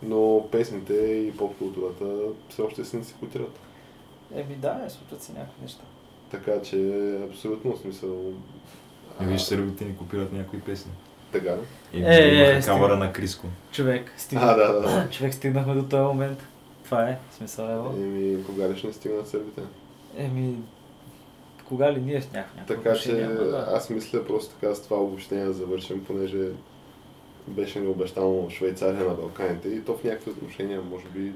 Но 0.04 0.46
песните 0.52 0.94
и 0.94 1.32
поп-културата 1.38 2.06
все 2.50 2.62
още 2.62 2.86
се 2.86 2.98
не 2.98 3.04
си 3.04 3.16
котират. 3.20 3.60
Еми 4.36 4.56
да, 4.56 4.82
е, 4.86 4.90
случват 4.90 5.24
се 5.24 5.32
някакви 5.32 5.62
неща. 5.62 5.84
Така 6.32 6.62
че, 6.62 6.78
абсолютно 7.30 7.78
смисъл. 7.78 8.32
И 9.22 9.26
виж, 9.26 9.42
сърбите 9.42 9.86
ни 9.86 9.98
копират 9.98 10.34
някои 10.34 10.60
песни. 10.60 10.92
Тега. 11.32 11.58
И 11.94 12.04
Е, 12.04 12.16
е, 12.16 12.36
имаха 12.36 12.62
стига. 12.62 12.76
камера 12.76 12.98
на 12.98 13.14
Криско. 13.14 13.48
Човек, 13.72 14.14
А, 14.16 14.20
стигна. 14.20 14.46
да, 14.46 14.74
да. 14.74 15.10
Човек, 15.12 15.34
стигнахме 15.34 15.74
до 15.74 15.84
този 15.84 16.02
момент. 16.04 16.40
Това 16.86 17.10
е, 17.10 17.18
смисъл 17.38 17.66
ево. 17.66 17.90
Еми, 17.90 18.44
кога 18.46 18.70
ли 18.70 18.78
ще 18.78 18.88
не 18.88 18.94
стигнат 18.94 19.28
сърбите? 19.28 19.62
Еми, 20.18 20.56
кога 21.68 21.94
ли 21.94 22.02
ние 22.02 22.24
някакво 22.34 22.66
Така 22.68 22.94
че 22.94 23.16
да. 23.16 23.68
аз 23.74 23.90
мисля 23.90 24.26
просто 24.28 24.56
така 24.56 24.76
с 24.76 24.84
това 24.84 24.98
обобщение 24.98 25.46
да 25.46 25.54
завършим, 25.54 26.06
понеже 26.06 26.48
беше 27.48 27.80
ни 27.80 27.88
обещано 27.88 28.50
Швейцария 28.50 29.04
на 29.04 29.14
Балканите 29.14 29.70
и 29.70 29.82
то 29.82 29.98
в 29.98 30.04
някакви 30.04 30.32
отношения 30.32 30.82
може 30.82 31.06
би 31.06 31.32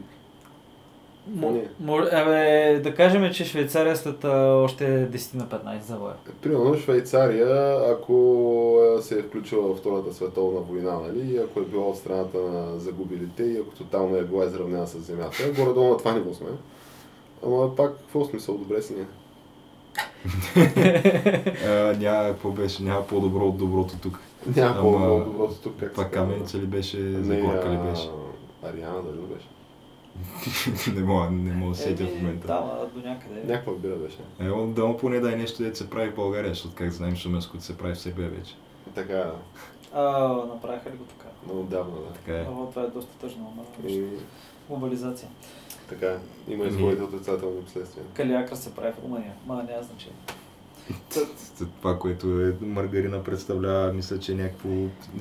Не. 1.35 1.67
може, 1.79 2.09
абе, 2.11 2.79
да 2.83 2.95
кажем, 2.95 3.33
че 3.33 3.45
Швейцария 3.45 3.95
след 3.95 4.23
а, 4.23 4.53
още 4.53 5.09
10 5.11 5.35
на 5.35 5.45
15 5.45 5.81
завоя. 5.81 6.13
Примерно 6.41 6.77
Швейцария, 6.77 7.77
ако 7.91 8.79
се 9.01 9.19
е 9.19 9.23
включила 9.23 9.73
в 9.73 9.77
Втората 9.77 10.13
световна 10.13 10.59
война, 10.59 10.99
нали, 10.99 11.37
ако 11.37 11.59
е 11.59 11.65
била 11.65 11.85
от 11.85 11.97
страната 11.97 12.37
на 12.37 12.79
загубилите 12.79 13.43
и 13.43 13.57
ако 13.57 13.75
тотално 13.75 14.15
е 14.17 14.23
била 14.23 14.45
изравнена 14.45 14.87
с 14.87 14.99
земята, 14.99 15.37
горе-долу 15.57 15.89
на 15.89 15.97
това 15.97 16.13
ниво 16.13 16.33
сме. 16.33 16.47
Ама 17.45 17.75
пак, 17.75 17.97
какво 17.97 18.25
смисъл, 18.25 18.57
добре 18.57 18.81
си 18.81 18.93
ние. 18.93 19.05
Няма, 21.97 22.29
какво 22.29 22.49
беше, 22.49 22.83
няма 22.83 23.07
по-добро 23.07 23.45
от 23.45 23.57
доброто 23.57 23.97
тук. 24.01 24.19
Няма 24.55 24.81
по-добро 24.81 25.15
от 25.15 25.25
доброто 25.25 25.55
тук, 25.63 25.73
как 25.79 25.91
Това 25.91 26.09
каменица 26.09 26.57
ли 26.57 26.65
беше, 26.65 26.97
Не, 26.97 27.23
Загорка 27.23 27.69
ли 27.69 27.77
беше? 27.77 28.09
Ариана 28.63 29.01
дали 29.01 29.21
беше? 29.35 29.47
не 30.95 31.03
мога, 31.03 31.29
не 31.29 31.53
мога 31.53 31.71
да 31.71 31.77
сетя 31.77 32.07
в 32.07 32.15
момента. 32.15 32.47
Да, 32.47 32.53
ма, 32.61 33.01
до 33.01 33.09
някъде. 33.09 33.43
Някаква 33.43 33.73
бира 33.73 33.95
беше. 33.95 34.17
Е, 34.39 34.49
он, 34.49 34.73
да, 34.73 34.85
му 34.85 34.97
поне 34.97 35.19
да 35.19 35.33
е 35.33 35.35
нещо, 35.35 35.63
дето 35.63 35.77
се 35.77 35.89
прави 35.89 36.09
в 36.11 36.15
България, 36.15 36.49
защото 36.49 36.75
как 36.75 36.91
знаем 36.91 37.15
шуменското 37.15 37.63
се 37.63 37.77
прави 37.77 37.93
в 37.95 37.99
Сърбия 37.99 38.29
вече. 38.29 38.55
Така, 38.95 39.13
да. 39.13 39.35
А, 39.93 40.27
направиха 40.53 40.89
ли 40.89 40.97
го 40.97 41.03
така? 41.03 41.27
много 41.45 41.59
отдавна, 41.61 41.95
да. 41.95 42.13
Така 42.13 42.39
е. 42.39 42.45
Ама 42.47 42.69
това 42.69 42.81
е 42.81 42.87
доста 42.87 43.11
тъжно, 43.17 43.53
ама 43.53 43.89
И, 43.91 44.03
глобализация. 44.69 45.29
така, 45.89 46.07
е. 46.07 46.17
има 46.53 46.63
и 46.63 46.67
Ами- 46.67 46.77
своите 46.77 47.03
отрицателни 47.03 47.61
последствия. 47.61 48.05
Калиакра 48.13 48.55
се 48.55 48.75
прави 48.75 48.93
в 48.93 49.03
Румъния. 49.03 49.33
Ма, 49.47 49.55
няма 49.55 49.83
значение. 49.83 50.17
Това, 51.79 51.99
което 51.99 52.41
е 52.41 52.55
маргарина 52.61 53.23
представлява, 53.23 53.93
мисля, 53.93 54.19
че 54.19 54.31
е 54.31 54.35
някакво 54.35 54.69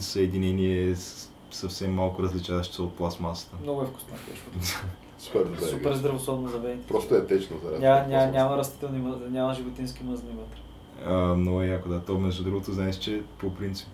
съединение 0.01 0.97
с 0.97 1.31
съвсем 1.51 1.95
малко 1.95 2.23
различаващо 2.23 2.75
се 2.75 2.83
от 2.83 2.97
пластмасата. 2.97 3.57
Много 3.63 3.83
е 3.83 3.87
вкусно. 3.87 4.09
кешо. 4.29 4.77
Супер 5.19 5.45
добре. 5.45 5.61
Супер 5.61 5.95
здравословно 5.95 6.49
за 6.49 6.59
вените. 6.59 6.87
Просто 6.87 7.15
е 7.15 7.27
течно 7.27 7.57
за 7.65 7.79
Няма, 7.79 8.07
няма, 8.09 8.33
няма 8.33 8.57
растителни, 8.57 9.15
няма 9.31 9.55
животински 9.55 10.05
мъзни 10.05 10.31
вътре. 10.31 10.61
А, 11.05 11.35
много 11.35 11.63
е 11.63 11.67
яко, 11.67 11.89
да. 11.89 12.01
То, 12.01 12.19
между 12.19 12.45
другото, 12.45 12.73
знаеш, 12.73 12.97
че 12.97 13.23
по 13.39 13.55
принцип 13.55 13.89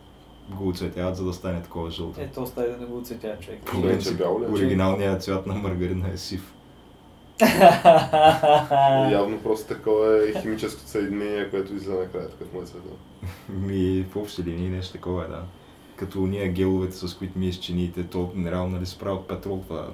го 0.51 0.69
оцветяват, 0.69 1.17
за 1.17 1.25
да 1.25 1.33
стане 1.33 1.63
такова 1.63 1.91
жълто. 1.91 2.21
Ето, 2.21 2.43
остави 2.43 2.71
да 2.71 2.77
не 2.77 2.87
го 2.87 2.99
оцветя 2.99 3.37
човек. 3.41 3.61
По 3.65 3.83
принцип, 3.83 4.21
ли? 4.21 4.25
оригиналният 4.25 5.23
цвят 5.23 5.47
на 5.47 5.55
маргарина 5.55 6.09
е 6.09 6.17
сив. 6.17 6.55
Явно 9.13 9.39
просто 9.43 9.69
такова 9.75 10.29
е 10.29 10.41
химическото 10.43 10.89
съединение, 10.89 11.51
което 11.51 11.75
излиза 11.75 11.95
накрая, 11.95 12.29
така 12.29 12.45
в 12.45 12.53
моя 12.55 12.67
света. 12.67 12.89
Ми, 13.49 14.07
в 14.11 14.17
общи 14.17 14.45
линии 14.45 14.69
нещо 14.69 14.93
такова 14.93 15.25
е, 15.25 15.29
да. 15.29 15.43
Като 16.03 16.19
ние 16.19 16.49
геловете, 16.49 16.97
с 16.97 17.15
които 17.15 17.39
миеш 17.39 17.57
чиниите, 17.57 18.05
то 18.05 18.31
нереално 18.35 18.69
нали 18.69 18.87
се 18.87 18.99
прави 18.99 19.15
от 19.15 19.29
петрол, 19.29 19.61
това 19.69 19.87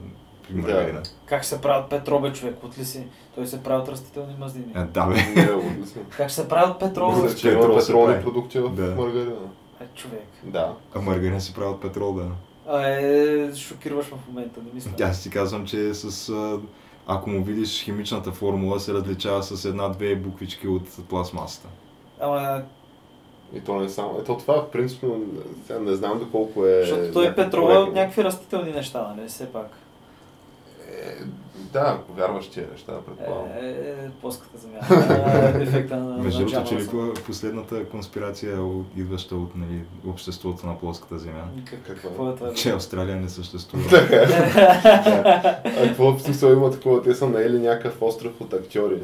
при 0.48 0.54
Да. 0.54 0.60
маргарина. 0.62 1.02
Как 1.26 1.44
се 1.44 1.60
правят 1.60 1.90
петробе, 1.90 2.32
човек? 2.32 2.56
От 2.62 2.78
ли 2.78 2.84
си? 2.84 3.04
Той 3.34 3.46
се 3.46 3.62
прави 3.62 3.82
от 3.82 3.88
растителни 3.88 4.34
мазнини. 4.38 4.72
А, 4.74 4.84
да, 4.84 5.06
бе. 5.06 5.14
Как 6.10 6.30
се 6.30 6.48
правят 6.48 6.80
петрол 6.80 7.28
се 7.28 7.42
петролни 7.44 8.06
прави. 8.06 8.24
продукти 8.24 8.58
в 8.58 8.70
Да. 8.70 8.94
маргарина. 8.94 9.32
Е, 9.80 9.84
човек. 9.94 10.26
Да. 10.44 10.74
А 10.94 11.00
маргарина 11.00 11.40
се 11.40 11.54
прави 11.54 11.68
от 11.68 11.80
петрол, 11.80 12.12
да. 12.12 12.26
А, 12.68 12.82
е, 12.82 13.54
шокираш 13.54 14.10
ме 14.10 14.18
в 14.18 14.28
момента, 14.28 14.60
не 14.60 14.70
мисля. 14.74 14.90
Аз 15.02 15.22
ти 15.22 15.30
казвам, 15.30 15.66
че 15.66 15.94
с... 15.94 16.28
а, 16.28 16.58
Ако 17.06 17.30
му 17.30 17.44
видиш 17.44 17.82
химичната 17.84 18.32
формула, 18.32 18.80
се 18.80 18.94
различава 18.94 19.42
с 19.42 19.64
една-две 19.64 20.16
буквички 20.16 20.68
от 20.68 21.08
пластмасата. 21.08 21.68
Ама, 22.20 22.62
И 23.54 23.60
то 23.60 23.76
не 23.76 23.88
само. 23.88 24.18
Ето 24.20 24.36
това, 24.36 24.70
принципно, 24.70 25.22
сега 25.66 25.78
не 25.78 25.94
знам 25.96 26.18
доколко 26.18 26.66
е... 26.66 26.80
защото 26.80 27.12
той 27.12 27.34
петрола 27.34 27.74
е 27.74 27.78
от 27.78 27.94
някакви 27.94 28.24
растителни 28.24 28.72
неща, 28.72 29.14
нали? 29.16 29.28
Все 29.28 29.52
пак. 29.52 29.68
Е, 30.90 31.14
да, 31.72 31.98
ако 32.00 32.12
вярваш 32.12 32.48
тия 32.48 32.66
неща, 32.72 32.92
предполагам. 33.06 33.46
Е, 33.60 33.68
е, 33.68 33.94
плоската 34.20 34.58
земя. 34.58 34.78
Е, 35.54 35.58
Дефекта 35.58 35.96
на 35.96 36.22
Между 36.22 36.46
другото, 36.46 36.68
че 36.68 36.74
ли 36.74 36.88
последната 37.26 37.88
конспирация, 37.88 38.58
идваща 38.96 39.36
от 39.36 39.56
нали, 39.56 39.80
обществото 40.06 40.66
на 40.66 40.78
плоската 40.78 41.18
земя, 41.18 41.44
Как- 41.64 41.82
Какво 41.82 42.08
е? 42.08 42.10
Какво 42.10 42.30
е 42.30 42.34
това? 42.34 42.54
че 42.54 42.70
Австралия 42.70 43.16
не 43.16 43.28
съществува. 43.28 43.84
А 45.64 45.88
какво 45.88 46.12
в 46.12 46.22
смисъл 46.22 46.52
има 46.52 46.70
такова? 46.70 47.02
Те 47.02 47.14
са 47.14 47.28
наели 47.28 47.58
някакъв 47.58 48.02
остров 48.02 48.40
от 48.40 48.52
актьори. 48.52 49.00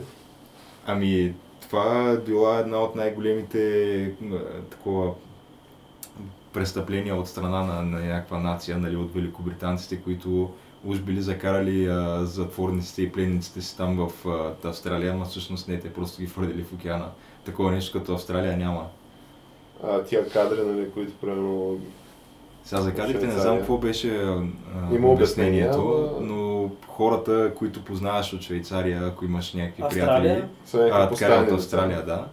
Ами, 0.86 1.34
това 1.68 2.10
е 2.10 2.16
била 2.16 2.58
една 2.58 2.78
от 2.78 2.94
най-големите 2.96 4.12
м, 4.20 4.38
такова 4.70 5.12
престъпления 6.52 7.16
от 7.16 7.28
страна 7.28 7.62
на, 7.64 7.82
на 7.82 8.00
някаква 8.00 8.38
нация, 8.38 8.78
нали, 8.78 8.96
от 8.96 9.14
великобританците, 9.14 9.96
които 9.96 10.50
уж 10.86 11.00
били 11.00 11.22
закарали 11.22 11.86
а, 11.86 12.24
затворниците 12.24 13.02
и 13.02 13.12
пленниците 13.12 13.62
си 13.62 13.76
там 13.76 14.08
в 14.08 14.28
а, 14.28 14.68
Австралия, 14.68 15.12
ама 15.12 15.24
всъщност 15.24 15.68
не, 15.68 15.80
те 15.80 15.92
просто 15.92 16.20
ги 16.20 16.26
хвърлили 16.26 16.64
в 16.64 16.72
океана. 16.72 17.08
Такова 17.44 17.70
нещо 17.70 17.98
като 17.98 18.14
Австралия 18.14 18.56
няма. 18.56 18.86
А, 19.84 20.02
тия 20.02 20.28
кадри, 20.28 20.60
нали, 20.66 20.90
които 20.90 21.12
примерно... 21.12 21.78
Сега 22.64 22.80
за 22.80 22.94
кадрите 22.94 23.26
не 23.26 23.38
знам 23.38 23.58
какво 23.58 23.78
беше 23.78 24.16
а, 24.16 24.42
Има 24.92 25.08
обяснението, 25.08 25.80
обяснение, 25.80 26.53
хората, 26.88 27.52
които 27.56 27.84
познаваш 27.84 28.32
от 28.32 28.42
Швейцария, 28.42 29.06
ако 29.06 29.24
имаш 29.24 29.54
някакви 29.54 29.82
Австралия? 29.82 30.48
приятели, 30.72 30.90
а, 30.92 31.10
така 31.10 31.42
от. 31.42 31.52
Австралия, 31.52 32.04
да, 32.04 32.26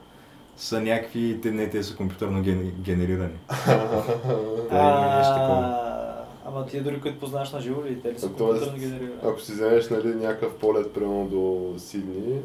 са 0.57 0.81
някакви, 0.81 1.41
те, 1.41 1.51
не, 1.51 1.69
те 1.69 1.83
са 1.83 1.95
компютърно 1.95 2.41
ген, 2.41 2.71
генерирани. 2.79 3.37
Има 4.71 5.15
нещо 5.17 5.33
такова. 5.33 5.77
Ама 6.45 6.65
тия 6.65 6.83
дори 6.83 7.01
които 7.01 7.19
познаваш 7.19 7.51
на 7.51 7.61
живо 7.61 7.83
ли? 7.85 8.01
Те 8.01 8.13
ли 8.13 8.19
са 8.19 8.27
компютърно 8.27 8.77
генерирани? 8.77 9.11
Ако 9.23 9.41
си 9.41 9.51
вземеш 9.51 9.89
нали, 9.89 10.15
някакъв 10.15 10.55
полет 10.55 10.93
примерно 10.93 11.27
до 11.27 11.73
Сидни 11.79 12.39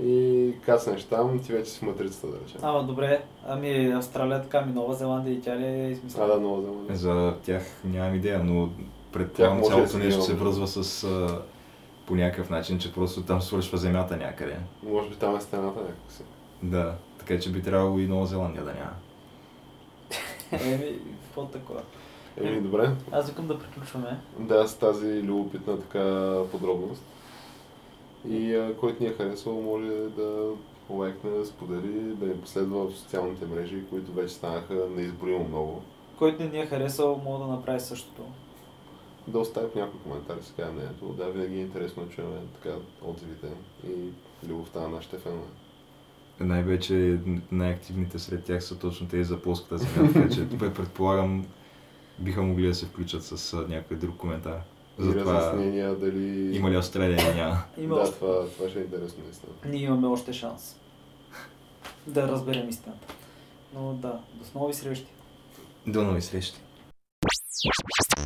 и 0.00 0.52
каснеш 0.66 1.04
там, 1.04 1.40
ти 1.46 1.52
вече 1.52 1.70
си 1.70 1.78
в 1.78 1.82
матрицата, 1.82 2.26
да 2.26 2.32
речем. 2.32 2.60
Ама 2.62 2.82
добре, 2.82 3.22
ами 3.48 3.92
Австралия 3.92 4.42
така, 4.42 4.60
ми 4.66 4.72
Нова 4.72 4.94
Зеландия 4.94 5.34
и 5.34 5.40
тя 5.40 5.56
ли 5.56 5.64
е 5.64 5.90
измислена? 5.90 6.24
А, 6.24 6.28
да, 6.28 6.40
много 6.40 6.56
взема. 6.60 6.96
За 6.96 7.34
тях 7.44 7.62
нямам 7.84 8.14
идея, 8.14 8.40
но 8.44 8.68
предполагам 9.12 9.62
цялото 9.62 9.92
да 9.92 9.98
нещо 9.98 10.22
се 10.22 10.34
връзва 10.34 10.66
с 10.66 11.04
а, 11.04 11.42
по 12.06 12.14
някакъв 12.14 12.50
начин, 12.50 12.78
че 12.78 12.92
просто 12.92 13.22
там 13.22 13.42
свършва 13.42 13.78
земята 13.78 14.16
някъде. 14.16 14.56
Може 14.82 15.08
би 15.08 15.16
там 15.16 15.36
е 15.36 15.40
стената 15.40 15.80
някак 15.80 15.96
си. 16.08 16.22
Да, 16.62 16.94
така 17.18 17.40
че 17.40 17.50
би 17.52 17.62
трябвало 17.62 17.98
и 17.98 18.06
Нова 18.06 18.26
Зеландия 18.26 18.64
да 18.64 18.72
няма. 18.72 18.94
Еми, 20.64 20.98
какво 21.24 21.44
такова? 21.44 21.80
Еми, 22.40 22.60
добре. 22.60 22.90
Аз 23.12 23.28
викам 23.28 23.46
да 23.46 23.58
приключваме. 23.58 24.20
Да, 24.38 24.68
с 24.68 24.74
тази 24.74 25.22
любопитна 25.22 25.80
така 25.80 26.36
подробност. 26.50 27.02
И 28.28 28.54
а, 28.54 28.76
който 28.76 29.02
ни 29.02 29.08
е 29.08 29.12
харесал, 29.12 29.60
може 29.60 29.88
да 29.88 30.50
лайкне, 30.90 31.30
да 31.30 31.46
сподели, 31.46 32.14
да 32.14 32.26
ни 32.26 32.40
последва 32.40 32.84
в 32.84 32.92
социалните 32.92 33.46
мрежи, 33.46 33.84
които 33.90 34.12
вече 34.12 34.34
станаха 34.34 34.74
неизборимо 34.96 35.48
много. 35.48 35.82
Който 36.18 36.42
не 36.42 36.48
ни 36.48 36.60
е 36.60 36.66
харесал, 36.66 37.20
мога 37.24 37.44
да 37.44 37.52
направи 37.52 37.80
същото. 37.80 38.22
Да 39.28 39.38
остави 39.38 39.66
в 39.68 39.74
някои 39.74 40.00
коментари 40.00 40.38
кажа 40.56 40.72
мнението. 40.72 41.08
Да, 41.08 41.30
винаги 41.30 41.56
е 41.56 41.60
интересно 41.60 42.04
да 42.04 42.10
чуем 42.10 42.48
така 42.62 42.76
отзивите 43.02 43.46
и 43.86 43.92
любовта 44.48 44.80
на 44.80 44.88
нашите 44.88 45.18
фенове. 45.18 45.48
Най-вече 46.40 47.18
най-активните 47.52 48.18
сред 48.18 48.44
тях 48.44 48.64
са 48.64 48.78
точно 48.78 49.08
тези 49.08 49.24
за 49.24 49.42
плоската 49.42 49.78
земя, 49.78 50.12
така 50.12 50.28
че 50.28 50.48
тук 50.48 50.58
предполагам 50.58 51.46
биха 52.18 52.42
могли 52.42 52.66
да 52.66 52.74
се 52.74 52.86
включат 52.86 53.24
с 53.24 53.52
а, 53.52 53.66
някой 53.68 53.96
друг 53.96 54.16
коментар. 54.16 54.60
Затова 54.98 55.34
разяснения 55.34 55.94
дали... 55.96 56.56
има 56.56 56.70
ли 56.70 56.76
Австралия 56.76 57.16
или 57.16 57.34
няма. 57.34 57.62
Има 57.78 57.96
да, 57.96 58.12
това, 58.12 58.46
това 58.46 58.68
ще 58.68 58.78
е 58.78 58.82
интересно 58.82 59.24
наистина. 59.24 59.52
Ние 59.64 59.82
имаме 59.82 60.06
още 60.06 60.32
шанс 60.32 60.76
да 62.06 62.28
разберем 62.28 62.68
истината. 62.68 63.14
Но 63.74 63.94
да, 63.94 64.20
до 64.34 64.44
с 64.44 64.54
нови 64.54 64.74
срещи. 64.74 65.12
До 65.86 66.02
нови 66.02 66.22
срещи. 66.22 66.60